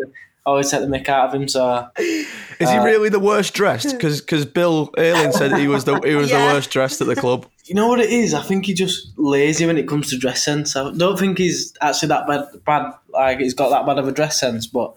always 0.46 0.70
take 0.72 0.82
the 0.82 0.88
mick 0.88 1.10
out 1.10 1.30
of 1.30 1.34
him. 1.36 1.48
So 1.48 1.88
Is 1.98 2.28
he 2.60 2.66
uh, 2.66 2.84
really 2.84 3.10
the 3.10 3.20
worst 3.20 3.54
dressed? 3.54 3.92
Because 3.92 4.46
Bill 4.46 4.92
Ayling 4.98 5.32
said 5.32 5.58
he 5.60 5.68
was 5.68 5.86
the 5.86 6.00
he 6.02 6.16
was 6.16 6.30
Yeah. 6.30 6.48
the 6.48 6.54
worst 6.54 6.70
dressed 6.72 7.02
at 7.02 7.08
the 7.08 7.16
club. 7.16 7.46
you 7.66 7.76
know 7.76 7.88
what 7.88 8.00
it 8.00 8.10
is? 8.10 8.34
I 8.34 8.42
think 8.42 8.66
he's 8.66 8.78
just 8.80 9.10
lazy 9.18 9.66
when 9.68 9.78
it 9.78 9.88
comes 9.88 10.10
to 10.10 10.18
dress 10.18 10.44
sense. 10.44 10.76
I 10.76 10.92
don't 10.92 11.18
think 11.20 11.38
he's 11.38 11.74
actually 11.82 12.10
that 12.10 12.28
bad. 12.28 12.46
Bad 12.66 12.94
like 13.10 13.40
he's 13.40 13.54
got 13.54 13.70
that 13.70 13.86
bad 13.86 14.00
of 14.00 14.08
a 14.08 14.12
dress 14.12 14.40
sense, 14.40 14.66
but. 14.66 14.94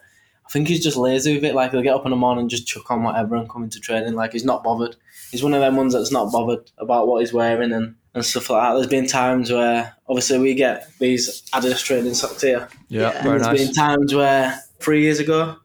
I 0.52 0.54
think 0.54 0.68
he's 0.68 0.82
just 0.85 0.99
lazy 0.99 1.35
with 1.35 1.44
it. 1.44 1.54
Like 1.54 1.71
he'll 1.71 1.80
get 1.80 1.94
up 1.94 2.04
in 2.04 2.11
the 2.11 2.16
morning 2.16 2.47
just 2.50 2.66
chuck 2.66 2.90
on 2.90 3.02
whatever 3.02 3.37
and 3.37 3.49
come 3.49 3.62
into 3.64 3.80
training. 3.80 4.12
Like 4.12 4.32
he's 4.35 4.44
not 4.44 4.62
bothered. 4.62 4.97
He's 5.30 5.42
one 5.42 5.54
of 5.54 5.61
them 5.62 5.76
ones 5.76 5.94
that's 5.94 6.12
not 6.12 6.30
bothered 6.30 6.71
about 6.76 7.09
what 7.09 7.21
he's 7.21 7.32
wearing 7.32 7.73
and, 7.73 7.94
and 8.12 8.23
stuff 8.23 8.50
like 8.50 8.62
that. 8.62 8.75
There's 8.75 8.87
been 8.87 9.06
times 9.06 9.50
where 9.50 9.97
obviously 10.11 10.38
we 10.40 10.52
get 10.52 10.90
these 10.99 11.40
Adidas 11.54 11.82
training 11.82 12.12
socks 12.12 12.42
here. 12.42 12.68
Yeah, 12.88 13.00
Yeah. 13.00 13.23
very 13.23 13.38
There's 13.38 13.42
nice. 13.61 13.64
been 13.64 13.75
times 13.75 14.14
where 14.14 14.61
three 14.78 15.00
years 15.00 15.21
ago 15.21 15.56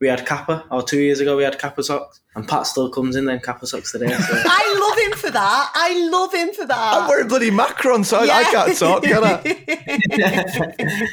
we 0.00 0.08
had 0.08 0.26
Kappa, 0.26 0.64
or 0.70 0.82
two 0.82 0.98
years 1.00 1.20
ago 1.20 1.36
we 1.36 1.42
had 1.44 1.58
Kappa 1.58 1.82
socks, 1.82 2.20
and 2.34 2.46
Pat 2.46 2.66
still 2.66 2.90
comes 2.90 3.16
in 3.16 3.24
then 3.24 3.40
Kappa 3.40 3.66
socks 3.66 3.92
today. 3.92 4.08
So. 4.08 4.16
I 4.44 4.78
love 4.88 4.98
him 5.06 5.18
for 5.18 5.30
that. 5.30 5.72
I 5.74 6.08
love 6.10 6.34
him 6.34 6.52
for 6.52 6.66
that. 6.66 6.94
I'm 6.94 7.08
wearing 7.08 7.28
bloody 7.28 7.50
Macron, 7.50 8.04
so 8.04 8.18
I, 8.18 8.22
I 8.24 8.40
Yeah. 8.42 8.50
can't 8.52 8.78
talk, 8.78 9.02
can 9.02 9.24
I? 9.24 11.08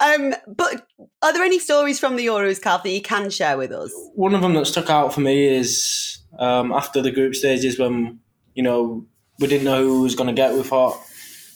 um, 0.00 0.34
but 0.46 0.86
are 1.22 1.32
there 1.32 1.42
any 1.42 1.58
stories 1.58 1.98
from 1.98 2.16
the 2.16 2.26
Euros, 2.26 2.60
Carl, 2.60 2.80
that 2.82 2.90
you 2.90 3.02
can 3.02 3.30
share 3.30 3.56
with 3.56 3.72
us? 3.72 3.92
one 4.14 4.34
of 4.34 4.40
them 4.42 4.54
that 4.54 4.66
stuck 4.66 4.90
out 4.90 5.12
for 5.14 5.20
me 5.20 5.46
is 5.46 6.18
um, 6.38 6.72
after 6.72 7.00
the 7.02 7.10
group 7.10 7.34
stages 7.34 7.78
when 7.78 8.18
you 8.54 8.62
know 8.62 9.06
we 9.38 9.46
didn't 9.48 9.64
know 9.64 9.82
who 9.82 10.02
was 10.02 10.14
going 10.14 10.28
to 10.28 10.32
get. 10.34 10.54
We 10.54 10.62
thought 10.62 10.98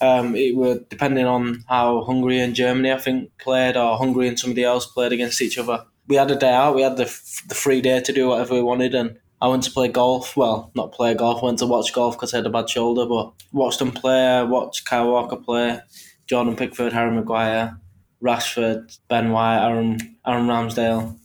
um, 0.01 0.35
it 0.35 0.57
would 0.57 0.89
depending 0.89 1.25
on 1.27 1.65
how 1.69 2.03
Hungary 2.05 2.39
and 2.41 2.55
Germany 2.55 2.93
I 2.93 2.99
think 2.99 3.31
played, 3.39 3.77
or 3.77 3.97
Hungary 3.97 4.29
and 4.29 4.39
somebody 4.39 4.65
else 4.65 4.87
played 4.87 5.13
against 5.13 5.41
each 5.41 5.59
other. 5.59 5.85
We 6.09 6.17
had 6.17 6.31
a 6.31 6.37
day 6.37 6.53
out. 6.53 6.75
We 6.75 6.83
had 6.83 6.97
the 6.97 7.05
the 7.49 7.55
free 7.55 7.81
day 7.81 8.01
to 8.01 8.13
do 8.13 8.29
whatever 8.29 8.55
we 8.55 8.63
wanted, 8.63 8.95
and 8.95 9.19
I 9.41 9.49
went 9.49 9.65
to 9.65 9.71
play 9.71 9.89
golf. 9.89 10.37
Well, 10.37 10.71
not 10.75 10.93
play 10.93 11.15
golf. 11.15 11.43
Went 11.43 11.59
to 11.59 11.67
watch 11.67 11.93
golf 11.93 12.17
because 12.17 12.33
I 12.33 12.39
had 12.39 12.47
a 12.47 12.51
bad 12.51 12.71
shoulder, 12.71 13.07
but 13.07 13.33
watched 13.53 13.79
them 13.79 13.93
play. 13.93 14.43
Watched 14.45 14.85
Kyle 14.85 15.11
Walker 15.11 15.37
play, 15.37 15.81
Jordan 16.27 16.57
Pickford, 16.57 16.93
Harry 16.93 17.11
Maguire, 17.15 17.79
Rashford, 18.23 18.99
Ben 19.09 19.33
White, 19.33 19.65
Aaron 19.65 19.99
Aaron 20.27 20.47
Ramsdale. 20.47 21.19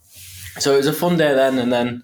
So 0.59 0.73
it 0.73 0.77
was 0.77 0.87
a 0.87 0.93
fun 0.93 1.17
day 1.17 1.33
then, 1.33 1.57
and 1.59 1.71
then 1.71 2.03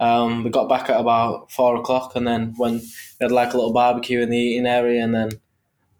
um, 0.00 0.44
we 0.44 0.50
got 0.50 0.68
back 0.68 0.88
at 0.88 1.00
about 1.00 1.52
four 1.52 1.76
o'clock, 1.76 2.16
and 2.16 2.26
then 2.26 2.54
when 2.56 2.74
we 2.78 2.88
had 3.20 3.32
like 3.32 3.52
a 3.52 3.56
little 3.56 3.72
barbecue 3.72 4.20
in 4.20 4.30
the 4.30 4.38
eating 4.38 4.66
area, 4.66 5.02
and 5.02 5.14
then 5.14 5.30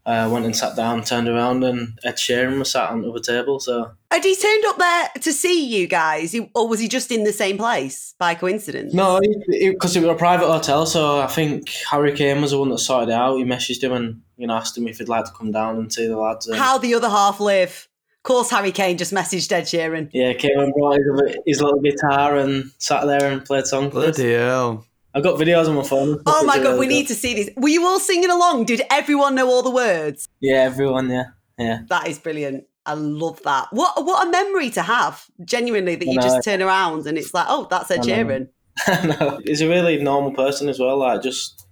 uh, 0.05 0.29
went 0.33 0.45
and 0.45 0.57
sat 0.57 0.75
down, 0.77 1.05
turned 1.05 1.29
around, 1.29 1.63
and 1.63 1.99
Ed 2.05 2.17
Sheeran 2.17 2.59
was 2.59 2.71
sat 2.73 2.91
on 2.91 3.03
the 3.03 3.11
other 3.11 3.21
table. 3.21 3.61
So 3.61 3.93
Had 4.11 4.25
he 4.25 4.35
turned 4.35 4.65
up 4.67 4.79
there 4.79 5.09
to 5.23 5.33
see 5.33 5.65
you 5.67 5.87
guys, 5.87 6.33
He- 6.33 6.51
or 6.55 6.67
was 6.69 6.81
he 6.81 6.89
just 6.89 7.13
in 7.13 7.23
the 7.25 7.33
same 7.33 7.57
place 7.57 8.15
by 8.19 8.35
coincidence? 8.35 8.93
no, 8.93 9.21
because 9.49 9.95
it, 9.97 10.01
was 10.03 10.11
a 10.11 10.15
private 10.15 10.47
hotel, 10.49 10.87
so 10.87 11.21
I 11.21 11.29
think 11.29 11.69
Harry 11.91 12.13
Kane 12.13 12.41
was 12.43 12.51
the 12.51 12.59
one 12.59 12.71
that 12.71 12.79
sorted 12.79 13.11
it 13.11 13.13
out. 13.13 13.37
He 13.37 13.45
messaged 13.45 13.83
him 13.83 13.93
and 13.93 14.23
you 14.37 14.47
know 14.49 14.55
asked 14.55 14.77
him 14.77 14.89
if 14.89 14.99
he'd 14.99 15.09
like 15.09 15.25
to 15.27 15.33
come 15.33 15.53
down 15.53 15.77
and 15.79 15.93
see 15.93 16.07
the 16.09 16.17
lads. 16.17 16.47
And, 16.49 16.57
How 16.59 16.79
the 16.79 16.95
other 16.95 17.09
half 17.09 17.39
live? 17.39 17.89
Of 18.19 18.23
course, 18.25 18.51
Harry 18.51 18.71
Kane 18.71 18.99
just 18.99 19.13
messaged 19.13 19.51
Ed 19.51 19.63
Sheeran. 19.65 20.09
yeah, 20.13 20.33
came 20.35 20.57
and 20.59 20.73
brought 20.75 20.97
his, 20.97 21.37
his 21.47 21.61
little 21.63 21.81
guitar 21.81 22.37
and 22.37 22.71
sat 22.79 23.05
there 23.07 23.31
and 23.31 23.45
played 23.45 23.67
songs. 23.67 23.87
for 23.93 24.01
bloody 24.01 24.33
hell. 24.33 24.87
I've 25.15 25.23
got 25.23 25.39
videos 25.39 25.69
on 25.69 25.75
my 25.75 25.83
phone. 25.83 26.23
Oh 26.27 26.45
my 26.45 26.59
god, 26.59 26.79
we 26.79 26.87
need 26.87 27.09
to 27.09 27.15
see 27.15 27.35
this. 27.35 27.51
Were 27.57 27.69
you 27.69 27.85
all 27.87 28.01
singing 28.01 28.31
along? 28.31 28.65
Did 28.65 28.83
everyone 28.91 29.35
know 29.35 29.49
all 29.49 29.63
the 29.63 29.71
words? 29.71 30.27
Yeah, 30.41 30.63
everyone. 30.63 31.11
Yeah, 31.11 31.25
yeah. 31.59 31.81
That 31.89 32.09
is 32.09 32.19
brilliant. 32.19 32.65
I 32.87 32.95
love 32.95 33.43
that. 33.43 33.69
What 33.73 34.05
what 34.05 34.27
a 34.27 34.31
memory 34.31 34.71
to 34.71 34.83
have. 34.83 35.25
Genuinely, 35.45 35.97
that 35.97 36.07
you 36.07 36.21
just 36.21 36.45
turn 36.45 36.63
around 36.63 37.07
and 37.07 37.19
it's 37.19 37.35
like, 37.35 37.47
oh, 37.49 37.67
that's 37.71 37.91
Ed 37.91 38.01
I 38.01 38.03
know. 38.03 38.07
Sheeran. 38.07 38.49
no, 39.21 39.41
he's 39.45 39.61
a 39.61 39.69
really 39.69 40.03
normal 40.03 40.33
person 40.33 40.69
as 40.69 40.79
well. 40.79 40.97
Like 40.97 41.23
just 41.23 41.67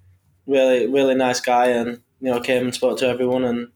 really, 0.47 0.87
really 0.87 1.15
nice 1.15 1.41
guy, 1.41 1.69
and 1.69 2.01
you 2.21 2.31
know 2.31 2.41
came 2.41 2.65
and 2.65 2.75
spoke 2.75 2.99
to 2.99 3.09
everyone, 3.09 3.45
and 3.45 3.69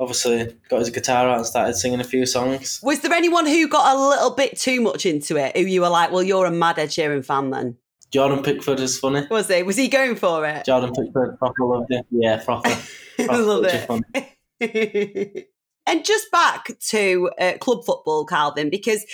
obviously 0.00 0.56
got 0.68 0.78
his 0.78 0.90
guitar 0.90 1.28
out 1.28 1.38
and 1.38 1.46
started 1.46 1.74
singing 1.74 2.00
a 2.00 2.04
few 2.04 2.24
songs. 2.24 2.80
Was 2.82 3.00
there 3.00 3.12
anyone 3.12 3.46
who 3.46 3.68
got 3.68 3.94
a 3.94 3.98
little 3.98 4.30
bit 4.30 4.58
too 4.58 4.80
much 4.80 5.04
into 5.04 5.36
it? 5.36 5.56
Who 5.56 5.64
you 5.64 5.82
were 5.82 5.88
like, 5.88 6.10
well, 6.10 6.22
you're 6.22 6.46
a 6.46 6.50
mad 6.50 6.78
Ed 6.78 6.88
Sheeran 6.88 7.24
fan 7.24 7.50
then? 7.50 7.76
Jordan 8.10 8.42
Pickford 8.42 8.80
is 8.80 8.98
funny. 8.98 9.26
Was 9.30 9.48
he? 9.48 9.62
Was 9.62 9.76
he 9.76 9.88
going 9.88 10.16
for 10.16 10.46
it? 10.46 10.64
Jordan 10.64 10.92
Pickford 10.92 11.38
proper 11.38 11.64
loved 11.64 11.90
it. 11.90 12.06
Yeah, 12.10 12.42
proper. 12.42 12.70
proper 13.16 13.42
Love 13.42 13.64
it. 13.66 13.86
funny. 13.86 15.46
and 15.86 16.04
just 16.04 16.30
back 16.30 16.66
to 16.88 17.30
uh, 17.38 17.52
club 17.60 17.84
football, 17.84 18.26
Kalvin, 18.26 18.70
because 18.70 19.04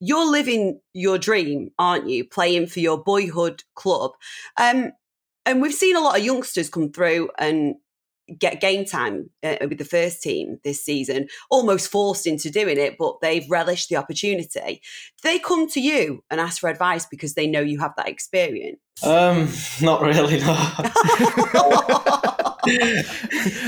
you're 0.00 0.30
living 0.30 0.80
your 0.92 1.18
dream, 1.18 1.70
aren't 1.78 2.08
you? 2.08 2.24
Playing 2.24 2.66
for 2.66 2.80
your 2.80 3.02
boyhood 3.02 3.62
club. 3.74 4.12
Um, 4.56 4.92
and 5.46 5.60
we've 5.60 5.74
seen 5.74 5.96
a 5.96 6.00
lot 6.00 6.16
of 6.18 6.24
youngsters 6.24 6.70
come 6.70 6.90
through 6.90 7.30
and 7.38 7.74
get 8.38 8.60
game 8.60 8.84
time 8.84 9.30
uh, 9.42 9.56
with 9.60 9.78
the 9.78 9.84
first 9.84 10.22
team 10.22 10.58
this 10.64 10.82
season, 10.82 11.28
almost 11.50 11.90
forced 11.90 12.26
into 12.26 12.50
doing 12.50 12.78
it, 12.78 12.96
but 12.98 13.20
they've 13.20 13.48
relished 13.50 13.88
the 13.88 13.96
opportunity. 13.96 14.80
Do 15.22 15.28
they 15.28 15.38
come 15.38 15.68
to 15.70 15.80
you 15.80 16.24
and 16.30 16.40
ask 16.40 16.60
for 16.60 16.70
advice 16.70 17.06
because 17.06 17.34
they 17.34 17.46
know 17.46 17.60
you 17.60 17.80
have 17.80 17.92
that 17.96 18.08
experience? 18.08 18.78
Um, 19.02 19.48
not 19.82 20.02
really. 20.02 20.40
No. 20.40 20.54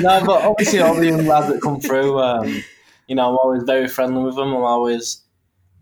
no, 0.00 0.24
but 0.24 0.42
obviously 0.42 0.80
all 0.80 0.94
the 0.94 1.06
young 1.06 1.26
lads 1.26 1.52
that 1.52 1.60
come 1.62 1.80
through, 1.80 2.18
um, 2.18 2.62
you 3.06 3.14
know, 3.14 3.28
I'm 3.28 3.38
always 3.38 3.62
very 3.64 3.88
friendly 3.88 4.22
with 4.22 4.36
them. 4.36 4.54
I'm 4.54 4.62
always 4.62 5.22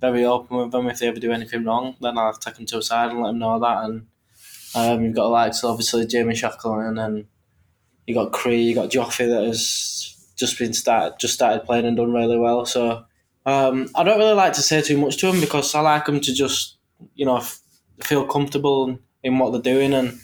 very 0.00 0.24
open 0.24 0.58
with 0.58 0.72
them. 0.72 0.88
If 0.88 0.98
they 0.98 1.08
ever 1.08 1.20
do 1.20 1.32
anything 1.32 1.64
wrong, 1.64 1.96
then 2.00 2.18
I'll 2.18 2.34
take 2.34 2.56
them 2.56 2.66
to 2.66 2.78
a 2.78 2.82
side 2.82 3.10
and 3.10 3.22
let 3.22 3.28
them 3.28 3.38
know 3.38 3.60
that. 3.60 3.84
And 3.84 4.06
um, 4.74 5.04
you've 5.04 5.14
got 5.14 5.28
like 5.28 5.54
so 5.54 5.68
obviously 5.68 6.06
Jamie 6.06 6.34
Shackleton, 6.34 6.88
and 6.88 6.98
then 6.98 7.26
you 8.06 8.14
got 8.14 8.32
Cree, 8.32 8.62
you 8.62 8.74
got 8.74 8.90
Joffrey 8.90 9.28
that 9.28 9.44
has 9.44 10.32
just 10.36 10.58
been 10.58 10.72
started, 10.72 11.18
just 11.18 11.34
started 11.34 11.64
playing 11.64 11.86
and 11.86 11.96
done 11.96 12.12
really 12.12 12.38
well. 12.38 12.66
So 12.66 13.04
um, 13.46 13.88
I 13.94 14.02
don't 14.02 14.18
really 14.18 14.34
like 14.34 14.54
to 14.54 14.62
say 14.62 14.82
too 14.82 14.98
much 14.98 15.16
to 15.18 15.30
them 15.30 15.40
because 15.40 15.74
I 15.74 15.80
like 15.80 16.06
them 16.06 16.20
to 16.20 16.34
just, 16.34 16.76
you 17.14 17.24
know, 17.24 17.38
f- 17.38 17.60
feel 18.02 18.26
comfortable 18.26 18.98
in 19.22 19.38
what 19.38 19.52
they're 19.52 19.74
doing 19.74 19.94
and 19.94 20.18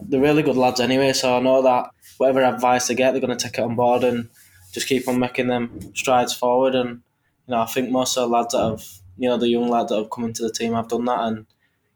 they're 0.00 0.20
really 0.20 0.42
good 0.42 0.56
lads 0.56 0.80
anyway. 0.80 1.12
So 1.12 1.36
I 1.36 1.40
know 1.40 1.62
that 1.62 1.90
whatever 2.18 2.44
advice 2.44 2.88
they 2.88 2.94
get, 2.94 3.12
they're 3.12 3.20
going 3.20 3.36
to 3.36 3.42
take 3.42 3.58
it 3.58 3.62
on 3.62 3.76
board 3.76 4.04
and 4.04 4.28
just 4.72 4.88
keep 4.88 5.08
on 5.08 5.18
making 5.18 5.48
them 5.48 5.94
strides 5.94 6.34
forward. 6.34 6.74
And 6.74 7.02
you 7.46 7.52
know, 7.52 7.60
I 7.60 7.66
think 7.66 7.90
most 7.90 8.16
of 8.16 8.28
the 8.28 8.36
lads 8.36 8.52
that 8.52 8.70
have, 8.70 8.84
you 9.16 9.28
know, 9.28 9.36
the 9.38 9.48
young 9.48 9.68
lads 9.68 9.90
that 9.90 9.98
have 9.98 10.10
come 10.10 10.24
into 10.24 10.42
the 10.42 10.52
team 10.52 10.74
have 10.74 10.88
done 10.88 11.04
that, 11.06 11.20
and 11.20 11.46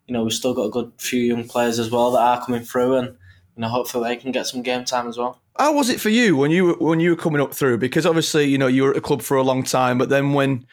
you 0.06 0.14
know, 0.14 0.22
we've 0.22 0.32
still 0.32 0.54
got 0.54 0.66
a 0.66 0.70
good 0.70 0.92
few 0.98 1.20
young 1.20 1.46
players 1.46 1.78
as 1.78 1.90
well 1.90 2.12
that 2.12 2.20
are 2.20 2.44
coming 2.44 2.62
through, 2.62 2.96
and 2.96 3.16
you 3.60 3.66
know, 3.66 3.68
hopefully 3.68 4.08
they 4.08 4.16
can 4.16 4.32
get 4.32 4.46
some 4.46 4.62
game 4.62 4.86
time 4.86 5.06
as 5.06 5.18
well. 5.18 5.38
How 5.58 5.74
was 5.74 5.90
it 5.90 6.00
for 6.00 6.08
you 6.08 6.34
when 6.34 6.50
you 6.50 6.64
were 6.64 6.72
when 6.78 6.98
you 6.98 7.10
were 7.10 7.16
coming 7.16 7.42
up 7.42 7.52
through? 7.52 7.76
Because 7.76 8.06
obviously, 8.06 8.46
you 8.46 8.56
know, 8.56 8.68
you 8.68 8.84
were 8.84 8.88
at 8.88 8.94
the 8.94 9.02
club 9.02 9.20
for 9.20 9.36
a 9.36 9.42
long 9.42 9.62
time, 9.64 9.98
but 9.98 10.08
then 10.08 10.32
when 10.32 10.64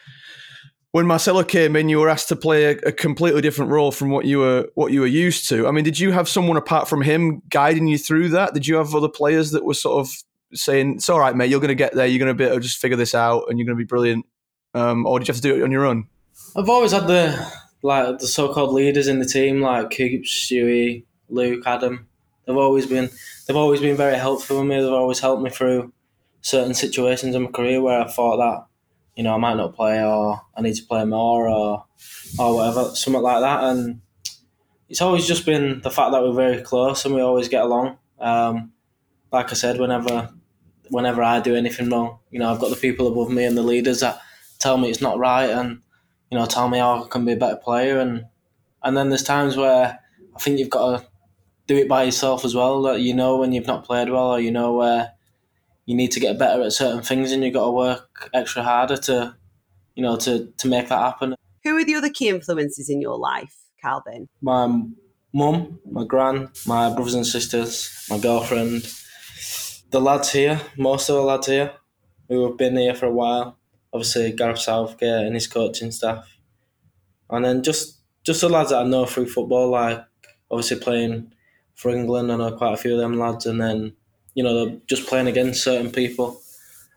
when 0.92 1.06
Marcelo 1.06 1.44
came 1.44 1.76
in, 1.76 1.90
you 1.90 1.98
were 1.98 2.08
asked 2.08 2.28
to 2.28 2.36
play 2.36 2.64
a, 2.64 2.70
a 2.86 2.92
completely 2.92 3.42
different 3.42 3.70
role 3.70 3.92
from 3.92 4.08
what 4.08 4.24
you 4.24 4.38
were 4.38 4.70
what 4.74 4.90
you 4.90 5.00
were 5.00 5.06
used 5.06 5.50
to. 5.50 5.68
I 5.68 5.70
mean, 5.70 5.84
did 5.84 6.00
you 6.00 6.12
have 6.12 6.30
someone 6.30 6.56
apart 6.56 6.88
from 6.88 7.02
him 7.02 7.42
guiding 7.50 7.88
you 7.88 7.98
through 7.98 8.30
that? 8.30 8.54
Did 8.54 8.66
you 8.66 8.76
have 8.76 8.94
other 8.94 9.10
players 9.10 9.50
that 9.50 9.66
were 9.66 9.74
sort 9.74 10.00
of 10.00 10.10
saying, 10.54 10.94
"It's 10.94 11.10
all 11.10 11.20
right, 11.20 11.36
mate. 11.36 11.50
You're 11.50 11.60
going 11.60 11.68
to 11.68 11.74
get 11.74 11.92
there. 11.92 12.06
You're 12.06 12.24
going 12.24 12.34
to 12.34 12.42
be 12.42 12.44
able 12.44 12.56
to 12.56 12.62
just 12.62 12.78
figure 12.78 12.96
this 12.96 13.14
out, 13.14 13.44
and 13.50 13.58
you're 13.58 13.66
going 13.66 13.76
to 13.76 13.84
be 13.84 13.86
brilliant"? 13.86 14.24
Um, 14.72 15.04
or 15.04 15.18
did 15.18 15.28
you 15.28 15.32
have 15.34 15.42
to 15.42 15.46
do 15.46 15.56
it 15.56 15.62
on 15.62 15.70
your 15.70 15.84
own? 15.84 16.08
I've 16.56 16.70
always 16.70 16.92
had 16.92 17.06
the 17.06 17.52
like 17.82 18.18
the 18.18 18.26
so-called 18.26 18.72
leaders 18.72 19.08
in 19.08 19.18
the 19.18 19.26
team, 19.26 19.60
like 19.60 19.90
Coops, 19.90 20.30
Stewie, 20.30 21.04
Luke, 21.28 21.64
Adam. 21.66 22.07
They've 22.48 22.56
always 22.56 22.86
been 22.86 23.10
they've 23.46 23.56
always 23.56 23.80
been 23.82 23.96
very 23.96 24.16
helpful 24.16 24.58
with 24.58 24.68
me. 24.68 24.80
They've 24.80 24.90
always 24.90 25.20
helped 25.20 25.42
me 25.42 25.50
through 25.50 25.92
certain 26.40 26.72
situations 26.72 27.34
in 27.34 27.42
my 27.42 27.50
career 27.50 27.82
where 27.82 28.00
I 28.00 28.08
thought 28.08 28.38
that 28.38 28.66
you 29.16 29.22
know 29.22 29.34
I 29.34 29.36
might 29.36 29.58
not 29.58 29.76
play 29.76 30.02
or 30.02 30.40
I 30.56 30.62
need 30.62 30.76
to 30.76 30.84
play 30.84 31.04
more 31.04 31.46
or 31.46 31.84
or 32.38 32.54
whatever, 32.54 32.94
something 32.94 33.20
like 33.20 33.42
that. 33.42 33.64
And 33.64 34.00
it's 34.88 35.02
always 35.02 35.26
just 35.26 35.44
been 35.44 35.82
the 35.82 35.90
fact 35.90 36.12
that 36.12 36.22
we're 36.22 36.32
very 36.32 36.62
close 36.62 37.04
and 37.04 37.14
we 37.14 37.20
always 37.20 37.48
get 37.50 37.64
along. 37.64 37.98
Um, 38.18 38.72
like 39.30 39.50
I 39.50 39.54
said, 39.54 39.78
whenever 39.78 40.30
whenever 40.88 41.22
I 41.22 41.40
do 41.40 41.54
anything 41.54 41.90
wrong, 41.90 42.18
you 42.30 42.38
know, 42.38 42.50
I've 42.50 42.60
got 42.60 42.70
the 42.70 42.76
people 42.76 43.08
above 43.08 43.30
me 43.30 43.44
and 43.44 43.58
the 43.58 43.62
leaders 43.62 44.00
that 44.00 44.22
tell 44.58 44.78
me 44.78 44.88
it's 44.88 45.02
not 45.02 45.18
right 45.18 45.50
and 45.50 45.82
you 46.30 46.38
know 46.38 46.46
tell 46.46 46.68
me 46.68 46.78
how 46.78 47.04
I 47.04 47.08
can 47.08 47.26
be 47.26 47.32
a 47.32 47.36
better 47.36 47.56
player 47.56 47.98
and 47.98 48.24
and 48.82 48.96
then 48.96 49.10
there's 49.10 49.22
times 49.22 49.54
where 49.54 49.98
I 50.34 50.38
think 50.40 50.58
you've 50.58 50.70
got 50.70 50.98
to 50.98 51.06
do 51.68 51.76
it 51.76 51.86
by 51.86 52.02
yourself 52.02 52.44
as 52.44 52.54
well. 52.54 52.82
That 52.82 53.00
you 53.00 53.14
know 53.14 53.36
when 53.36 53.52
you've 53.52 53.66
not 53.66 53.84
played 53.84 54.08
well 54.08 54.32
or 54.32 54.40
you 54.40 54.50
know 54.50 54.72
where 54.74 55.12
you 55.86 55.94
need 55.94 56.10
to 56.12 56.20
get 56.20 56.38
better 56.38 56.62
at 56.62 56.72
certain 56.72 57.02
things 57.02 57.30
and 57.30 57.44
you've 57.44 57.54
got 57.54 57.66
to 57.66 57.70
work 57.70 58.30
extra 58.34 58.62
harder 58.62 58.96
to 58.96 59.36
you 59.94 60.02
know 60.02 60.16
to 60.16 60.52
to 60.56 60.66
make 60.66 60.88
that 60.88 60.98
happen. 60.98 61.36
Who 61.62 61.76
are 61.76 61.84
the 61.84 61.94
other 61.94 62.10
key 62.10 62.28
influences 62.28 62.88
in 62.88 63.00
your 63.00 63.18
life, 63.18 63.54
Kalvin? 63.84 64.26
My 64.40 64.66
mum, 65.32 65.78
my 65.90 66.04
gran, 66.04 66.50
my 66.66 66.92
brothers 66.92 67.14
and 67.14 67.26
sisters, 67.26 68.06
my 68.08 68.18
girlfriend, 68.18 68.90
the 69.90 70.00
lads 70.00 70.32
here, 70.32 70.60
most 70.76 71.08
of 71.08 71.16
the 71.16 71.22
lads 71.22 71.46
here 71.46 71.72
who 72.28 72.46
have 72.46 72.56
been 72.56 72.76
here 72.76 72.94
for 72.94 73.06
a 73.06 73.12
while. 73.12 73.58
Obviously, 73.92 74.32
Gareth 74.32 74.58
Southgate 74.58 75.26
and 75.26 75.34
his 75.34 75.46
coaching 75.46 75.90
staff, 75.90 76.38
and 77.30 77.44
then 77.44 77.62
just 77.62 78.00
just 78.24 78.40
the 78.40 78.48
lads 78.48 78.70
that 78.70 78.84
I 78.84 78.84
know 78.84 79.06
through 79.06 79.28
football, 79.28 79.70
like 79.70 80.04
obviously 80.50 80.78
playing 80.78 81.32
for 81.78 81.90
England. 81.90 82.30
I 82.30 82.36
know 82.36 82.50
quite 82.56 82.74
a 82.74 82.76
few 82.76 82.92
of 82.92 82.98
them 82.98 83.18
lads, 83.18 83.46
and 83.46 83.60
then 83.60 83.94
you 84.34 84.42
know 84.42 84.66
they're 84.66 84.78
just 84.86 85.06
playing 85.06 85.28
against 85.28 85.62
certain 85.62 85.90
people. 85.90 86.42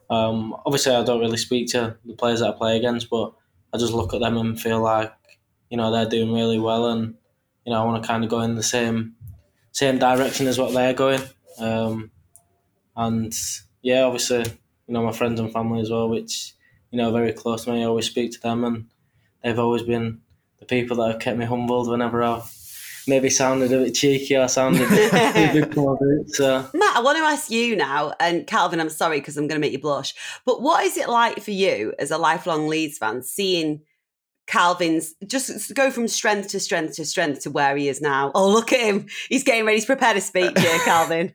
Um, 0.09 0.53
obviously, 0.65 0.93
I 0.93 1.03
don't 1.03 1.21
really 1.21 1.37
speak 1.37 1.69
to 1.69 1.95
the 2.03 2.15
players 2.15 2.41
that 2.41 2.49
I 2.49 2.57
play 2.57 2.77
against, 2.77 3.09
but 3.09 3.31
I 3.73 3.77
just 3.77 3.93
look 3.93 4.13
at 4.13 4.19
them 4.19 4.37
and 4.37 4.59
feel 4.59 4.81
like 4.81 5.13
you 5.69 5.77
know 5.77 5.91
they're 5.91 6.09
doing 6.09 6.33
really 6.33 6.59
well, 6.59 6.87
and 6.87 7.13
you 7.65 7.71
know 7.71 7.81
I 7.81 7.85
want 7.85 8.03
to 8.03 8.07
kind 8.07 8.23
of 8.23 8.29
go 8.29 8.41
in 8.41 8.55
the 8.55 8.63
same 8.63 9.15
same 9.71 9.99
direction 9.99 10.47
as 10.47 10.59
what 10.59 10.73
they're 10.73 10.93
going. 10.93 11.21
Um, 11.59 12.11
and 12.97 13.33
yeah, 13.83 14.01
obviously, 14.01 14.39
you 14.39 14.93
know 14.93 15.03
my 15.03 15.13
friends 15.13 15.39
and 15.39 15.53
family 15.53 15.81
as 15.81 15.91
well, 15.91 16.09
which 16.09 16.53
you 16.89 16.97
know 16.97 17.11
very 17.11 17.33
close 17.33 17.65
to 17.65 17.71
me. 17.71 17.83
I 17.83 17.85
always 17.85 18.07
speak 18.07 18.31
to 18.31 18.41
them, 18.41 18.63
and 18.63 18.87
they've 19.43 19.59
always 19.59 19.83
been 19.83 20.21
the 20.59 20.65
people 20.65 20.97
that 20.97 21.11
have 21.11 21.21
kept 21.21 21.37
me 21.37 21.45
humbled 21.45 21.87
whenever 21.87 22.23
I've 22.23 22.51
maybe 23.07 23.29
sounded 23.29 23.71
a 23.73 23.79
bit 23.79 23.93
cheeky 23.93 24.35
or 24.35 24.47
sounded 24.47 24.81
a 24.81 25.53
bit 25.53 25.75
more 25.75 25.97
So 26.27 26.67
Matt, 26.73 26.97
I 26.97 27.01
want 27.01 27.17
to 27.17 27.23
ask 27.23 27.49
you 27.49 27.75
now, 27.75 28.13
and 28.19 28.45
Kalvin, 28.47 28.79
I'm 28.79 28.89
sorry 28.89 29.19
because 29.19 29.37
I'm 29.37 29.47
going 29.47 29.59
to 29.59 29.65
make 29.65 29.73
you 29.73 29.79
blush, 29.79 30.13
but 30.45 30.61
what 30.61 30.85
is 30.85 30.97
it 30.97 31.09
like 31.09 31.41
for 31.41 31.51
you 31.51 31.93
as 31.99 32.11
a 32.11 32.17
lifelong 32.17 32.67
Leeds 32.67 32.97
fan 32.97 33.23
seeing 33.23 33.81
Kalvin's 34.47 35.13
just 35.25 35.73
go 35.75 35.91
from 35.91 36.07
strength 36.07 36.49
to 36.49 36.59
strength 36.59 36.95
to 36.97 37.05
strength 37.05 37.41
to 37.43 37.51
where 37.51 37.75
he 37.77 37.87
is 37.87 38.01
now? 38.01 38.31
Oh, 38.35 38.49
look 38.49 38.73
at 38.73 38.81
him. 38.81 39.07
He's 39.29 39.43
getting 39.43 39.65
ready 39.65 39.79
to 39.79 39.85
prepare 39.85 40.13
to 40.13 40.21
speak 40.21 40.57
here, 40.57 40.79
Kalvin. 40.79 41.33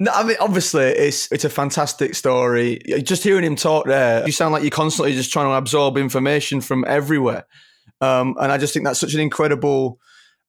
No, 0.00 0.10
I 0.12 0.24
mean, 0.24 0.36
obviously, 0.40 0.86
it's 0.86 1.30
it's 1.30 1.44
a 1.44 1.50
fantastic 1.50 2.14
story. 2.14 2.80
Just 3.02 3.22
hearing 3.22 3.44
him 3.44 3.54
talk 3.56 3.86
there, 3.86 4.26
you 4.26 4.32
sound 4.32 4.52
like 4.52 4.62
you're 4.62 4.70
constantly 4.70 5.14
just 5.14 5.32
trying 5.32 5.46
to 5.46 5.52
absorb 5.52 5.96
information 5.96 6.60
from 6.60 6.84
everywhere. 6.88 7.46
Um, 8.00 8.36
and 8.40 8.50
I 8.50 8.58
just 8.58 8.74
think 8.74 8.84
that's 8.84 8.98
such 8.98 9.14
an 9.14 9.20
incredible 9.20 10.00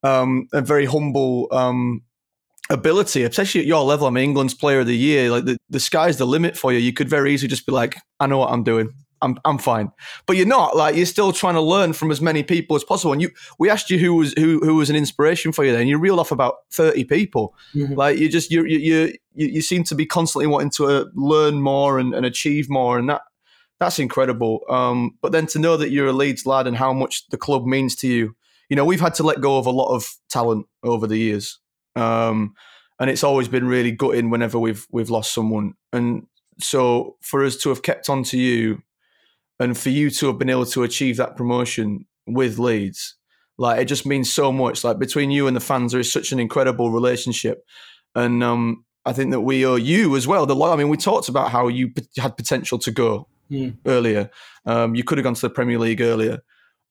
um, 0.06 0.48
a 0.54 0.62
very 0.62 0.86
humble 0.86 1.48
um, 1.52 2.04
ability, 2.70 3.24
especially 3.24 3.62
at 3.62 3.68
your 3.68 3.84
level. 3.84 4.08
I 4.08 4.12
mean, 4.12 4.24
England's 4.24 4.54
Player 4.54 4.82
of 4.82 4.88
the 4.88 4.96
Year, 4.96 5.30
like 5.32 5.46
the, 5.46 5.58
the 5.70 5.80
sky's 5.80 6.18
the 6.18 6.26
limit 6.26 6.58
for 6.58 6.72
you. 6.72 6.80
You 6.80 6.94
could 6.94 7.10
very 7.10 7.34
easily 7.34 7.50
just 7.50 7.66
be 7.66 7.72
like, 7.72 7.98
I 8.20 8.28
know 8.28 8.38
what 8.38 8.52
I'm 8.52 8.64
doing. 8.64 8.90
I'm 9.22 9.38
I'm 9.46 9.58
fine, 9.58 9.92
but 10.28 10.36
you're 10.36 10.46
not. 10.46 10.76
Like 10.76 10.96
you're 10.96 11.06
still 11.06 11.32
trying 11.32 11.56
to 11.56 11.62
learn 11.62 11.94
from 11.94 12.12
as 12.12 12.22
many 12.22 12.44
people 12.44 12.76
as 12.76 12.84
possible. 12.84 13.14
And 13.14 13.22
you, 13.22 13.32
we 13.58 13.70
asked 13.70 13.90
you 13.90 13.98
who 13.98 14.14
was 14.14 14.34
who 14.38 14.60
who 14.60 14.76
was 14.76 14.90
an 14.90 14.96
inspiration 14.96 15.52
for 15.54 15.64
you, 15.64 15.72
then 15.72 15.88
you 15.88 15.98
reeled 15.98 16.20
off 16.20 16.32
about 16.32 16.56
thirty 16.72 17.06
people. 17.06 17.56
Mm-hmm. 17.74 17.94
Like 17.94 18.20
you 18.20 18.30
just 18.30 18.52
you 18.52 18.66
you 18.66 19.14
you 19.34 19.48
you 19.48 19.62
seem 19.62 19.84
to 19.86 19.96
be 19.96 20.06
constantly 20.06 20.48
wanting 20.48 20.70
to 20.72 20.86
uh, 20.86 21.06
learn 21.16 21.62
more 21.62 21.98
and, 21.98 22.14
and 22.14 22.26
achieve 22.26 22.70
more, 22.70 23.00
and 23.00 23.10
that 23.10 23.22
that's 23.80 24.00
incredible. 24.00 24.60
Um, 24.70 25.18
but 25.22 25.32
then 25.32 25.48
to 25.48 25.60
know 25.60 25.78
that 25.78 25.92
you're 25.92 26.08
a 26.08 26.14
Leeds 26.14 26.46
lad 26.46 26.68
and 26.68 26.78
how 26.78 26.94
much 26.94 27.28
the 27.30 27.38
club 27.38 27.66
means 27.66 27.96
to 27.98 28.08
you, 28.08 28.36
you 28.70 28.76
know, 28.76 28.86
we've 28.86 29.02
had 29.02 29.16
to 29.16 29.24
let 29.24 29.42
go 29.42 29.58
of 29.58 29.66
a 29.66 29.72
lot 29.72 29.94
of 29.94 30.08
talent 30.30 30.68
over 30.84 31.08
the 31.08 31.18
years, 31.18 31.60
um, 31.96 32.54
and 33.00 33.10
it's 33.10 33.24
always 33.24 33.48
been 33.48 33.68
really 33.68 33.92
gutting 33.92 34.30
whenever 34.30 34.58
we've 34.60 34.86
we've 34.92 35.10
lost 35.10 35.34
someone. 35.34 35.74
And 35.94 36.28
so, 36.60 37.18
for 37.22 37.44
us 37.44 37.58
to 37.58 37.70
have 37.70 37.82
kept 37.82 38.10
on 38.10 38.24
to 38.24 38.38
you, 38.38 38.82
and 39.60 39.78
for 39.78 39.90
you 39.90 40.10
to 40.12 40.28
have 40.28 40.40
been 40.40 40.50
able 40.50 40.66
to 40.68 40.84
achieve 40.84 41.18
that 41.18 41.36
promotion 41.36 42.06
with 42.28 42.58
Leeds, 42.58 43.16
like 43.58 43.80
it 43.82 43.86
just 43.86 44.06
means 44.06 44.32
so 44.32 44.52
much. 44.52 44.84
Like 44.84 45.00
between 45.00 45.32
you 45.32 45.48
and 45.48 45.56
the 45.56 45.62
fans, 45.62 45.92
there 45.92 46.02
is 46.02 46.12
such 46.12 46.32
an 46.32 46.40
incredible 46.40 46.92
relationship, 46.92 47.66
and 48.16 48.44
um, 48.44 48.86
I 49.06 49.14
think 49.14 49.32
that 49.32 49.42
we 49.42 49.66
owe 49.66 49.76
you 49.76 50.16
as 50.16 50.28
well. 50.28 50.46
The 50.46 50.56
I 50.56 50.76
mean, 50.76 50.90
we 50.90 50.98
talked 50.98 51.30
about 51.30 51.52
how 51.52 51.68
you 51.68 51.92
had 52.18 52.36
potential 52.36 52.80
to 52.80 52.92
go 52.92 53.28
mm. 53.52 53.78
earlier. 53.86 54.30
Um, 54.66 54.96
you 54.96 55.04
could 55.04 55.18
have 55.18 55.24
gone 55.24 55.36
to 55.36 55.42
the 55.42 55.50
Premier 55.50 55.78
League 55.78 56.02
earlier. 56.02 56.40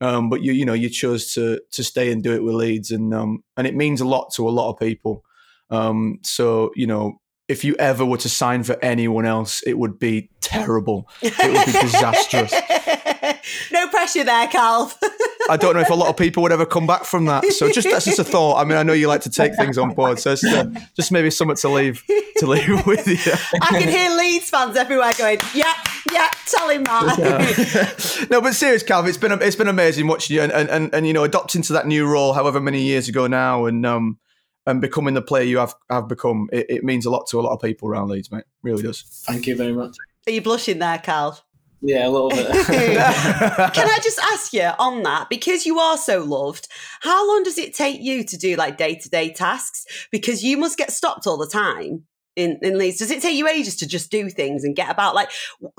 Um, 0.01 0.29
but 0.29 0.43
you 0.43 0.53
you 0.53 0.65
know 0.65 0.73
you 0.73 0.89
chose 0.89 1.33
to 1.35 1.61
to 1.73 1.85
stay 1.85 2.13
and 2.13 2.23
do 2.23 2.35
it 2.35 2.43
with 2.43 2.55
Leeds, 2.55 2.91
and 2.91 3.15
um, 3.15 3.45
and 3.57 3.67
it 3.67 3.75
means 3.75 4.01
a 4.01 4.05
lot 4.05 4.33
to 4.35 4.49
a 4.49 4.51
lot 4.51 4.71
of 4.71 4.79
people. 4.79 5.25
Um, 5.71 6.19
so 6.23 6.73
you 6.75 6.87
know 6.87 7.21
if 7.49 7.63
you 7.63 7.75
ever 7.79 8.05
were 8.05 8.17
to 8.17 8.29
sign 8.29 8.63
for 8.63 8.77
anyone 8.83 9.27
else, 9.27 9.63
it 9.67 9.79
would 9.79 9.99
be 9.99 10.31
terrible. 10.41 11.09
It 11.21 11.37
would 11.39 11.67
be 11.67 11.73
disastrous. 11.73 12.53
no 13.73 13.89
pressure 13.89 14.25
there, 14.25 14.47
Cal. 14.49 14.93
I 15.51 15.59
don't 15.59 15.75
know 15.75 15.81
if 15.81 15.91
a 15.91 15.95
lot 15.95 16.09
of 16.09 16.17
people 16.17 16.43
would 16.43 16.53
ever 16.53 16.65
come 16.65 16.87
back 16.87 17.05
from 17.05 17.27
that. 17.27 17.45
So 17.53 17.71
just 17.71 17.91
that's 17.91 18.07
just 18.07 18.19
a 18.19 18.25
thought. 18.25 18.57
I 18.57 18.65
mean, 18.65 18.79
I 18.79 18.83
know 18.83 18.95
you 18.95 19.09
like 19.09 19.21
to 19.23 19.31
take 19.31 19.55
things 19.57 19.77
on 19.77 19.93
board, 19.93 20.19
so 20.19 20.33
it's, 20.33 20.43
uh, 20.43 20.71
just 20.97 21.13
maybe 21.13 21.31
something 21.31 21.57
to 21.57 21.69
leave 21.69 22.03
to 22.39 22.47
leave 22.47 22.87
with 22.87 23.07
you. 23.07 23.33
I 23.61 23.79
can 23.79 23.89
hear 23.89 24.17
Leeds 24.17 24.49
fans 24.49 24.77
everywhere 24.77 25.13
going, 25.19 25.41
"Yeah, 25.55 25.75
yeah, 26.13 26.31
tell 26.47 26.69
him 26.69 26.85
that." 26.85 28.27
No, 28.31 28.41
but 28.41 28.55
serious, 28.55 28.83
Kalvin, 28.83 29.09
it's 29.09 29.19
been 29.19 29.33
it's 29.33 29.57
been 29.57 29.69
amazing 29.69 30.07
watching 30.07 30.37
you 30.37 30.43
and, 30.43 30.53
and 30.53 30.69
and 30.69 30.95
and 30.95 31.07
you 31.07 31.13
know 31.13 31.25
adopting 31.25 31.63
to 31.63 31.73
that 31.75 31.87
new 31.87 32.07
role, 32.07 32.33
however 32.33 32.61
many 32.61 32.83
years 32.83 33.09
ago 33.09 33.27
now, 33.27 33.67
and 33.67 33.85
um 33.85 34.19
and 34.67 34.81
becoming 34.81 35.15
the 35.15 35.23
player 35.23 35.45
you 35.45 35.59
have 35.59 35.75
have 35.91 36.09
become. 36.09 36.49
It, 36.53 36.67
it 36.69 36.85
means 36.85 37.07
a 37.07 37.11
lot 37.11 37.27
to 37.29 37.41
a 37.41 37.43
lot 37.43 37.53
of 37.53 37.61
people 37.61 37.89
around 37.89 38.09
Leeds, 38.09 38.31
mate. 38.31 38.41
It 38.41 38.47
really 38.63 38.83
does. 38.83 39.03
Thank 39.27 39.47
you 39.47 39.57
very 39.57 39.73
much. 39.73 39.97
Are 40.27 40.33
you 40.33 40.41
blushing 40.41 40.79
there, 40.79 40.99
Cal? 40.99 41.39
Yeah, 41.87 42.09
a 42.09 42.11
little 42.11 42.31
bit. 42.31 42.47
Can 42.67 43.91
I 43.91 43.99
just 44.03 44.19
ask 44.33 44.55
you 44.55 44.71
on 44.79 45.03
that 45.03 45.29
because 45.29 45.67
you 45.67 45.79
are 45.79 45.99
so 45.99 46.25
loved? 46.25 46.67
How 47.01 47.29
long 47.29 47.43
does 47.43 47.59
it 47.59 47.75
take 47.75 48.01
you 48.01 48.25
to 48.25 48.39
do 48.39 48.57
like 48.57 48.79
day 48.79 48.95
to 48.95 49.11
day 49.11 49.33
tasks? 49.33 49.85
Because 50.11 50.43
you 50.43 50.57
must 50.57 50.79
get 50.79 50.93
stopped 50.93 51.27
all 51.27 51.37
the 51.37 51.47
time 51.47 52.05
in, 52.37 52.59
in 52.63 52.79
Leeds? 52.79 52.99
Does 52.99 53.11
it 53.11 53.23
take 53.23 53.37
you 53.37 53.49
ages 53.49 53.77
to 53.77 53.87
just 53.87 54.11
do 54.11 54.29
things 54.31 54.65
and 54.65 54.75
get 54.75 54.91
about? 54.91 55.15
Like, 55.15 55.31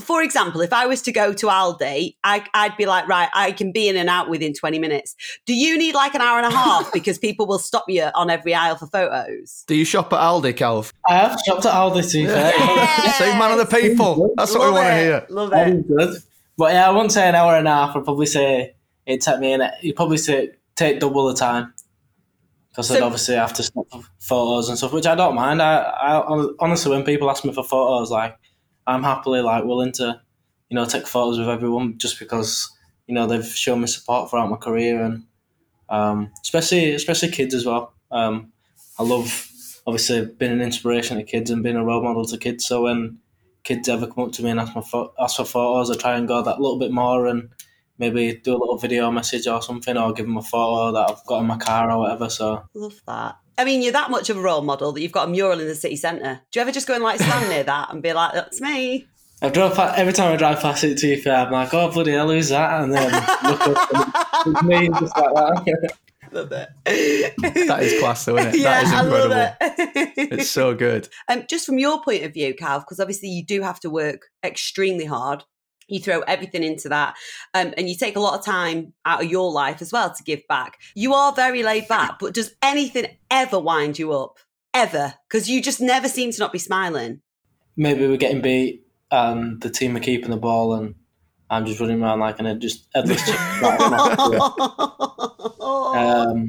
for 0.02 0.22
example, 0.22 0.62
if 0.62 0.74
I 0.74 0.86
was 0.86 1.02
to 1.04 1.12
go 1.12 1.34
to 1.34 1.48
Aldi, 1.48 2.15
I, 2.24 2.46
I'd 2.54 2.78
be 2.78 2.86
like, 2.86 3.08
right, 3.08 3.30
I 3.34 3.52
can 3.52 3.72
be 3.72 3.89
in 3.89 3.98
and 3.98 4.10
out 4.10 4.30
within 4.30 4.54
20 4.54 4.80
minutes. 4.80 5.15
Do 5.46 5.54
you 5.54 5.78
need 5.78 5.96
like 5.96 6.15
an 6.15 6.22
hour 6.22 6.38
and 6.38 6.52
a 6.52 6.56
half 6.56 6.91
because 6.94 7.18
people 7.18 7.46
will 7.48 7.60
stop 7.60 7.86
you 7.88 8.10
on 8.15 8.30
every 8.30 8.54
aisle 8.54 8.78
for 8.78 8.88
photos? 8.88 9.63
Do 9.68 9.76
you 9.76 9.86
shop 9.86 10.13
at 10.13 10.20
Aldi, 10.20 10.56
Calv? 10.56 10.91
I 11.08 11.15
have 11.15 11.39
shopped 11.46 11.65
at 11.65 11.74
Aldi 11.74 12.12
too. 12.12 12.26
Yes. 12.96 13.18
Save 13.18 13.38
man 13.38 13.52
of 13.52 13.70
the 13.70 13.80
people. 13.80 14.34
That's 14.38 14.52
what 14.52 14.62
Love 14.62 14.70
we 14.70 14.74
want 14.76 14.88
to 14.88 14.96
hear. 14.96 15.26
Love 15.30 15.54
it. 15.54 15.88
Good. 15.88 16.22
But 16.58 16.74
yeah, 16.74 16.88
I 16.88 16.91
wouldn't 16.91 17.12
say 17.12 17.28
an 17.28 17.36
hour 17.36 17.56
and 17.56 17.68
a 17.68 17.72
half. 17.72 17.96
I'd 17.96 18.04
probably 18.04 18.26
say 18.26 18.76
it'd 19.06 19.22
take 19.22 19.39
me, 19.39 19.54
an, 19.54 19.70
you'd 19.82 19.96
probably 19.96 20.18
say 20.18 20.52
take 20.76 21.00
double 21.00 21.28
the 21.28 21.34
time. 21.34 21.74
Because 22.76 22.92
I'd 22.92 22.98
So- 23.00 23.06
obviously 23.06 23.36
have 23.36 23.54
to 23.54 23.64
snap 23.64 23.86
photos 24.20 24.68
and 24.68 24.78
stuff, 24.78 24.92
which 24.92 25.08
I 25.08 25.16
don't 25.16 25.34
mind. 25.36 25.62
I, 25.62 25.78
I 25.78 26.48
honestly, 26.60 26.92
when 26.92 27.04
people 27.06 27.30
ask 27.30 27.46
me 27.46 27.54
for 27.54 27.64
photos, 27.64 28.12
like 28.12 28.36
I'm 28.86 29.02
happily 29.04 29.42
like 29.42 29.64
willing 29.64 29.94
to, 29.94 30.20
you 30.70 30.76
know, 30.76 30.84
take 30.86 31.08
photos 31.08 31.40
with 31.40 31.48
everyone 31.48 31.98
just 31.98 32.20
because 32.20 32.70
you 33.08 33.16
know 33.16 33.28
they've 33.28 33.46
shown 33.46 33.80
me 33.82 33.88
support 33.88 34.30
throughout 34.30 34.50
my 34.50 34.58
career 34.58 35.02
and 35.04 35.24
um, 35.90 36.32
especially 36.42 36.94
especially 36.94 37.30
kids 37.30 37.54
as 37.54 37.66
well. 37.66 37.94
Um, 38.12 38.52
I 39.00 39.04
love 39.04 39.48
obviously 39.88 40.26
being 40.26 40.52
an 40.52 40.62
inspiration 40.62 41.18
to 41.18 41.24
kids 41.24 41.52
and 41.52 41.64
being 41.64 41.76
a 41.78 41.84
role 41.86 42.04
model 42.04 42.26
to 42.26 42.38
kids. 42.38 42.66
So 42.66 42.84
when 42.84 43.20
kids 43.64 43.88
ever 43.88 44.08
come 44.08 44.26
up 44.26 44.32
to 44.34 44.44
me 44.44 44.50
and 44.50 44.60
ask, 44.60 44.76
my 44.76 44.82
pho- 44.82 45.14
ask 45.20 45.38
for 45.38 45.46
photos, 45.46 45.92
I 45.92 45.96
try 45.96 46.16
and 46.18 46.28
go 46.28 46.42
that 46.42 46.60
little 46.60 46.80
bit 46.80 46.92
more 46.92 47.28
and 47.28 47.50
maybe 47.97 48.36
do 48.43 48.51
a 48.51 48.58
little 48.58 48.77
video 48.77 49.10
message 49.12 49.47
or 49.47 49.62
something, 49.62 49.97
or 49.97 50.13
give 50.13 50.25
them 50.25 50.38
a 50.38 50.41
photo 50.41 50.91
that 50.93 51.12
I've 51.12 51.25
got 51.25 51.39
in 51.41 51.47
my 51.47 51.58
car 51.58 51.91
or 51.91 51.99
whatever. 51.99 52.29
So 52.29 52.63
Love 52.73 53.01
that. 53.08 53.38
I 53.58 53.63
mean, 53.63 53.81
you're 53.81 53.93
that 53.93 54.12
much 54.12 54.29
of 54.29 54.38
a 54.38 54.41
role 54.41 54.62
model 54.62 54.91
that 54.91 55.01
you've 55.01 55.13
got 55.13 55.27
a 55.29 55.31
mural 55.31 55.60
in 55.62 55.67
the 55.67 55.75
city 55.75 55.95
centre. 55.95 56.41
Do 56.51 56.60
you 56.60 56.62
ever 56.62 56.71
just 56.71 56.88
go 56.88 56.93
and 56.95 57.03
like 57.03 57.19
stand 57.21 57.49
near 57.49 57.63
that 57.63 57.89
and 57.91 58.01
be 58.03 58.12
like, 58.12 58.34
that's 58.34 58.60
me? 58.60 59.08
I 59.41 59.49
drove 59.49 59.75
past, 59.75 59.97
every 59.97 60.13
time 60.13 60.34
I 60.34 60.38
drive 60.38 60.60
past 60.60 60.84
it 60.84 60.97
to 60.99 61.08
you, 61.08 61.31
I'm 61.31 61.51
like, 61.51 61.73
oh 61.73 61.89
bloody 61.91 62.12
hell, 62.12 62.29
who's 62.29 62.49
that? 62.49 62.81
And 62.84 62.93
then 62.93 63.12
look 63.43 63.62
up 63.62 64.45
and 64.45 64.55
it's 64.55 64.63
me, 64.63 64.89
just 64.89 65.15
like 65.17 65.34
that. 65.36 65.89
Love 66.31 66.51
it. 66.51 66.69
That 67.67 67.84
is 67.84 67.99
class, 68.01 68.25
though, 68.25 68.38
isn't 68.38 68.55
it? 68.55 68.60
Yeah, 68.60 68.81
that 68.81 68.84
is 68.84 68.91
I 68.91 69.01
love 69.03 69.31
incredible. 69.31 69.55
it. 70.17 70.34
It's 70.34 70.49
so 70.49 70.73
good. 70.73 71.08
um, 71.29 71.43
just 71.47 71.65
from 71.65 71.77
your 71.79 72.01
point 72.01 72.23
of 72.23 72.34
view, 72.34 72.53
Calv, 72.53 72.81
because 72.81 72.99
obviously 72.99 73.29
you 73.29 73.45
do 73.45 73.62
have 73.62 73.79
to 73.81 73.89
work 73.89 74.23
extremely 74.43 75.05
hard 75.05 75.43
You 75.88 76.00
throw 76.00 76.21
everything 76.21 76.63
into 76.63 76.89
that, 76.89 77.15
um, 77.54 77.74
and 77.78 77.88
you 77.89 77.95
take 77.95 78.15
a 78.15 78.19
lot 78.19 78.38
of 78.38 78.45
time 78.45 78.93
out 79.06 79.24
of 79.24 79.30
your 79.30 79.52
life 79.52 79.82
as 79.82 79.91
well 79.91 80.13
to 80.13 80.24
give 80.24 80.41
back. 80.48 80.80
You 80.95 81.13
are 81.13 81.32
very 81.34 81.63
laid 81.63 81.88
back, 81.88 82.19
but 82.19 82.34
does 82.34 82.56
anything 82.62 83.08
ever 83.30 83.60
wind 83.60 84.00
you 84.00 84.12
up? 84.13 84.38
Ever? 84.74 85.13
Because 85.30 85.50
you 85.50 85.62
just 85.62 85.80
never 85.80 86.08
seem 86.10 86.32
to 86.32 86.39
not 86.39 86.52
be 86.52 86.60
smiling. 86.60 87.21
Maybe 87.78 88.08
we're 88.08 88.17
getting 88.17 88.41
beat 88.41 88.86
and 89.12 89.62
the 89.62 89.69
team 89.69 89.95
are 89.95 90.02
keeping 90.02 90.32
the 90.32 90.38
ball 90.38 90.74
and 90.74 90.95
I'm 91.50 91.65
just 91.65 91.80
running 91.80 92.02
around 92.02 92.19
like 92.19 92.39
an 92.39 92.60
just 92.60 92.88
headless 92.93 93.24
chicken. 93.24 93.38
oh, 95.60 95.93
Um, 95.95 96.48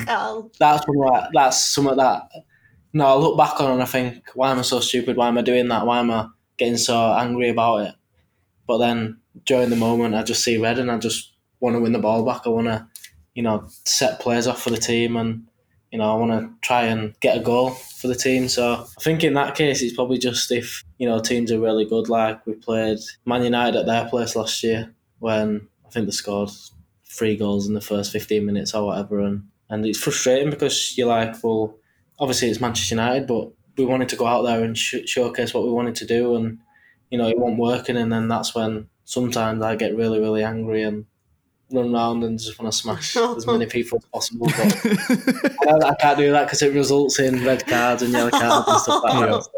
that's 0.58 0.84
of 0.88 0.94
that, 0.94 1.30
that's 1.32 1.60
some 1.74 1.86
of 1.86 1.96
that. 1.96 2.22
No, 2.92 3.06
I 3.06 3.14
look 3.14 3.36
back 3.36 3.60
on 3.60 3.72
and 3.72 3.82
I 3.82 3.86
think, 3.86 4.24
why 4.34 4.50
am 4.50 4.58
I 4.58 4.62
so 4.62 4.80
stupid? 4.80 5.16
Why 5.16 5.28
am 5.28 5.36
I 5.36 5.42
doing 5.42 5.68
that? 5.68 5.84
Why 5.86 5.98
am 5.98 6.10
I 6.10 6.28
getting 6.56 6.78
so 6.78 6.96
angry 7.12 7.50
about 7.50 7.82
it? 7.82 7.94
But 8.66 8.78
then 8.78 9.18
during 9.44 9.70
the 9.70 9.76
moment, 9.76 10.14
I 10.14 10.22
just 10.22 10.42
see 10.42 10.56
red 10.56 10.78
and 10.78 10.90
I 10.90 10.98
just 10.98 11.32
want 11.60 11.76
to 11.76 11.80
win 11.80 11.92
the 11.92 11.98
ball 11.98 12.24
back. 12.24 12.42
I 12.44 12.50
want 12.50 12.66
to, 12.68 12.86
you 13.34 13.42
know, 13.42 13.66
set 13.84 14.20
players 14.20 14.46
off 14.46 14.62
for 14.62 14.70
the 14.70 14.76
team 14.76 15.16
and, 15.16 15.46
you 15.90 15.98
know, 15.98 16.10
I 16.10 16.16
want 16.16 16.32
to 16.32 16.50
try 16.62 16.84
and 16.84 17.18
get 17.20 17.36
a 17.36 17.40
goal 17.40 17.70
for 17.70 18.08
the 18.08 18.14
team. 18.14 18.48
So 18.48 18.86
I 18.98 19.02
think 19.02 19.24
in 19.24 19.34
that 19.34 19.54
case, 19.54 19.82
it's 19.82 19.94
probably 19.94 20.18
just 20.18 20.50
if, 20.50 20.82
you 20.98 21.08
know, 21.08 21.20
teams 21.20 21.52
are 21.52 21.60
really 21.60 21.84
good. 21.84 22.08
Like 22.08 22.44
we 22.46 22.54
played 22.54 22.98
Man 23.24 23.42
United 23.42 23.78
at 23.78 23.86
their 23.86 24.08
place 24.08 24.36
last 24.36 24.62
year 24.62 24.94
when 25.18 25.68
I 25.86 25.90
think 25.90 26.06
they 26.06 26.12
scored 26.12 26.50
three 27.04 27.36
goals 27.36 27.66
in 27.66 27.74
the 27.74 27.80
first 27.80 28.12
15 28.12 28.44
minutes 28.44 28.74
or 28.74 28.86
whatever. 28.86 29.20
And, 29.20 29.48
and 29.70 29.84
it's 29.86 29.98
frustrating 29.98 30.50
because 30.50 30.96
you're 30.96 31.08
like, 31.08 31.42
well, 31.42 31.76
obviously 32.18 32.48
it's 32.48 32.60
Manchester 32.60 32.94
United, 32.94 33.26
but 33.26 33.50
we 33.76 33.84
wanted 33.84 34.08
to 34.10 34.16
go 34.16 34.26
out 34.26 34.42
there 34.42 34.64
and 34.64 34.76
sh- 34.76 35.06
showcase 35.06 35.52
what 35.52 35.64
we 35.64 35.70
wanted 35.70 35.94
to 35.96 36.06
do, 36.06 36.36
and 36.36 36.58
you 37.10 37.18
know 37.18 37.28
it 37.28 37.38
wasn't 37.38 37.60
working. 37.60 37.96
And 37.96 38.12
then 38.12 38.28
that's 38.28 38.54
when 38.54 38.88
sometimes 39.06 39.62
I 39.62 39.76
get 39.76 39.96
really, 39.96 40.20
really 40.20 40.44
angry 40.44 40.82
and 40.82 41.06
run 41.72 41.94
around 41.94 42.22
and 42.24 42.38
just 42.38 42.58
want 42.58 42.70
to 42.70 42.76
smash 42.78 43.16
as 43.16 43.46
many 43.46 43.64
people 43.76 43.98
as 43.98 44.04
possible. 44.12 44.46
But 44.48 45.82
I, 45.84 45.88
I 45.90 45.94
can't 45.94 46.18
do 46.18 46.30
that 46.32 46.44
because 46.44 46.60
it 46.62 46.74
results 46.74 47.18
in 47.18 47.42
red 47.44 47.66
cards 47.66 48.02
and 48.02 48.12
yellow 48.12 48.30
cards 48.30 48.68
and 48.68 48.80
stuff 48.80 49.02
like 49.02 49.14
Yeah. 49.14 49.26
that. 49.26 49.48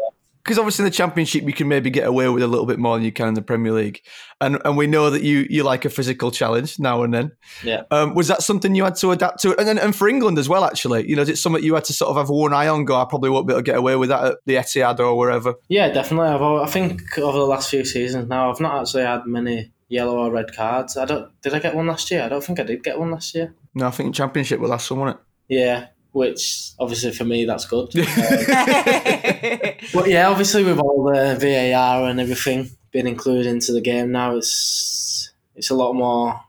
So, 0.49 0.53
because 0.53 0.59
obviously 0.59 0.83
in 0.83 0.91
the 0.91 0.95
championship 0.97 1.43
you 1.43 1.53
can 1.53 1.67
maybe 1.67 1.89
get 1.89 2.07
away 2.07 2.27
with 2.29 2.41
a 2.41 2.47
little 2.47 2.65
bit 2.65 2.79
more 2.79 2.95
than 2.97 3.05
you 3.05 3.11
can 3.11 3.27
in 3.27 3.33
the 3.35 3.41
Premier 3.41 3.71
League, 3.71 4.01
and 4.41 4.59
and 4.65 4.75
we 4.77 4.87
know 4.87 5.09
that 5.11 5.21
you 5.21 5.45
you 5.49 5.63
like 5.63 5.85
a 5.85 5.89
physical 5.89 6.31
challenge 6.31 6.79
now 6.79 7.03
and 7.03 7.13
then. 7.13 7.31
Yeah. 7.63 7.83
Um, 7.91 8.15
was 8.15 8.27
that 8.29 8.41
something 8.41 8.73
you 8.73 8.83
had 8.83 8.95
to 8.97 9.11
adapt 9.11 9.41
to, 9.41 9.55
and 9.57 9.67
then 9.67 9.77
and 9.77 9.95
for 9.95 10.07
England 10.09 10.37
as 10.39 10.49
well? 10.49 10.65
Actually, 10.65 11.07
you 11.07 11.15
know, 11.15 11.21
is 11.21 11.29
it 11.29 11.37
something 11.37 11.63
you 11.63 11.75
had 11.75 11.83
to 11.85 11.93
sort 11.93 12.09
of 12.09 12.17
have 12.17 12.29
one 12.29 12.53
eye 12.53 12.67
on? 12.67 12.85
Go, 12.85 12.95
I 12.99 13.05
probably 13.07 13.29
won't 13.29 13.47
be 13.47 13.53
able 13.53 13.61
to 13.61 13.65
get 13.65 13.77
away 13.77 13.95
with 13.95 14.09
that 14.09 14.23
at 14.25 14.37
the 14.45 14.55
Etihad 14.55 14.99
or 14.99 15.15
wherever. 15.17 15.53
Yeah, 15.67 15.89
definitely. 15.89 16.29
I've, 16.29 16.41
I 16.41 16.65
think 16.67 17.17
over 17.19 17.37
the 17.37 17.45
last 17.45 17.69
few 17.69 17.85
seasons 17.85 18.27
now, 18.27 18.51
I've 18.51 18.59
not 18.59 18.81
actually 18.81 19.03
had 19.03 19.25
many 19.25 19.71
yellow 19.87 20.17
or 20.17 20.31
red 20.31 20.55
cards. 20.55 20.97
I 20.97 21.05
don't. 21.05 21.29
Did 21.41 21.53
I 21.53 21.59
get 21.59 21.75
one 21.75 21.87
last 21.87 22.09
year? 22.09 22.23
I 22.23 22.29
don't 22.29 22.43
think 22.43 22.59
I 22.59 22.63
did 22.63 22.83
get 22.83 22.99
one 22.99 23.11
last 23.11 23.35
year. 23.35 23.53
No, 23.75 23.87
I 23.87 23.91
think 23.91 24.15
championship 24.15 24.59
was 24.59 24.69
last 24.71 24.89
one, 24.89 24.99
wasn't 25.01 25.19
Yeah, 25.47 25.87
which 26.11 26.71
obviously 26.79 27.11
for 27.11 27.25
me 27.25 27.45
that's 27.45 27.65
good. 27.65 27.89
it? 27.93 29.19
But 29.93 30.09
yeah, 30.09 30.29
obviously 30.29 30.63
with 30.63 30.79
all 30.79 31.03
the 31.03 31.35
VAR 31.39 32.07
and 32.09 32.19
everything 32.19 32.69
being 32.91 33.07
included 33.07 33.45
into 33.45 33.71
the 33.71 33.81
game 33.81 34.11
now, 34.11 34.35
it's 34.35 35.31
it's 35.55 35.69
a 35.69 35.75
lot 35.75 35.93
more. 35.93 36.39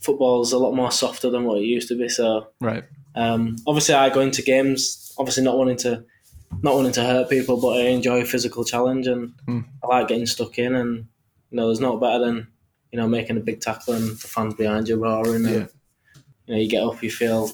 Football's 0.00 0.52
a 0.52 0.58
lot 0.58 0.74
more 0.74 0.92
softer 0.92 1.28
than 1.28 1.44
what 1.44 1.58
it 1.58 1.64
used 1.64 1.88
to 1.88 1.98
be. 1.98 2.08
So 2.08 2.48
right. 2.60 2.84
um, 3.16 3.56
obviously, 3.66 3.94
I 3.96 4.10
go 4.10 4.20
into 4.20 4.42
games 4.42 5.12
obviously 5.18 5.42
not 5.42 5.58
wanting 5.58 5.76
to 5.78 6.04
not 6.62 6.74
wanting 6.74 6.92
to 6.92 7.02
hurt 7.04 7.28
people, 7.28 7.60
but 7.60 7.76
I 7.76 7.80
enjoy 7.88 8.24
physical 8.24 8.64
challenge 8.64 9.06
and 9.06 9.34
Hmm. 9.46 9.60
I 9.82 9.86
like 9.88 10.08
getting 10.08 10.26
stuck 10.26 10.58
in. 10.58 10.74
And 10.74 11.06
you 11.50 11.56
know, 11.56 11.66
there's 11.66 11.80
not 11.80 12.00
better 12.00 12.24
than 12.24 12.48
you 12.92 12.98
know 12.98 13.08
making 13.08 13.36
a 13.36 13.40
big 13.40 13.60
tackle 13.60 13.94
and 13.94 14.10
the 14.10 14.28
fans 14.28 14.54
behind 14.54 14.88
you 14.88 14.96
roaring. 14.96 15.46
And, 15.46 15.54
Yeah. 15.54 15.66
You 16.46 16.54
know, 16.54 16.60
you 16.60 16.68
get 16.70 16.82
up, 16.82 17.02
you 17.02 17.10
feel 17.10 17.50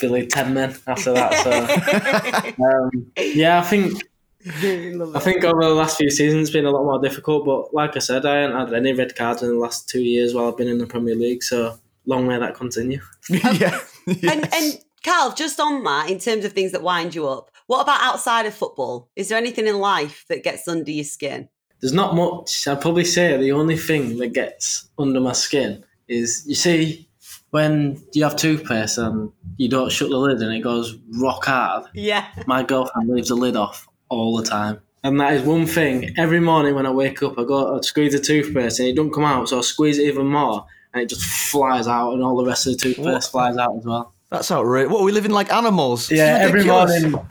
feel 0.00 0.26
ten 0.26 0.54
men 0.54 0.76
after 0.86 1.12
that. 1.12 2.54
So 2.56 2.64
um, 2.64 3.12
yeah, 3.16 3.60
I 3.60 3.62
think 3.62 4.02
I 4.46 5.20
think 5.20 5.44
over 5.44 5.62
the 5.62 5.74
last 5.74 5.98
few 5.98 6.10
seasons 6.10 6.48
it's 6.48 6.50
been 6.50 6.64
a 6.64 6.70
lot 6.70 6.84
more 6.84 7.00
difficult, 7.00 7.44
but 7.44 7.74
like 7.74 7.96
I 7.96 7.98
said, 7.98 8.24
I 8.24 8.40
haven't 8.40 8.56
had 8.56 8.74
any 8.74 8.92
red 8.92 9.14
cards 9.14 9.42
in 9.42 9.50
the 9.50 9.58
last 9.58 9.88
two 9.88 10.00
years 10.00 10.34
while 10.34 10.48
I've 10.48 10.56
been 10.56 10.68
in 10.68 10.78
the 10.78 10.86
Premier 10.86 11.14
League, 11.14 11.42
so 11.42 11.78
long 12.06 12.26
may 12.26 12.38
that 12.38 12.54
continue. 12.54 13.00
yeah. 13.28 13.78
and 14.06 14.48
and 14.52 14.78
Carl, 15.04 15.32
just 15.32 15.60
on 15.60 15.82
that, 15.84 16.10
in 16.10 16.18
terms 16.18 16.44
of 16.44 16.52
things 16.52 16.72
that 16.72 16.82
wind 16.82 17.14
you 17.14 17.26
up, 17.28 17.50
what 17.66 17.82
about 17.82 18.02
outside 18.02 18.46
of 18.46 18.54
football? 18.54 19.08
Is 19.16 19.28
there 19.28 19.38
anything 19.38 19.66
in 19.66 19.78
life 19.78 20.24
that 20.28 20.42
gets 20.42 20.66
under 20.68 20.90
your 20.90 21.04
skin? 21.04 21.48
There's 21.80 21.94
not 21.94 22.14
much, 22.14 22.68
I'd 22.68 22.80
probably 22.80 23.06
say 23.06 23.36
the 23.38 23.52
only 23.52 23.76
thing 23.76 24.18
that 24.18 24.34
gets 24.34 24.88
under 24.98 25.20
my 25.20 25.32
skin 25.32 25.82
is 26.08 26.44
you 26.46 26.54
see 26.54 27.08
when 27.50 28.02
you 28.12 28.22
have 28.24 28.36
toothpaste 28.36 28.98
and 28.98 29.32
you 29.56 29.68
don't 29.68 29.90
shut 29.90 30.10
the 30.10 30.16
lid 30.16 30.40
and 30.40 30.54
it 30.54 30.60
goes 30.60 30.96
rock 31.20 31.44
hard, 31.46 31.84
Yeah. 31.94 32.26
my 32.46 32.62
girlfriend 32.62 33.08
leaves 33.10 33.28
the 33.28 33.34
lid 33.34 33.56
off 33.56 33.88
all 34.08 34.36
the 34.36 34.44
time. 34.44 34.80
And 35.02 35.18
that 35.20 35.32
is 35.32 35.42
one 35.42 35.66
thing. 35.66 36.10
Every 36.18 36.40
morning 36.40 36.74
when 36.74 36.86
I 36.86 36.90
wake 36.90 37.22
up, 37.22 37.38
I 37.38 37.44
go 37.44 37.76
I 37.76 37.80
squeeze 37.80 38.12
the 38.12 38.18
toothpaste 38.20 38.80
and 38.80 38.88
it 38.88 38.96
don't 38.96 39.12
come 39.12 39.24
out, 39.24 39.48
so 39.48 39.58
I 39.58 39.62
squeeze 39.62 39.98
it 39.98 40.02
even 40.04 40.26
more, 40.26 40.66
and 40.92 41.02
it 41.02 41.08
just 41.08 41.24
flies 41.24 41.88
out, 41.88 42.12
and 42.12 42.22
all 42.22 42.36
the 42.36 42.44
rest 42.44 42.66
of 42.66 42.74
the 42.74 42.78
toothpaste 42.78 43.06
What? 43.06 43.24
flies 43.54 43.56
out 43.56 43.76
as 43.78 43.84
well. 43.84 44.12
That's 44.30 44.48
outrageous. 44.52 44.92
What 44.92 45.00
are 45.00 45.04
we 45.04 45.10
living 45.10 45.32
like 45.32 45.52
animals? 45.52 46.08
Yeah, 46.08 46.38
every 46.40 46.62
morning, 46.64 47.14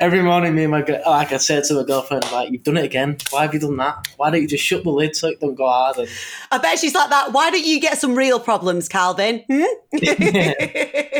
every 0.00 0.22
morning, 0.22 0.56
me 0.56 0.64
and 0.64 0.72
my 0.72 0.82
girl, 0.82 1.00
like 1.06 1.30
I 1.30 1.36
said 1.36 1.62
to 1.64 1.74
my 1.74 1.84
girlfriend, 1.84 2.24
like 2.32 2.50
you've 2.50 2.64
done 2.64 2.78
it 2.78 2.84
again. 2.84 3.16
Why 3.30 3.42
have 3.42 3.54
you 3.54 3.60
done 3.60 3.76
that? 3.76 4.08
Why 4.16 4.30
don't 4.30 4.42
you 4.42 4.48
just 4.48 4.64
shut 4.64 4.82
the 4.82 4.90
lid 4.90 5.14
so 5.14 5.28
it 5.28 5.38
don't 5.38 5.54
go 5.54 5.68
hard? 5.68 5.98
And 5.98 6.08
I 6.50 6.58
bet 6.58 6.80
she's 6.80 6.96
like 6.96 7.10
that. 7.10 7.32
Why 7.32 7.50
don't 7.50 7.64
you 7.64 7.78
get 7.80 7.98
some 7.98 8.16
real 8.16 8.40
problems, 8.40 8.88
Kalvin? 8.88 9.44
Hmm? 9.50 9.64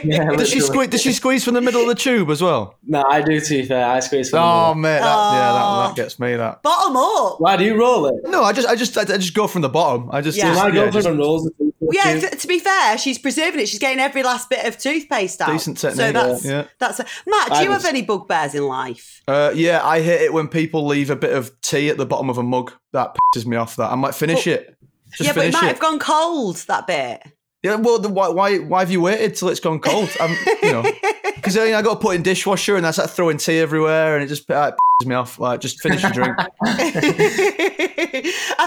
yeah, 0.05 0.31
Does 0.31 0.49
she 0.49 0.61
squeeze? 0.61 0.89
Does 0.89 1.03
she 1.03 1.13
squeeze 1.13 1.45
from 1.45 1.55
the 1.55 1.61
middle 1.61 1.83
of 1.83 1.89
the 1.89 1.95
tube 1.97 2.31
as 2.31 2.41
well? 2.41 2.77
No, 2.87 3.03
I 3.11 3.21
do. 3.21 3.41
To 3.41 3.49
be 3.51 3.67
fair, 3.67 3.85
I 3.87 3.99
squeeze. 4.01 4.31
From 4.31 4.41
Oh 4.43 4.69
the 4.71 4.75
mate, 4.77 4.99
that, 4.99 5.05
yeah, 5.05 5.51
Oh. 5.53 5.83
that, 5.83 5.89
that 5.89 5.97
gets 5.97 6.19
me. 6.21 6.37
That. 6.37 6.63
Bottom 6.63 6.97
up. 6.97 7.41
Why 7.41 7.57
do 7.57 7.65
you 7.65 7.77
roll 7.79 8.07
it? 8.07 8.15
No, 8.25 8.45
I 8.45 8.53
just, 8.53 8.69
I 8.69 8.77
just, 8.77 8.97
I 8.97 9.05
just 9.05 9.35
go 9.35 9.47
from 9.49 9.63
the 9.63 9.69
bottom. 9.69 10.09
I 10.13 10.21
just, 10.21 10.39
Yeah. 10.39 10.55
My 10.55 10.67
yeah, 10.69 10.73
girlfriend 10.73 11.05
just 11.07 11.09
rolls 11.19 11.45
the 11.59 11.70
Yeah, 11.81 12.21
tube. 12.21 12.39
to 12.39 12.47
be 12.47 12.59
fair, 12.59 12.99
she's 12.99 13.19
preserving 13.19 13.61
it. 13.61 13.69
She's 13.69 13.79
getting 13.79 14.01
every 14.01 14.23
last 14.23 14.51
bit 14.51 14.67
of 14.67 14.77
toothpaste 14.77 15.41
out. 15.41 15.51
Decent 15.51 15.79
technique. 15.79 15.97
So 15.97 16.13
that's 16.13 16.45
yeah. 16.45 16.65
that's. 16.79 16.99
Matt, 17.27 17.49
do 17.49 17.55
I 17.55 17.63
you 17.63 17.71
was- 17.71 17.83
have 17.83 17.89
any 17.89 18.03
bugbears 18.03 18.55
in 18.55 18.67
life? 18.67 19.23
Uh, 19.27 19.53
yeah, 19.55 19.81
I 19.83 20.03
hate 20.03 20.23
it 20.23 20.33
when 20.33 20.49
people 20.49 20.87
leave 20.87 21.09
a 21.11 21.17
bit 21.17 21.33
of 21.33 21.59
tea 21.63 21.89
at 21.89 21.97
the 21.97 22.07
bottom 22.07 22.29
of 22.29 22.37
a 22.37 22.43
mug. 22.43 22.73
That 22.93 23.17
pisses 23.35 23.47
me 23.47 23.57
off. 23.57 23.77
That 23.77 23.91
I'm 23.91 24.03
like, 24.03 24.15
finish 24.15 24.47
it. 24.47 24.77
Just 25.13 25.29
yeah, 25.29 25.33
but 25.33 25.47
it 25.47 25.53
might 25.55 25.65
it. 25.65 25.69
have 25.69 25.81
gone 25.81 25.99
cold. 25.99 26.57
That 26.69 26.87
bit. 26.87 27.23
Yeah, 27.63 27.75
well, 27.77 27.99
the, 27.99 28.09
why, 28.09 28.29
why, 28.29 28.57
why 28.59 28.81
have 28.81 28.91
you 28.91 29.03
waited 29.03 29.35
till 29.35 29.51
it's 29.51 29.61
gone 29.61 29.81
cold? 29.81 30.09
I'm, 30.19 30.35
you 30.63 30.73
know, 30.73 30.83
because 31.35 31.59
I, 31.59 31.67
mean, 31.67 31.75
I 31.75 31.83
got 31.83 31.95
to 31.95 32.01
put 32.01 32.17
in 32.17 32.23
dishwasher 32.23 32.77
and 32.77 32.85
that's 32.85 32.97
like 32.97 33.11
throwing 33.11 33.37
tea 33.37 33.59
everywhere, 33.59 34.15
and 34.15 34.25
it 34.25 34.29
just 34.29 34.51
uh, 34.51 34.73
it 34.73 34.75
pisses 34.75 34.90
me 35.07 35.15
off. 35.15 35.39
Like, 35.39 35.61
just 35.61 35.81
finish 35.81 36.03
your 36.03 36.13
drink. 36.13 36.37
I 36.63 36.69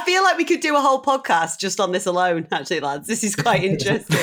feel 0.05 0.23
like 0.23 0.37
we 0.37 0.45
could 0.45 0.61
do 0.61 0.75
a 0.75 0.81
whole 0.81 1.01
podcast 1.01 1.59
just 1.59 1.79
on 1.79 1.91
this 1.91 2.05
alone, 2.05 2.47
actually, 2.51 2.79
lads. 2.79 3.07
This 3.07 3.23
is 3.23 3.35
quite 3.35 3.63
interesting. 3.63 4.17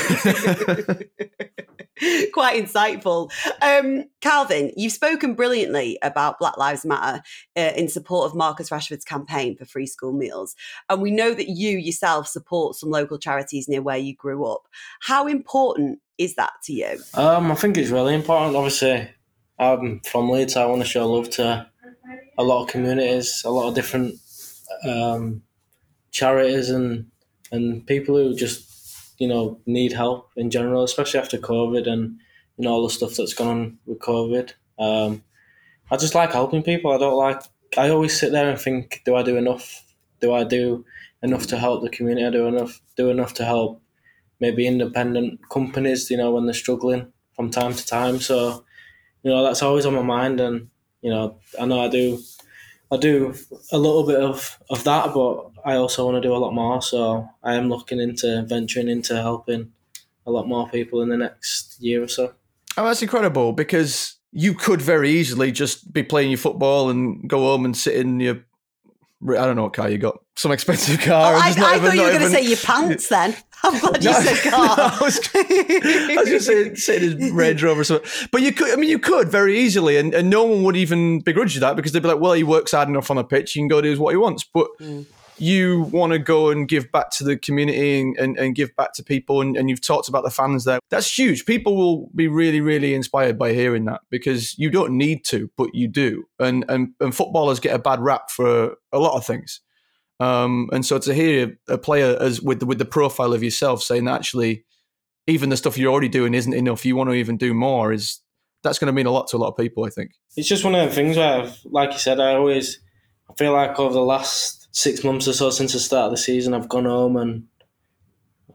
quite 2.33 2.63
insightful. 2.63 3.31
Um, 3.61 4.05
Kalvin, 4.21 4.73
you've 4.77 4.93
spoken 4.93 5.35
brilliantly 5.35 5.99
about 6.03 6.39
Black 6.39 6.57
Lives 6.57 6.85
Matter 6.85 7.23
uh, 7.57 7.73
in 7.77 7.89
support 7.89 8.27
of 8.27 8.37
Marcus 8.37 8.71
Rashford's 8.71 9.05
campaign 9.05 9.57
for 9.57 9.65
free 9.65 9.87
school 9.87 10.13
meals. 10.13 10.55
And 10.89 11.03
we 11.03 11.11
know 11.11 11.35
that 11.35 11.49
you 11.49 11.77
yourself 11.79 12.27
support 12.27 12.77
some 12.77 12.91
local 12.91 13.19
charities 13.19 13.69
near 13.69 13.83
where 13.83 13.99
you 13.99 14.15
grew 14.15 14.45
up. 14.45 14.63
How 15.01 15.27
important 15.27 16.01
is 16.19 16.35
that 16.37 16.53
to 16.65 16.73
you? 16.73 16.99
Um, 17.15 17.51
I 17.51 17.55
think 17.55 17.77
it's 17.77 17.91
really 17.91 18.15
important. 18.15 18.57
Obviously, 18.57 19.09
I'm 19.59 20.01
from 20.01 20.31
Leeds. 20.31 20.57
I 20.57 20.67
want 20.67 20.83
to 20.83 20.89
show 20.89 21.11
love 21.11 21.31
to 21.31 21.67
a 22.39 22.43
lot 22.43 22.63
of 22.63 22.69
communities, 22.69 23.43
a 23.45 23.51
lot 23.51 23.69
of 23.69 23.75
different 23.75 24.15
um, 24.85 25.43
charities, 26.11 26.71
and 26.71 27.07
and 27.53 27.87
people 27.87 28.17
who 28.17 28.35
just 28.35 29.15
you 29.19 29.29
know 29.29 29.61
need 29.67 29.93
help 29.93 30.31
in 30.37 30.51
general, 30.51 30.83
especially 30.83 31.21
after 31.21 31.39
COVID 31.39 31.87
and 31.87 32.19
you 32.57 32.65
know 32.65 32.73
all 32.73 32.83
the 32.83 32.91
stuff 32.91 33.15
that's 33.17 33.35
gone 33.35 33.49
on 33.49 33.79
with 33.87 33.99
COVID. 33.99 34.53
Um, 34.79 35.23
I 35.91 35.97
just 35.97 36.15
like 36.15 36.33
helping 36.33 36.63
people. 36.63 36.93
I 36.93 36.99
don't 36.99 37.17
like. 37.17 37.43
I 37.77 37.91
always 37.91 38.19
sit 38.19 38.33
there 38.33 38.51
and 38.51 38.59
think, 38.59 39.03
do 39.05 39.15
I 39.15 39.23
do 39.23 39.37
enough? 39.37 39.85
Do 40.21 40.33
I 40.33 40.45
do 40.45 40.85
enough 41.23 41.47
to 41.49 41.59
help 41.59 41.83
the 41.83 41.91
community? 41.91 42.27
I 42.27 42.31
do 42.31 42.47
enough. 42.47 42.81
Do 42.97 43.11
enough 43.11 43.35
to 43.35 43.45
help 43.45 43.83
maybe 44.41 44.67
independent 44.67 45.49
companies, 45.51 46.11
you 46.11 46.17
know, 46.17 46.33
when 46.33 46.47
they're 46.47 46.55
struggling 46.55 47.13
from 47.37 47.51
time 47.51 47.75
to 47.75 47.87
time. 47.87 48.21
So, 48.21 48.65
you 49.23 49.31
know, 49.31 49.45
that's 49.45 49.63
always 49.63 49.87
on 49.87 49.95
my 49.95 50.03
mind. 50.03 50.41
And, 50.41 50.70
you 51.03 51.11
know, 51.11 51.39
I 51.61 51.67
know 51.67 51.81
I 51.81 51.89
do, 51.89 52.19
I 52.91 52.97
do 52.97 53.35
a 53.73 53.79
little 53.79 54.07
bit 54.07 54.21
of, 54.21 54.59
of 54.71 54.85
that, 54.85 55.15
but 55.15 55.51
I 55.65 55.77
also 55.77 56.05
want 56.05 56.23
to 56.23 56.29
do 56.29 56.35
a 56.35 56.39
lot 56.39 56.55
more. 56.55 56.83
So 56.83 57.29
I 57.43 57.55
am 57.55 57.69
looking 57.69 58.01
into 58.01 58.43
venturing 58.43 58.89
into 58.89 59.17
helping 59.17 59.73
a 60.27 60.31
lot 60.31 60.49
more 60.49 60.69
people 60.69 61.03
in 61.03 61.09
the 61.09 61.17
next 61.17 61.81
year 61.81 62.03
or 62.03 62.09
so. 62.09 62.35
Oh, 62.77 62.85
that's 62.85 63.03
incredible 63.03 63.53
because 63.53 64.17
you 64.33 64.55
could 64.55 64.81
very 64.81 65.11
easily 65.11 65.51
just 65.51 65.93
be 65.93 66.03
playing 66.03 66.31
your 66.31 66.39
football 66.39 66.89
and 66.89 67.29
go 67.29 67.41
home 67.41 67.65
and 67.65 67.77
sit 67.77 67.95
in 67.97 68.21
your 68.21 68.45
I 69.23 69.45
don't 69.45 69.57
know 69.57 69.65
what 69.65 69.75
car 69.75 69.91
you 69.91 69.99
got. 69.99 70.19
Some 70.37 70.53
expensive 70.53 71.01
car. 71.03 71.35
Oh, 71.35 71.39
I, 71.39 71.49
I 71.49 71.51
even- 71.51 71.63
thought 71.63 71.95
you 71.97 72.03
were 72.03 72.09
going 72.11 72.21
to 72.21 72.31
say 72.31 72.43
your 72.43 72.57
pants 72.57 73.09
then. 73.11 73.37
I'm 73.63 73.79
glad 73.79 74.03
you 74.03 74.11
No, 74.11 74.21
said 74.21 74.45
no, 74.51 74.57
car. 74.57 74.77
I 74.79 74.99
was, 75.03 75.21
I 75.35 76.17
was 76.21 76.29
just 76.31 76.47
saying, 76.47 76.77
saying 76.77 77.19
his 77.21 77.31
Range 77.31 77.63
Rover 77.63 77.83
or 77.83 77.85
something. 77.85 78.11
But 78.33 78.41
you 78.41 78.53
could, 78.53 78.71
I 78.73 78.77
mean, 78.77 78.89
you 78.89 78.99
could 78.99 79.29
very 79.29 79.59
easily, 79.59 79.99
and, 79.99 80.15
and 80.15 80.31
no 80.31 80.45
one 80.45 80.63
would 80.63 80.77
even 80.77 81.21
begrudge 81.21 81.55
you 81.55 81.61
that 81.61 81.77
because 81.77 81.93
they'd 81.93 82.01
be 82.01 82.09
like, 82.09 82.21
well, 82.21 82.33
he 82.33 82.43
works 82.43 82.73
hard 82.73 82.89
enough 82.89 83.11
on 83.11 83.17
the 83.19 83.25
pitch, 83.25 83.53
he 83.53 83.61
can 83.61 83.69
go 83.69 83.83
do 83.83 84.01
what 84.01 84.13
he 84.13 84.17
wants. 84.17 84.45
But 84.55 84.69
Mm. 84.81 85.05
You 85.41 85.83
want 85.91 86.13
to 86.13 86.19
go 86.19 86.51
and 86.51 86.69
give 86.69 86.91
back 86.93 87.11
to 87.13 87.25
the 87.25 87.37
community 87.37 88.01
and, 88.01 88.17
and, 88.17 88.39
and 88.39 88.55
give 88.55 88.75
back 88.77 88.93
to 88.95 89.03
people, 89.03 89.41
and, 89.41 89.57
and 89.57 89.69
you've 89.69 89.81
talked 89.81 90.09
about 90.09 90.25
the 90.25 90.31
fans 90.31 90.65
there. 90.65 90.79
That's 90.91 91.19
huge. 91.19 91.47
People 91.47 91.77
will 91.77 92.11
be 92.15 92.29
really, 92.29 92.61
really 92.61 92.95
inspired 92.95 93.39
by 93.39 93.53
hearing 93.53 93.85
that 93.87 94.01
because 94.11 94.59
you 94.59 94.71
don't 94.71 94.97
need 94.97 95.25
to, 95.27 95.51
but 95.57 95.75
you 95.75 95.89
do. 95.89 96.25
And, 96.39 96.65
and, 96.69 96.95
and 97.01 97.15
footballers 97.15 97.61
get 97.61 97.75
a 97.75 97.79
bad 97.79 98.01
rap 98.01 98.31
for 98.31 98.77
a 98.93 98.99
lot 98.99 99.17
of 99.17 99.27
things. 99.27 99.61
Um, 100.21 100.69
and 100.73 100.85
so 100.85 100.99
to 100.99 101.15
hear 101.15 101.59
a 101.69 101.79
player 101.79 102.17
as 102.21 102.43
with 102.43 102.61
the, 102.61 102.67
with 102.67 102.79
the 102.79 102.85
profile 102.85 103.33
of 103.33 103.43
yourself 103.43 103.83
saying 103.83 104.07
actually 104.07 104.65
even 105.27 105.49
the 105.49 105.57
stuff 105.57 105.79
you're 105.79 105.91
already 105.91 106.09
doing 106.09 106.35
isn't 106.35 106.53
enough, 106.53 106.85
you 106.85 106.95
want 106.95 107.09
to 107.09 107.15
even 107.15 107.39
do 107.39 107.55
more 107.55 107.93
is 107.93 108.21
that's 108.63 108.79
going 108.79 108.87
to 108.87 108.93
mean 108.93 109.07
a 109.07 109.11
lot 109.11 109.29
to 109.29 109.37
a 109.37 109.39
lot 109.39 109.49
of 109.49 109.57
people. 109.57 109.85
I 109.85 109.89
think. 109.89 110.11
It's 110.37 110.49
just 110.49 110.65
one 110.65 110.75
of 110.75 110.87
the 110.87 110.95
things 110.95 111.17
where, 111.17 111.43
I've, 111.43 111.59
like 111.65 111.93
you 111.93 111.99
said, 111.99 112.21
I 112.21 112.35
always 112.35 112.81
I 113.31 113.35
feel 113.35 113.53
like 113.53 113.79
over 113.79 113.95
the 113.95 114.03
last 114.03 114.60
six 114.73 115.05
months 115.05 115.27
or 115.29 115.33
so 115.33 115.51
since 115.51 115.73
the 115.73 115.81
start 115.81 116.07
of 116.07 116.11
the 116.13 116.17
season, 116.17 116.55
I've 116.55 116.69
gone 116.69 116.85
home 116.85 117.17
and 117.17 117.47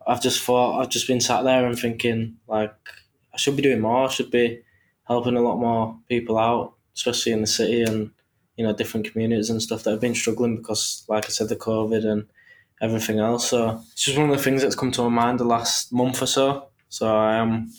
I've 0.08 0.21
just 0.21 0.41
thought 0.43 0.80
I've 0.80 0.89
just 0.89 1.08
been 1.08 1.21
sat 1.21 1.43
there 1.43 1.65
and 1.65 1.78
thinking 1.78 2.38
like 2.47 2.75
I 3.34 3.38
should 3.38 3.56
be 3.56 3.63
doing 3.63 3.82
more. 3.82 4.06
I 4.06 4.12
should 4.12 4.32
be 4.32 4.62
helping 5.08 5.36
a 5.36 5.41
lot 5.41 5.58
more 5.58 5.97
people 6.08 6.38
out, 6.38 6.73
especially 6.95 7.32
in 7.32 7.41
the 7.41 7.47
city 7.47 7.84
and 7.84 8.12
you 8.56 8.65
know 8.65 8.73
different 8.73 9.12
communities 9.12 9.49
and 9.49 9.62
stuff 9.62 9.84
that 9.84 9.91
have 9.91 10.01
been 10.01 10.15
struggling 10.15 10.58
because, 10.58 11.04
like 11.08 11.25
I 11.25 11.30
said, 11.30 11.49
the 11.49 11.56
COVID 11.56 12.06
and 12.06 12.28
everything 12.82 13.19
else. 13.19 13.49
So 13.49 13.82
it's 13.91 14.06
just 14.06 14.17
one 14.17 14.30
of 14.30 14.38
the 14.38 14.43
things 14.43 14.62
that's 14.62 14.75
come 14.75 14.91
to 14.91 15.04
my 15.04 15.10
mind 15.10 15.39
the 15.39 15.45
last 15.45 15.91
month 15.91 16.21
or 16.21 16.28
so. 16.28 16.67
So 16.89 17.13
I 17.13 17.36
am, 17.36 17.71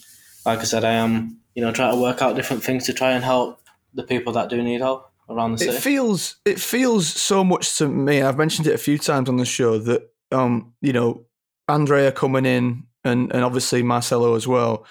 like 0.45 0.59
I 0.59 0.63
said, 0.63 0.83
I 0.83 0.93
am 0.93 1.39
you 1.55 1.61
know 1.61 1.71
trying 1.71 1.93
to 1.93 2.01
work 2.01 2.21
out 2.21 2.35
different 2.35 2.63
things 2.63 2.85
to 2.85 2.93
try 2.93 3.11
and 3.11 3.23
help 3.23 3.61
the 3.93 4.03
people 4.03 4.33
that 4.33 4.49
do 4.49 4.61
need 4.61 4.81
help 4.81 5.06
around 5.29 5.53
the 5.53 5.57
city. 5.59 5.77
It 5.77 5.81
feels 5.81 6.35
it 6.45 6.59
feels 6.59 7.07
so 7.07 7.43
much 7.43 7.77
to 7.77 7.87
me. 7.87 8.21
I've 8.21 8.37
mentioned 8.37 8.67
it 8.67 8.75
a 8.75 8.79
few 8.79 8.97
times 8.97 9.29
on 9.29 9.37
the 9.37 9.45
show 9.45 9.77
that 9.79 10.09
um, 10.31 10.73
you 10.81 10.93
know 10.93 11.25
Andrea 11.67 12.11
coming 12.11 12.45
in 12.45 12.83
and 13.03 13.31
and 13.33 13.43
obviously 13.43 13.83
Marcelo 13.83 14.35
as 14.35 14.47
well. 14.47 14.85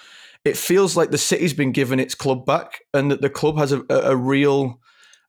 It 0.45 0.55
feels 0.55 0.95
like 0.95 1.11
the 1.11 1.17
city's 1.17 1.53
been 1.53 1.71
given 1.71 1.99
its 1.99 2.15
club 2.15 2.45
back, 2.45 2.81
and 2.93 3.11
that 3.11 3.21
the 3.21 3.29
club 3.29 3.57
has 3.57 3.71
a, 3.71 3.81
a, 3.89 4.11
a 4.11 4.15
real 4.15 4.79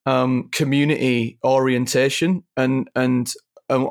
um, 0.06 0.48
community 0.52 1.38
orientation, 1.44 2.44
and 2.56 2.88
and 2.94 3.32
um, 3.70 3.88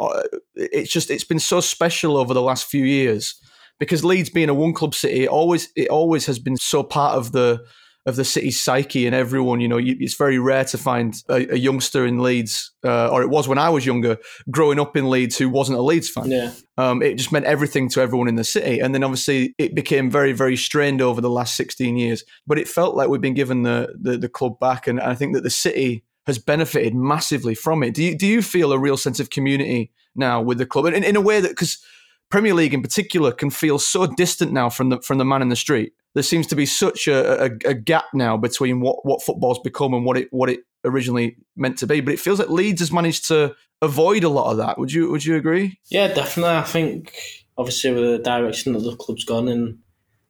it's 0.55 0.91
just 0.91 1.11
it's 1.11 1.23
been 1.23 1.39
so 1.39 1.59
special 1.59 2.17
over 2.17 2.33
the 2.33 2.41
last 2.41 2.65
few 2.65 2.85
years 2.85 3.39
because 3.79 4.03
Leeds 4.03 4.29
being 4.29 4.49
a 4.49 4.53
one 4.53 4.73
club 4.73 4.95
city, 4.95 5.23
it 5.23 5.29
always 5.29 5.69
it 5.75 5.89
always 5.89 6.25
has 6.25 6.39
been 6.39 6.57
so 6.57 6.83
part 6.83 7.15
of 7.15 7.31
the 7.31 7.63
of 8.07 8.15
the 8.15 8.23
city's 8.23 8.59
psyche 8.59 9.05
and 9.05 9.13
everyone. 9.13 9.59
You 9.59 9.67
know, 9.67 9.77
you, 9.77 9.97
it's 9.99 10.15
very 10.15 10.39
rare 10.39 10.63
to 10.63 10.77
find 10.77 11.21
a, 11.29 11.55
a 11.55 11.57
youngster 11.57 12.05
in 12.05 12.23
Leeds, 12.23 12.71
uh, 12.83 13.09
or 13.09 13.21
it 13.21 13.27
was 13.27 13.49
when 13.49 13.57
I 13.57 13.69
was 13.69 13.85
younger, 13.85 14.17
growing 14.49 14.79
up 14.79 14.95
in 14.95 15.09
Leeds 15.09 15.37
who 15.37 15.49
wasn't 15.49 15.77
a 15.77 15.81
Leeds 15.81 16.09
fan. 16.09 16.31
Yeah, 16.31 16.53
Um, 16.77 17.01
it 17.03 17.15
just 17.15 17.33
meant 17.33 17.45
everything 17.45 17.89
to 17.89 18.01
everyone 18.01 18.29
in 18.29 18.35
the 18.35 18.45
city. 18.45 18.79
And 18.79 18.95
then 18.95 19.03
obviously 19.03 19.53
it 19.57 19.75
became 19.75 20.09
very, 20.09 20.31
very 20.31 20.55
strained 20.55 21.01
over 21.01 21.19
the 21.19 21.29
last 21.29 21.57
16 21.57 21.97
years. 21.97 22.23
But 22.47 22.57
it 22.57 22.69
felt 22.69 22.95
like 22.95 23.09
we've 23.09 23.19
been 23.19 23.33
given 23.33 23.63
the, 23.63 23.93
the, 23.99 24.17
the 24.17 24.29
club 24.29 24.57
back. 24.57 24.87
And 24.87 25.01
I 25.01 25.13
think 25.13 25.33
that 25.35 25.43
the 25.43 25.49
city 25.49 26.05
has 26.25 26.39
benefited 26.39 26.95
massively 26.95 27.55
from 27.55 27.83
it. 27.83 27.93
Do 27.93 28.03
you, 28.03 28.17
do 28.17 28.25
you 28.25 28.41
feel 28.41 28.71
a 28.71 28.79
real 28.79 28.97
sense 28.97 29.19
of 29.19 29.29
community 29.29 29.91
now 30.15 30.41
with 30.41 30.59
the 30.59 30.65
club? 30.65 30.85
And 30.85 30.95
in, 30.95 31.03
in 31.03 31.15
a 31.17 31.21
way 31.21 31.41
that, 31.41 31.49
because 31.49 31.83
Premier 32.29 32.53
League 32.53 32.73
in 32.73 32.81
particular 32.81 33.33
can 33.33 33.49
feel 33.49 33.79
so 33.79 34.07
distant 34.07 34.53
now 34.53 34.69
from 34.69 34.89
the, 34.89 35.01
from 35.01 35.17
the 35.17 35.25
man 35.25 35.41
in 35.41 35.49
the 35.49 35.55
street. 35.57 35.91
There 36.17 36.23
seems 36.23 36.47
to 36.47 36.55
be 36.55 36.65
such 36.65 37.07
a, 37.07 37.43
a, 37.43 37.49
a 37.65 37.73
gap 37.75 38.05
now 38.11 38.37
between 38.37 38.79
what, 38.81 39.05
what 39.05 39.21
football's 39.21 39.59
become 39.59 39.93
and 39.93 40.03
what 40.03 40.17
it 40.17 40.29
what 40.31 40.49
it 40.49 40.61
originally 40.83 41.37
meant 41.55 41.77
to 41.77 41.85
be. 41.85 42.01
But 42.01 42.15
it 42.15 42.19
feels 42.19 42.39
like 42.39 42.49
Leeds 42.49 42.81
has 42.81 42.91
managed 42.91 43.27
to 43.27 43.55
avoid 43.83 44.23
a 44.23 44.29
lot 44.29 44.49
of 44.49 44.57
that. 44.57 44.79
Would 44.79 44.91
you 44.91 45.11
Would 45.11 45.23
you 45.23 45.35
agree? 45.35 45.79
yeah, 45.91 46.07
definitely. 46.07 46.55
I 46.55 46.63
think 46.63 47.13
obviously 47.55 47.91
with 47.91 48.03
the 48.03 48.17
direction 48.17 48.73
that 48.73 48.79
the 48.79 48.95
club's 48.95 49.25
gone 49.25 49.47
in, 49.47 49.59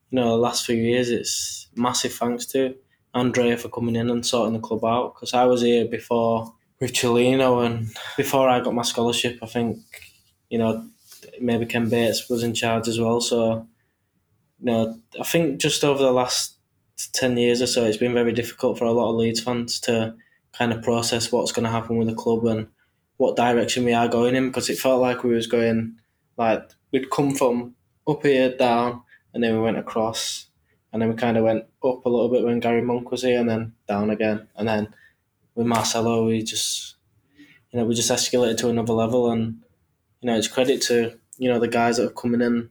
you 0.09 0.19
know, 0.19 0.31
the 0.31 0.35
last 0.35 0.65
few 0.65 0.75
years, 0.75 1.09
it's 1.09 1.69
massive 1.73 2.11
thanks 2.11 2.45
to 2.47 2.75
Andrea 3.13 3.55
for 3.55 3.69
coming 3.69 3.95
in 3.95 4.09
and 4.09 4.25
sorting 4.25 4.55
the 4.55 4.59
club 4.59 4.83
out. 4.83 5.15
Because 5.15 5.33
I 5.33 5.45
was 5.45 5.61
here 5.61 5.87
before 5.87 6.53
with 6.81 6.91
Cellino, 6.91 7.65
and 7.65 7.95
before 8.17 8.49
I 8.49 8.59
got 8.59 8.73
my 8.73 8.83
scholarship, 8.83 9.39
I 9.41 9.45
think 9.45 9.77
you 10.49 10.57
know 10.57 10.85
maybe 11.39 11.65
Ken 11.65 11.87
Bates 11.87 12.29
was 12.29 12.43
in 12.43 12.53
charge 12.53 12.89
as 12.89 12.99
well. 12.99 13.21
So 13.21 13.67
know, 14.65 14.99
I 15.19 15.23
think 15.23 15.59
just 15.59 15.83
over 15.83 16.01
the 16.01 16.11
last 16.11 16.57
ten 17.13 17.37
years 17.37 17.61
or 17.61 17.67
so, 17.67 17.85
it's 17.85 17.97
been 17.97 18.13
very 18.13 18.33
difficult 18.33 18.77
for 18.77 18.85
a 18.85 18.91
lot 18.91 19.09
of 19.09 19.15
Leeds 19.15 19.41
fans 19.41 19.79
to 19.81 20.15
kind 20.57 20.73
of 20.73 20.81
process 20.81 21.31
what's 21.31 21.51
going 21.51 21.65
to 21.65 21.71
happen 21.71 21.97
with 21.97 22.07
the 22.07 22.15
club 22.15 22.45
and 22.45 22.67
what 23.17 23.35
direction 23.35 23.85
we 23.85 23.93
are 23.93 24.07
going 24.07 24.35
in 24.35 24.47
because 24.47 24.69
it 24.69 24.77
felt 24.77 25.01
like 25.01 25.23
we 25.23 25.33
was 25.33 25.47
going 25.47 25.95
like 26.37 26.69
we'd 26.91 27.09
come 27.09 27.33
from 27.33 27.75
up 28.07 28.23
here 28.23 28.55
down 28.55 29.01
and 29.33 29.43
then 29.43 29.53
we 29.53 29.61
went 29.61 29.77
across 29.77 30.47
and 30.93 31.01
then 31.01 31.09
we 31.09 31.15
kind 31.15 31.37
of 31.37 31.43
went 31.43 31.63
up 31.83 32.05
a 32.05 32.09
little 32.09 32.29
bit 32.29 32.43
when 32.43 32.59
Gary 32.59 32.81
Monk 32.81 33.11
was 33.11 33.23
here 33.23 33.39
and 33.39 33.49
then 33.49 33.73
down 33.87 34.09
again 34.09 34.47
and 34.55 34.67
then 34.67 34.87
with 35.55 35.67
Marcelo 35.67 36.25
we 36.25 36.41
just 36.41 36.95
you 37.71 37.79
know 37.79 37.85
we 37.85 37.95
just 37.95 38.11
escalated 38.11 38.57
to 38.57 38.69
another 38.69 38.93
level 38.93 39.31
and 39.31 39.61
you 40.21 40.27
know 40.27 40.37
it's 40.37 40.47
credit 40.47 40.81
to 40.83 41.17
you 41.37 41.49
know 41.49 41.59
the 41.59 41.67
guys 41.67 41.97
that 41.97 42.03
have 42.03 42.15
coming 42.15 42.41
in 42.41 42.69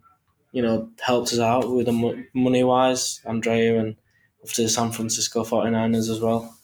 you 0.57 0.63
know 0.63 0.89
helped 1.01 1.33
us 1.35 1.39
out 1.39 1.71
with 1.71 1.87
the 1.87 2.25
money 2.35 2.65
wise 2.65 3.21
Andrea 3.27 3.79
and 3.79 3.97
obviously 4.41 4.65
the 4.65 4.71
San 4.71 4.91
Francisco 4.91 5.45
49ers 5.45 6.09
as 6.15 6.21
well 6.21 6.57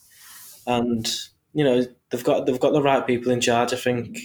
and 0.67 1.07
you 1.53 1.65
know 1.65 1.85
they've 2.11 2.25
got 2.25 2.47
they've 2.47 2.61
got 2.61 2.73
the 2.73 2.83
right 2.83 3.07
people 3.07 3.33
in 3.33 3.41
charge. 3.41 3.73
I 3.73 3.77
think 3.77 4.19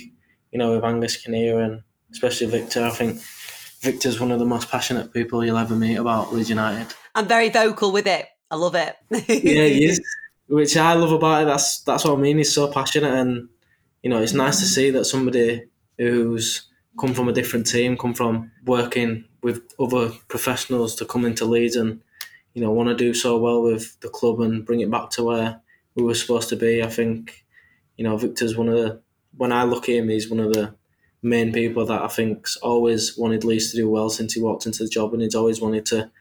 you 0.51 0.60
know 0.60 0.75
with 0.75 0.84
Angus 0.84 1.17
Kinnear 1.17 1.60
and 1.60 1.82
especially 2.12 2.47
Victor. 2.47 2.84
I 2.84 2.89
think 2.89 3.21
Victor's 3.82 4.19
one 4.19 4.32
of 4.32 4.39
the 4.39 4.45
most 4.45 4.69
passionate 4.69 5.13
people 5.13 5.43
you'll 5.43 5.58
ever 5.58 5.75
meet 5.75 5.95
about 5.95 6.34
Leeds 6.34 6.49
United. 6.49 6.93
I'm 7.15 7.27
very 7.27 7.49
vocal 7.49 7.91
with 7.91 8.08
it. 8.08 8.27
I 8.49 8.56
love 8.56 8.75
it. 8.75 8.95
Yeah, 9.12 9.65
he 9.65 9.86
is. 9.86 10.01
Which 10.49 10.77
I 10.77 10.93
love 10.93 11.12
about 11.12 11.43
it. 11.43 11.45
That's 11.45 11.82
that's 11.82 12.06
what 12.06 12.17
I 12.17 12.21
mean. 12.21 12.38
He's 12.38 12.53
so 12.53 12.71
passionate, 12.71 13.13
and 13.13 13.49
you 14.01 14.10
know 14.10 14.21
it's 14.21 14.34
nice 14.34 14.60
to 14.60 14.65
see 14.65 14.91
that 14.91 15.03
somebody 15.06 15.65
who's 15.97 16.69
come 16.97 17.13
from 17.13 17.27
a 17.27 17.34
different 17.34 17.67
team, 17.67 17.97
come 17.97 18.13
from 18.13 18.51
working 18.65 19.25
with 19.41 19.73
other 19.80 20.10
professionals 20.28 20.95
to 20.95 21.06
come 21.06 21.26
into 21.26 21.45
Leeds 21.45 21.76
and 21.76 22.02
you 22.54 22.62
know 22.62 22.71
want 22.71 22.89
to 22.89 22.95
do 22.95 23.13
so 23.13 23.38
well 23.38 23.62
with 23.62 24.00
the 24.02 24.10
club 24.10 24.39
and 24.41 24.65
bring 24.65 24.82
it 24.82 24.91
back 24.91 25.10
to 25.12 25.23
where 25.23 25.62
we 25.97 26.04
were 26.04 26.15
supposed 26.15 26.50
to 26.50 26.56
be. 26.56 26.84
I 26.84 26.88
think, 26.88 27.43
you 27.97 28.04
know, 28.04 28.15
Victor's 28.15 28.56
one 28.56 28.69
of 28.69 28.76
the. 28.76 29.02
When 29.36 29.52
I 29.52 29.63
look 29.63 29.89
at 29.89 29.95
him, 29.95 30.10
he's 30.10 30.30
one 30.30 30.39
of 30.39 30.54
the 30.54 30.76
main 31.21 31.52
people 31.52 31.86
that 31.86 32.02
I 32.02 32.08
think's 32.08 32.56
always 32.58 33.17
wanted 33.17 33.43
Leeds 33.43 33.71
to 33.71 33.78
do 33.78 33.89
well 33.89 34.10
since 34.10 34.34
he 34.34 34.41
walked 34.41 34.65
into 34.65 34.84
the 34.84 34.89
job, 34.89 35.13
and 35.13 35.21
he's 35.21 35.36
always 35.36 35.60
wanted 35.60 35.86
to, 35.88 36.12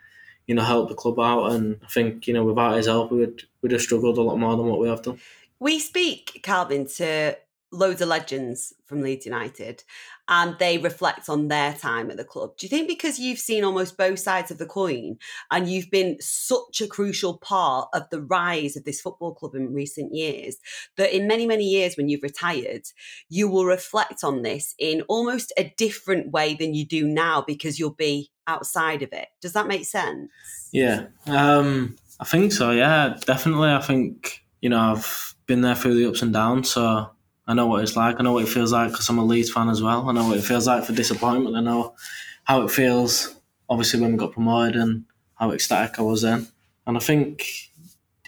you 0.47 0.55
know, 0.55 0.63
help 0.63 0.89
the 0.89 0.95
club 0.95 1.21
out. 1.21 1.53
And 1.53 1.79
I 1.85 1.89
think, 1.89 2.27
you 2.27 2.35
know, 2.35 2.45
without 2.45 2.77
his 2.77 2.87
help, 2.87 3.13
we 3.13 3.19
would 3.19 3.43
would 3.63 3.73
have 3.73 3.83
struggled 3.83 4.19
a 4.19 4.23
lot 4.23 4.39
more 4.39 4.57
than 4.57 4.67
what 4.67 4.81
we 4.81 4.89
have 4.89 5.03
done. 5.03 5.21
We 5.59 5.79
speak, 5.79 6.41
Kalvin, 6.43 6.95
to 6.97 7.39
loads 7.77 8.01
of 8.01 8.09
legends 8.09 8.75
from 8.87 9.03
Leeds 9.03 9.27
United 9.27 9.85
and 10.29 10.57
they 10.59 10.79
reflect 10.79 11.29
on 11.29 11.49
their 11.49 11.73
time 11.73 12.11
at 12.11 12.17
the 12.17 12.25
club. 12.25 12.57
Do 12.57 12.67
you 12.67 12.71
think 12.71 12.89
because 12.89 13.19
you've 13.19 13.39
seen 13.39 13.63
almost 13.63 13.97
both 13.97 14.19
sides 14.19 14.51
of 14.51 14.59
the 14.59 14.67
coin 14.67 15.19
and 15.51 15.69
you've 15.69 15.91
been 15.91 16.17
such 16.21 16.81
a 16.81 16.89
crucial 16.89 17.39
part 17.39 17.89
of 17.93 18.09
the 18.11 18.21
rise 18.21 18.77
of 18.77 18.85
this 18.85 19.01
football 19.01 19.35
club 19.35 19.55
in 19.55 19.73
recent 19.73 20.15
years, 20.15 20.57
that 20.97 21.15
in 21.15 21.29
many, 21.29 21.47
many 21.47 21.65
years 21.65 21.97
when 21.97 22.09
you've 22.09 22.23
retired, 22.23 22.83
you 23.29 23.49
will 23.49 23.67
reflect 23.67 24.25
on 24.25 24.43
this 24.43 24.75
in 24.79 25.03
almost 25.03 25.53
a 25.57 25.73
different 25.77 26.33
way 26.33 26.55
than 26.55 26.75
you 26.75 26.85
do 26.85 27.07
now 27.07 27.45
because 27.47 27.79
you'll 27.79 27.91
be 27.91 28.31
outside 28.47 29.03
of 29.03 29.13
it? 29.13 29.29
Does 29.41 29.53
that 29.53 29.69
make 29.69 29.85
sense? 29.85 30.31
Yeah, 30.73 31.07
um, 31.27 31.97
I 32.21 32.25
think 32.25 32.53
so. 32.53 32.71
Yeah, 32.71 33.17
definitely. 33.27 33.71
I 33.71 33.81
think 33.81 34.45
you 34.61 34.69
know 34.69 34.79
I've 34.79 35.35
been 35.47 35.61
there 35.61 35.75
through 35.75 35.95
the 35.95 36.09
ups 36.09 36.23
and 36.23 36.33
downs, 36.33 36.71
so 36.71 37.11
I 37.47 37.55
know 37.55 37.67
what 37.67 37.83
it's 37.83 37.97
like. 37.97 38.17
I 38.19 38.23
know 38.23 38.33
what 38.33 38.45
it 38.45 38.49
feels 38.49 38.73
like 38.73 38.91
because 38.91 39.09
I'm 39.09 39.19
a 39.19 39.25
Leeds 39.25 39.53
fan 39.53 39.69
as 39.69 39.83
well. 39.83 40.09
I 40.09 40.13
know 40.13 40.27
what 40.29 40.39
it 40.39 40.45
feels 40.45 40.67
like 40.67 40.85
for 40.85 40.93
disappointment. 40.93 41.57
I 41.57 41.61
know 41.61 41.95
how 42.45 42.63
it 42.63 42.71
feels, 42.71 43.37
obviously, 43.69 44.01
when 44.01 44.13
we 44.13 44.19
got 44.19 44.33
promoted 44.33 44.77
and 44.77 45.05
how 45.37 45.53
ecstatic 45.53 45.99
I 45.99 46.03
was 46.03 46.23
then. 46.23 46.49
And 46.87 46.97
I 46.97 47.01
think, 47.01 47.47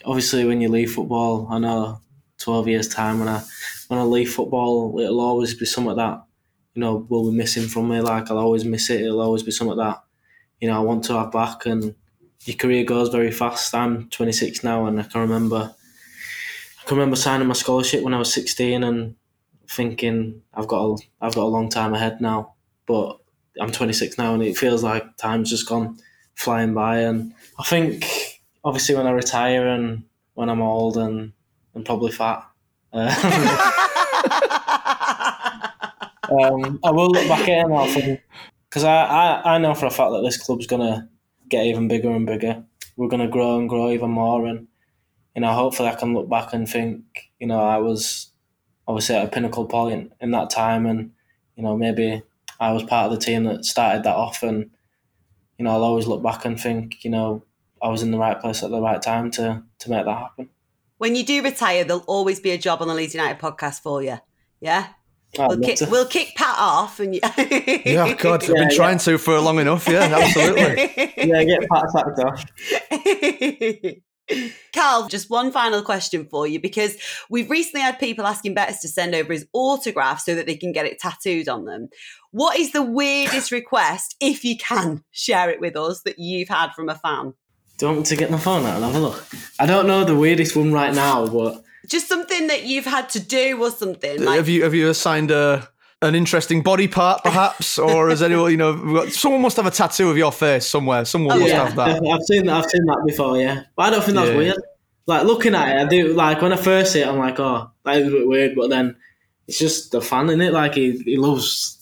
obviously, 0.04 0.44
when 0.44 0.60
you 0.60 0.68
leave 0.68 0.92
football, 0.92 1.48
I 1.50 1.58
know 1.58 2.00
12 2.38 2.68
years' 2.68 2.88
time, 2.88 3.18
when 3.18 3.28
I 3.28 3.42
when 3.88 3.98
I 3.98 4.02
leave 4.02 4.32
football, 4.32 4.98
it'll 5.00 5.20
always 5.20 5.54
be 5.54 5.64
something 5.64 5.96
that, 5.96 6.22
you 6.74 6.80
know, 6.80 7.06
will 7.08 7.30
be 7.30 7.36
missing 7.36 7.66
from 7.66 7.88
me. 7.88 8.00
Like, 8.00 8.30
I'll 8.30 8.38
always 8.38 8.64
miss 8.64 8.90
it. 8.90 9.00
It'll 9.00 9.22
always 9.22 9.42
be 9.42 9.50
something 9.50 9.78
that, 9.78 10.02
you 10.60 10.68
know, 10.68 10.76
I 10.76 10.80
want 10.80 11.04
to 11.04 11.14
have 11.14 11.32
back. 11.32 11.66
And 11.66 11.94
your 12.44 12.56
career 12.56 12.84
goes 12.84 13.08
very 13.08 13.32
fast. 13.32 13.74
I'm 13.74 14.08
26 14.10 14.62
now, 14.62 14.86
and 14.86 15.00
I 15.00 15.04
can 15.04 15.22
remember 15.22 15.74
can 16.88 16.96
remember 16.96 17.16
signing 17.16 17.46
my 17.46 17.54
scholarship 17.54 18.02
when 18.02 18.14
I 18.14 18.18
was 18.18 18.32
16 18.32 18.82
and 18.82 19.14
thinking 19.68 20.40
I've 20.54 20.66
got 20.66 20.84
a, 20.84 20.96
I've 21.20 21.34
got 21.34 21.44
a 21.44 21.54
long 21.54 21.68
time 21.68 21.92
ahead 21.92 22.20
now. 22.20 22.54
But 22.86 23.18
I'm 23.60 23.70
26 23.70 24.16
now, 24.16 24.32
and 24.32 24.42
it 24.42 24.56
feels 24.56 24.82
like 24.82 25.16
time's 25.18 25.50
just 25.50 25.68
gone 25.68 25.98
flying 26.34 26.72
by. 26.72 27.00
And 27.00 27.34
I 27.58 27.64
think 27.64 28.06
obviously 28.64 28.94
when 28.94 29.06
I 29.06 29.10
retire 29.10 29.68
and 29.68 30.04
when 30.34 30.48
I'm 30.48 30.62
old 30.62 30.96
and 30.96 31.32
and 31.74 31.84
probably 31.84 32.10
fat. 32.10 32.42
Uh, 32.90 33.08
um, 36.30 36.80
I 36.82 36.90
will 36.90 37.10
look 37.10 37.28
back 37.28 37.46
at 37.48 37.68
it 37.68 38.22
because 38.68 38.84
I, 38.84 39.04
I, 39.04 39.54
I 39.54 39.58
know 39.58 39.74
for 39.74 39.84
a 39.86 39.90
fact 39.90 40.12
that 40.12 40.22
this 40.24 40.38
club's 40.38 40.66
gonna 40.66 41.10
get 41.48 41.66
even 41.66 41.86
bigger 41.86 42.10
and 42.10 42.24
bigger. 42.24 42.64
We're 42.96 43.08
gonna 43.08 43.28
grow 43.28 43.58
and 43.58 43.68
grow 43.68 43.90
even 43.90 44.10
more, 44.10 44.46
and 44.46 44.68
you 45.38 45.42
know, 45.42 45.52
hopefully, 45.52 45.88
I 45.88 45.94
can 45.94 46.14
look 46.14 46.28
back 46.28 46.52
and 46.52 46.68
think, 46.68 47.30
you 47.38 47.46
know, 47.46 47.60
I 47.60 47.76
was 47.76 48.32
obviously 48.88 49.14
at 49.14 49.24
a 49.24 49.28
pinnacle 49.28 49.66
point 49.66 50.10
in 50.20 50.32
that 50.32 50.50
time, 50.50 50.84
and 50.84 51.12
you 51.54 51.62
know, 51.62 51.76
maybe 51.76 52.24
I 52.58 52.72
was 52.72 52.82
part 52.82 53.06
of 53.06 53.16
the 53.16 53.24
team 53.24 53.44
that 53.44 53.64
started 53.64 54.02
that 54.02 54.16
off, 54.16 54.42
and 54.42 54.68
you 55.56 55.64
know, 55.64 55.70
I'll 55.70 55.84
always 55.84 56.08
look 56.08 56.24
back 56.24 56.44
and 56.44 56.60
think, 56.60 57.04
you 57.04 57.10
know, 57.12 57.44
I 57.80 57.88
was 57.88 58.02
in 58.02 58.10
the 58.10 58.18
right 58.18 58.40
place 58.40 58.64
at 58.64 58.70
the 58.70 58.80
right 58.80 59.00
time 59.00 59.30
to 59.30 59.62
to 59.78 59.90
make 59.90 60.06
that 60.06 60.18
happen. 60.18 60.48
When 60.96 61.14
you 61.14 61.24
do 61.24 61.40
retire, 61.40 61.84
there'll 61.84 62.02
always 62.08 62.40
be 62.40 62.50
a 62.50 62.58
job 62.58 62.82
on 62.82 62.88
the 62.88 62.94
Leeds 62.94 63.14
United 63.14 63.38
podcast 63.40 63.80
for 63.80 64.02
you. 64.02 64.18
Yeah. 64.60 64.88
I'd 65.38 65.46
We'll 65.50 65.60
kick, 65.60 65.76
to. 65.76 65.86
we'll 65.88 66.06
kick 66.06 66.34
Pat 66.34 66.56
off 66.58 66.98
and 66.98 67.14
you... 67.14 67.20
Yeah, 67.84 68.14
God, 68.14 68.42
I've 68.42 68.48
been 68.48 68.70
Yeah, 68.70 68.76
trying 68.76 68.98
to 68.98 69.18
for 69.18 69.38
long 69.38 69.60
enough. 69.60 69.86
Yeah, 69.86 70.00
absolutely. 70.00 70.90
yeah, 71.28 71.44
get 71.44 71.68
Pat 71.68 71.90
sacked 71.90 72.18
off. 72.18 72.44
Carl, 74.74 75.08
just 75.08 75.30
one 75.30 75.50
final 75.50 75.82
question 75.82 76.26
for 76.26 76.46
you 76.46 76.60
because 76.60 76.96
we've 77.30 77.50
recently 77.50 77.80
had 77.80 77.98
people 77.98 78.26
asking 78.26 78.54
Bettis 78.54 78.80
to 78.82 78.88
send 78.88 79.14
over 79.14 79.32
his 79.32 79.46
autograph 79.52 80.20
so 80.20 80.34
that 80.34 80.46
they 80.46 80.56
can 80.56 80.72
get 80.72 80.86
it 80.86 80.98
tattooed 80.98 81.48
on 81.48 81.64
them. 81.64 81.88
What 82.30 82.58
is 82.58 82.72
the 82.72 82.82
weirdest 82.82 83.50
request, 83.52 84.16
if 84.20 84.44
you 84.44 84.56
can 84.56 85.02
share 85.10 85.50
it 85.50 85.60
with 85.60 85.76
us, 85.76 86.02
that 86.02 86.18
you've 86.18 86.48
had 86.48 86.72
from 86.72 86.88
a 86.88 86.94
fan? 86.94 87.34
Do 87.78 87.86
you 87.86 87.92
want 87.92 87.98
me 88.00 88.04
to 88.06 88.16
get 88.16 88.30
my 88.30 88.38
phone 88.38 88.66
out 88.66 88.76
and 88.76 88.84
have 88.84 88.94
a 88.94 88.98
look? 88.98 89.24
I 89.58 89.66
don't 89.66 89.86
know 89.86 90.04
the 90.04 90.16
weirdest 90.16 90.56
one 90.56 90.72
right 90.72 90.94
now, 90.94 91.26
but 91.26 91.62
Just 91.86 92.08
something 92.08 92.48
that 92.48 92.64
you've 92.64 92.84
had 92.84 93.08
to 93.10 93.20
do 93.20 93.62
or 93.62 93.70
something. 93.70 94.24
Like, 94.24 94.36
have 94.36 94.48
you 94.48 94.64
have 94.64 94.74
you 94.74 94.88
assigned 94.90 95.30
a 95.30 95.68
an 96.02 96.14
interesting 96.14 96.62
body 96.62 96.86
part, 96.86 97.22
perhaps, 97.24 97.78
or 97.78 98.08
has 98.08 98.22
anyone 98.22 98.50
you 98.52 98.56
know? 98.56 99.06
Someone 99.08 99.42
must 99.42 99.56
have 99.56 99.66
a 99.66 99.70
tattoo 99.70 100.10
of 100.10 100.16
your 100.16 100.30
face 100.32 100.66
somewhere. 100.66 101.04
Someone 101.04 101.36
Oh, 101.36 101.40
must 101.40 101.52
yeah. 101.52 101.64
have 101.66 101.76
that. 101.76 101.88
I've 102.12 102.22
seen 102.22 102.46
that. 102.46 102.56
I've 102.64 102.70
seen 102.70 102.84
that 102.86 103.02
before. 103.06 103.36
Yeah, 103.38 103.62
but 103.76 103.82
I 103.84 103.90
don't 103.90 104.04
think 104.04 104.16
that's 104.16 104.30
Yeah. 104.30 104.36
weird. 104.36 104.56
Like 105.06 105.24
looking 105.24 105.54
at 105.54 105.68
it, 105.76 105.86
I 105.86 105.88
do. 105.88 106.12
Like 106.12 106.40
when 106.42 106.52
I 106.52 106.56
first 106.56 106.92
see 106.92 107.00
it, 107.00 107.08
I'm 107.08 107.18
like, 107.18 107.40
oh, 107.40 107.70
that 107.84 107.96
is 107.96 108.08
a 108.08 108.10
bit 108.10 108.28
weird. 108.28 108.54
But 108.54 108.68
then 108.70 108.94
it's 109.46 109.58
just 109.58 109.90
the 109.90 110.00
fan 110.02 110.28
in 110.30 110.40
it. 110.40 110.52
Like 110.52 110.74
he, 110.74 110.98
he 110.98 111.16
loves, 111.16 111.78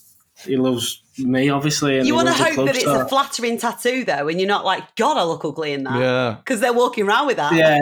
he 0.46 0.56
loves 0.56 1.02
me 1.18 1.48
obviously. 1.48 1.98
And 1.98 2.06
you 2.06 2.14
want 2.14 2.28
to 2.28 2.34
hope 2.34 2.56
that 2.66 2.74
it's 2.76 2.84
so- 2.84 3.00
a 3.00 3.08
flattering 3.08 3.58
tattoo, 3.58 4.04
though, 4.04 4.28
and 4.28 4.40
you're 4.40 4.48
not 4.48 4.64
like, 4.64 4.94
God, 4.96 5.16
I 5.16 5.24
look 5.24 5.44
ugly 5.44 5.72
in 5.72 5.84
that. 5.84 6.00
Yeah. 6.00 6.36
Because 6.38 6.60
they're 6.60 6.72
walking 6.72 7.06
around 7.06 7.26
with 7.26 7.36
that. 7.36 7.52
Yeah, 7.54 7.78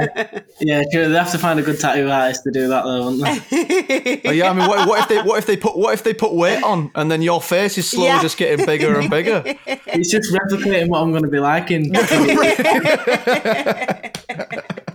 yeah. 0.60 0.82
True. 0.92 1.08
They 1.08 1.14
have 1.18 1.32
to 1.32 1.38
find 1.38 1.58
a 1.58 1.62
good 1.62 1.78
tattoo 1.80 2.08
artist 2.10 2.42
to 2.44 2.50
do 2.50 2.68
that 2.68 2.84
though, 2.84 3.10
wouldn't 3.10 3.22
they? 3.50 4.20
Oh, 4.26 4.30
yeah, 4.32 4.50
I 4.50 4.52
mean, 4.52 4.68
what, 4.68 4.88
what 4.88 5.00
if 5.02 5.08
they 5.08 5.22
what 5.22 5.38
if 5.38 5.46
they 5.46 5.56
put 5.56 5.76
what 5.76 5.94
if 5.94 6.02
they 6.04 6.14
put 6.14 6.32
weight 6.34 6.62
on 6.62 6.90
and 6.94 7.10
then 7.10 7.22
your 7.22 7.40
face 7.40 7.76
is 7.78 7.88
slowly 7.90 8.08
Yeah. 8.08 8.22
just 8.22 8.36
getting 8.36 8.64
bigger 8.66 8.98
and 8.98 9.10
bigger? 9.10 9.42
It's 9.96 10.10
just 10.10 10.32
replicating 10.32 10.88
what 10.88 11.00
I'm 11.02 11.10
going 11.12 11.22
to 11.22 11.28
be 11.28 11.38
like 11.38 11.70
in. 11.70 11.92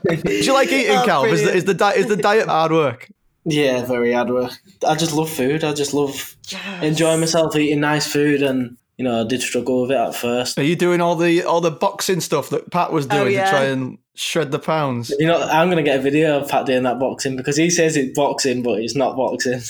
Do 0.09 0.33
you 0.33 0.53
like 0.53 0.69
eating, 0.69 0.95
Oh, 0.97 1.03
Cal? 1.05 1.25
Is 1.25 1.43
the, 1.43 1.53
is 1.53 1.65
the 1.65 1.73
di- 1.73 1.93
is 1.93 2.07
the 2.07 2.15
diet 2.15 2.47
hard 2.47 2.71
work? 2.71 3.09
Yeah, 3.45 3.83
very 3.85 4.13
hard 4.13 4.29
work. 4.29 4.51
I 4.87 4.95
just 4.95 5.13
love 5.13 5.29
food. 5.29 5.63
I 5.63 5.73
just 5.73 5.93
love 5.93 6.35
enjoying 6.81 7.19
myself, 7.19 7.55
eating 7.55 7.79
nice 7.79 8.11
food, 8.11 8.41
and 8.41 8.77
you 8.97 9.05
know, 9.05 9.21
I 9.21 9.27
did 9.27 9.41
struggle 9.41 9.83
with 9.83 9.91
it 9.91 9.97
at 9.97 10.13
first. 10.15 10.57
Are 10.57 10.63
you 10.63 10.75
doing 10.75 10.99
all 11.01 11.15
the 11.15 11.43
all 11.43 11.61
the 11.61 11.71
boxing 11.71 12.19
stuff 12.19 12.49
that 12.49 12.69
Pat 12.71 12.91
was 12.91 13.05
oh, 13.05 13.09
doing 13.09 13.27
Oh, 13.27 13.29
yeah. 13.29 13.45
to 13.45 13.49
try 13.49 13.63
and 13.65 13.97
shred 14.13 14.51
the 14.51 14.59
pounds? 14.59 15.09
You 15.17 15.27
know, 15.27 15.41
I'm 15.41 15.67
going 15.67 15.77
to 15.77 15.89
get 15.89 15.99
a 15.99 16.01
video 16.01 16.39
of 16.41 16.49
Pat 16.49 16.65
doing 16.65 16.83
that 16.83 16.99
boxing 16.99 17.35
because 17.37 17.55
he 17.55 17.69
says 17.69 17.95
it's 17.95 18.13
boxing, 18.15 18.61
but 18.61 18.79
it's 18.79 18.95
not 18.95 19.15
boxing. 19.15 19.61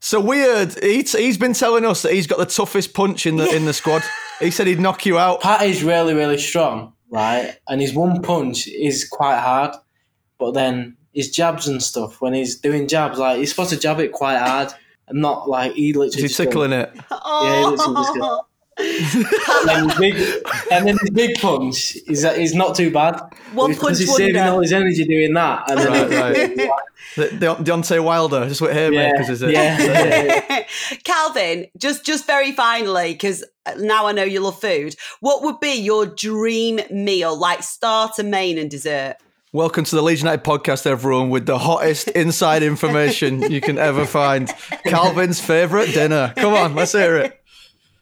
So 0.00 0.20
weird. 0.20 0.78
He's, 0.82 1.12
he's 1.12 1.36
been 1.36 1.54
telling 1.54 1.84
us 1.84 2.02
that 2.02 2.12
he's 2.12 2.26
got 2.26 2.38
the 2.38 2.46
toughest 2.46 2.94
punch 2.94 3.26
in 3.26 3.36
the 3.36 3.54
in 3.54 3.64
the 3.64 3.72
squad. 3.72 4.02
He 4.40 4.52
said 4.52 4.68
he'd 4.68 4.78
knock 4.78 5.04
you 5.04 5.18
out. 5.18 5.40
Pat 5.40 5.62
is 5.62 5.82
really, 5.82 6.14
really 6.14 6.38
strong, 6.38 6.92
right? 7.10 7.56
And 7.68 7.80
his 7.80 7.92
one 7.92 8.22
punch 8.22 8.68
is 8.68 9.04
quite 9.04 9.40
hard, 9.40 9.74
but 10.38 10.52
then 10.52 10.96
his 11.18 11.30
jabs 11.30 11.66
and 11.68 11.82
stuff, 11.82 12.20
when 12.20 12.32
he's 12.32 12.56
doing 12.60 12.86
jabs, 12.86 13.18
like 13.18 13.38
he's 13.38 13.50
supposed 13.50 13.70
to 13.70 13.76
jab 13.78 13.98
it 14.00 14.12
quite 14.12 14.38
hard 14.38 14.72
and 15.08 15.20
not 15.20 15.48
like 15.48 15.72
he 15.72 15.92
literally 15.92 16.08
Is 16.08 16.14
he 16.14 16.22
just 16.22 16.38
goes- 16.38 16.46
tickling 16.46 16.72
it? 16.72 16.92
Oh. 17.10 17.44
Yeah, 17.44 17.58
he 17.58 17.66
literally 17.66 17.94
just 17.96 18.14
goes- 18.18 18.40
and, 18.80 19.68
then 19.68 19.88
his 19.88 19.98
big, 19.98 20.14
and 20.70 20.86
then 20.86 20.96
his 21.00 21.10
big 21.10 21.40
punch 21.40 21.96
is 22.06 22.22
is 22.24 22.54
not 22.54 22.76
too 22.76 22.92
bad. 22.92 23.20
One 23.52 23.70
Because 23.72 23.82
punch 23.82 23.98
he's 23.98 24.14
saving 24.16 24.36
wonder. 24.36 24.52
all 24.52 24.60
his 24.60 24.72
energy 24.72 25.04
doing 25.04 25.34
that. 25.34 25.68
And 25.68 25.80
Right, 25.80 26.08
then, 26.08 26.56
right. 26.56 26.70
The, 27.16 27.28
De- 27.30 27.64
Deontay 27.64 28.04
Wilder, 28.04 28.46
just 28.48 28.60
with 28.60 28.72
haymakers, 28.72 29.26
yeah, 29.28 29.32
is 29.32 29.42
it? 29.42 29.50
yeah. 29.50 30.64
Kalvin, 31.04 31.68
just 31.76 32.04
just 32.06 32.24
very 32.26 32.52
finally, 32.52 33.12
because 33.14 33.44
now 33.78 34.06
I 34.06 34.12
know 34.12 34.22
you 34.24 34.38
love 34.40 34.60
food. 34.60 34.94
What 35.20 35.42
would 35.42 35.58
be 35.58 35.72
your 35.74 36.06
dream 36.06 36.78
meal, 36.90 37.36
like 37.36 37.62
starter, 37.64 38.22
main, 38.22 38.58
and 38.58 38.70
dessert? 38.70 39.16
Welcome 39.54 39.84
to 39.84 39.96
the 39.96 40.02
Leeds 40.02 40.20
United 40.20 40.44
podcast, 40.44 40.84
everyone, 40.84 41.30
with 41.30 41.46
the 41.46 41.56
hottest 41.56 42.08
inside 42.08 42.62
information 42.62 43.50
you 43.50 43.62
can 43.62 43.78
ever 43.78 44.04
find. 44.04 44.46
Kalvin's 44.84 45.40
favourite 45.40 45.94
dinner. 45.94 46.34
Come 46.36 46.52
on, 46.52 46.74
let's 46.74 46.92
hear 46.92 47.16
it. 47.16 47.42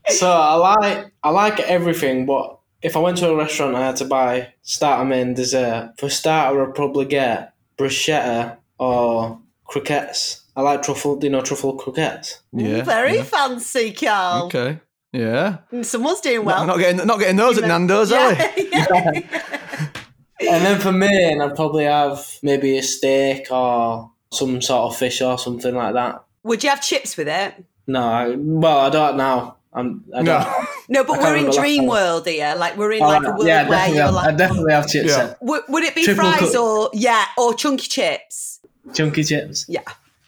So 0.09 0.29
I 0.29 0.55
like 0.55 1.13
I 1.23 1.31
like 1.31 1.61
everything, 1.61 2.27
but 2.27 2.59
if 2.83 2.97
I 2.97 2.99
went 2.99 3.19
to 3.19 3.31
a 3.31 3.37
restaurant 3.37 3.75
and 3.75 3.83
I 3.85 3.87
had 3.87 3.95
to 3.97 4.07
buy 4.07 4.55
starter, 4.63 5.05
main, 5.05 5.35
dessert, 5.35 5.93
for 5.99 6.11
starter 6.11 6.67
I'd 6.67 6.75
probably 6.75 7.05
get 7.05 7.53
bruschetta 7.79 8.57
or 8.81 9.41
croquettes. 9.67 10.43
I 10.57 10.63
like 10.63 10.83
truffle, 10.83 11.23
you 11.23 11.31
know, 11.31 11.43
truffle 11.43 11.77
croquettes. 11.77 12.41
Yeah. 12.53 12.83
very 12.83 13.19
yeah. 13.19 13.23
fancy, 13.23 13.93
Cal. 13.93 14.47
Okay. 14.47 14.81
Yeah. 15.13 15.59
Mm, 15.73 15.85
someone's 15.85 16.21
doing 16.21 16.45
well. 16.45 16.67
not 16.67 16.79
getting 16.79 17.07
not 17.07 17.21
getting 17.21 17.37
those 17.37 17.57
at 17.59 17.69
Nando's, 17.69 18.11
are 18.11 18.35
we? 18.35 18.69
yeah. 18.73 19.91
And 20.41 20.65
then 20.65 20.81
for 20.81 20.93
main, 20.93 21.41
I'd 21.41 21.55
probably 21.57 21.85
have 21.85 22.27
maybe 22.43 22.77
a 22.79 22.83
steak 22.83 23.51
or 23.51 24.11
some 24.33 24.61
sort 24.61 24.93
of 24.93 24.99
fish 24.99 25.23
or 25.23 25.39
something 25.39 25.75
like 25.75 25.95
that. 25.95 26.23
Would 26.43 26.63
you 26.63 26.71
have 26.71 26.83
chips 26.83 27.17
with 27.17 27.29
it? 27.29 27.65
No, 27.87 28.03
I, 28.03 28.35
well, 28.37 28.79
I 28.79 28.91
don't 28.91 29.17
now. 29.17 29.57
I'm, 29.73 30.05
I 30.15 30.23
don't. 30.23 30.27
No. 30.27 30.65
No, 30.89 31.05
but 31.05 31.19
we're 31.19 31.37
in 31.37 31.51
dream 31.51 31.81
time. 31.83 31.89
world 31.89 32.27
here. 32.27 32.55
Like 32.57 32.77
we're 32.77 32.93
in 32.93 33.03
Oh, 33.03 33.07
like 33.09 33.25
a 33.25 33.31
world 33.31 33.47
yeah, 33.47 33.69
where 33.69 33.79
definitely 33.79 33.97
you're 33.97 34.07
have, 34.07 34.15
I 34.17 34.33
definitely 34.33 34.73
have 34.73 34.89
chips. 34.89 35.09
Yeah. 35.11 35.27
then. 35.27 35.37
would, 35.43 35.63
would 35.69 35.85
it 35.85 35.95
be 35.95 36.05
Triple 36.05 36.25
fries 36.25 36.39
cut. 36.53 36.57
or 36.57 36.91
yeah, 36.95 37.25
or 37.37 37.55
chunky 37.55 37.87
chips? 37.89 38.61
Chunky 38.95 39.25
chips. 39.25 39.67
Yeah. 39.69 39.83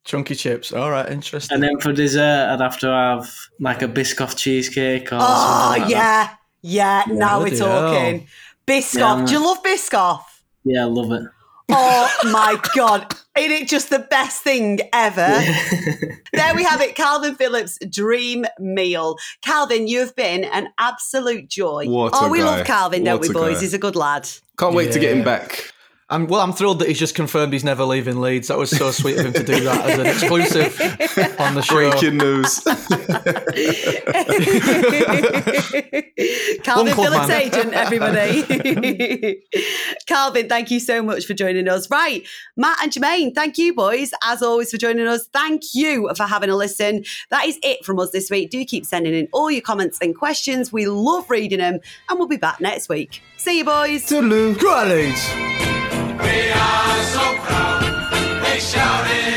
Chunky 0.05 0.35
chips. 0.35 0.73
All 0.73 0.91
right, 0.91 1.09
interesting. 1.11 1.55
And 1.55 1.63
then 1.63 1.79
for 1.81 1.93
dessert, 1.93 2.49
I'd 2.51 2.61
have 2.61 2.79
to 2.81 2.87
have 2.89 3.31
like 3.61 3.83
a 3.83 3.89
Biscoff 3.89 4.37
cheesecake 4.37 5.13
or 5.13 5.19
Oh 5.21 5.65
something 5.71 5.83
like 5.83 5.91
yeah, 5.93 5.99
that. 5.99 6.39
yeah. 6.63 7.03
Now 7.09 7.41
we're 7.41 7.57
talking. 7.57 8.21
hell. 8.21 8.29
Talking. 8.69 8.83
Biscoff. 8.83 9.19
Yeah, 9.21 9.27
Do 9.27 9.33
you 9.33 9.45
love 9.45 9.63
Biscoff? 9.63 10.23
Yeah, 10.65 10.83
I 10.83 10.85
love 10.85 11.13
it. 11.13 11.23
Oh 11.71 12.11
my 12.25 12.61
god. 12.75 13.15
Ain't 13.37 13.53
it 13.53 13.69
just 13.69 13.91
the 13.91 13.99
best 13.99 14.43
thing 14.43 14.81
ever? 14.93 15.27
there 16.33 16.55
we 16.55 16.65
have 16.65 16.81
it, 16.81 16.97
Kalvin 16.97 17.37
Phillips' 17.37 17.79
dream 17.89 18.47
meal. 18.59 19.17
Kalvin, 19.45 19.89
you've 19.89 20.15
been 20.17 20.45
an 20.45 20.69
absolute 20.79 21.49
joy. 21.49 21.87
What 21.89 22.13
oh, 22.15 22.27
a 22.27 22.31
we 22.31 22.39
guy. 22.39 22.45
love 22.45 22.67
Kalvin, 22.67 23.05
don't 23.05 23.21
we, 23.21 23.33
boys? 23.33 23.57
guy. 23.57 23.61
He's 23.61 23.75
a 23.75 23.79
good 23.79 23.97
lad. 23.97 24.29
Can't 24.59 24.75
wait 24.75 24.93
to 24.93 24.99
get 24.99 25.17
him 25.17 25.23
back. 25.25 25.73
I'm, 26.11 26.27
well, 26.27 26.41
I'm 26.41 26.55
thrilled 26.55 26.79
that 26.79 26.89
he's 26.89 26.99
just 26.99 27.15
confirmed 27.15 27.53
he's 27.53 27.65
never 27.65 27.85
leaving 27.85 28.19
Leeds. 28.21 28.49
That 28.49 28.57
was 28.57 28.71
so 28.71 28.91
sweet 28.91 29.19
of 29.19 29.27
him 29.27 29.35
to 29.35 29.43
do 29.43 29.61
that 29.65 29.91
as 29.91 29.99
an 29.99 30.07
exclusive 30.07 30.81
on 31.39 31.55
the 31.55 31.61
show. 31.61 31.75
Breaking 31.75 32.17
news. 32.17 32.61
Kalvin 36.63 36.89
Uncle 36.89 37.05
Phillips 37.05 37.31
agent, 37.31 37.75
everybody. 37.75 38.43
Kalvin, 40.09 40.49
thank 40.49 40.71
you 40.71 40.81
so 40.81 41.03
much 41.03 41.27
for 41.27 41.35
joining 41.35 41.69
us. 41.69 41.91
Right, 41.91 42.27
Matt 42.57 42.79
and 42.83 42.91
Jermaine, 42.91 43.35
thank 43.35 43.59
you, 43.59 43.75
boys, 43.75 44.13
as 44.25 44.43
always, 44.43 44.71
for 44.71 44.79
joining 44.79 45.07
us. 45.07 45.29
Thank 45.35 45.63
you 45.75 46.11
for 46.17 46.25
having 46.25 46.49
a 46.49 46.57
listen. 46.57 47.05
That 47.31 47.45
is 47.47 47.59
it 47.63 47.85
from 47.85 47.99
us 47.99 48.13
this 48.13 48.31
week. 48.31 48.49
Do 48.49 48.65
keep 48.65 48.87
sending 48.87 49.13
in 49.13 49.29
all 49.33 49.51
your 49.51 49.63
comments 49.63 49.99
and 50.01 50.17
questions. 50.17 50.73
We 50.73 50.87
love 50.87 51.29
reading 51.29 51.59
them, 51.59 51.81
and 52.09 52.19
we'll 52.19 52.29
be 52.29 52.39
back 52.39 52.63
next 52.63 52.89
week. 52.89 53.21
See 53.37 53.59
you, 53.59 53.65
boys. 53.67 54.09
Toodaloo. 54.09 54.59
Go 54.59 54.75
on, 54.75 54.89
Leeds. 54.89 55.68
We 56.23 56.51
are 56.51 57.03
so 57.15 57.25
proud. 57.47 58.43
They 58.45 58.59
shouted 58.61 59.28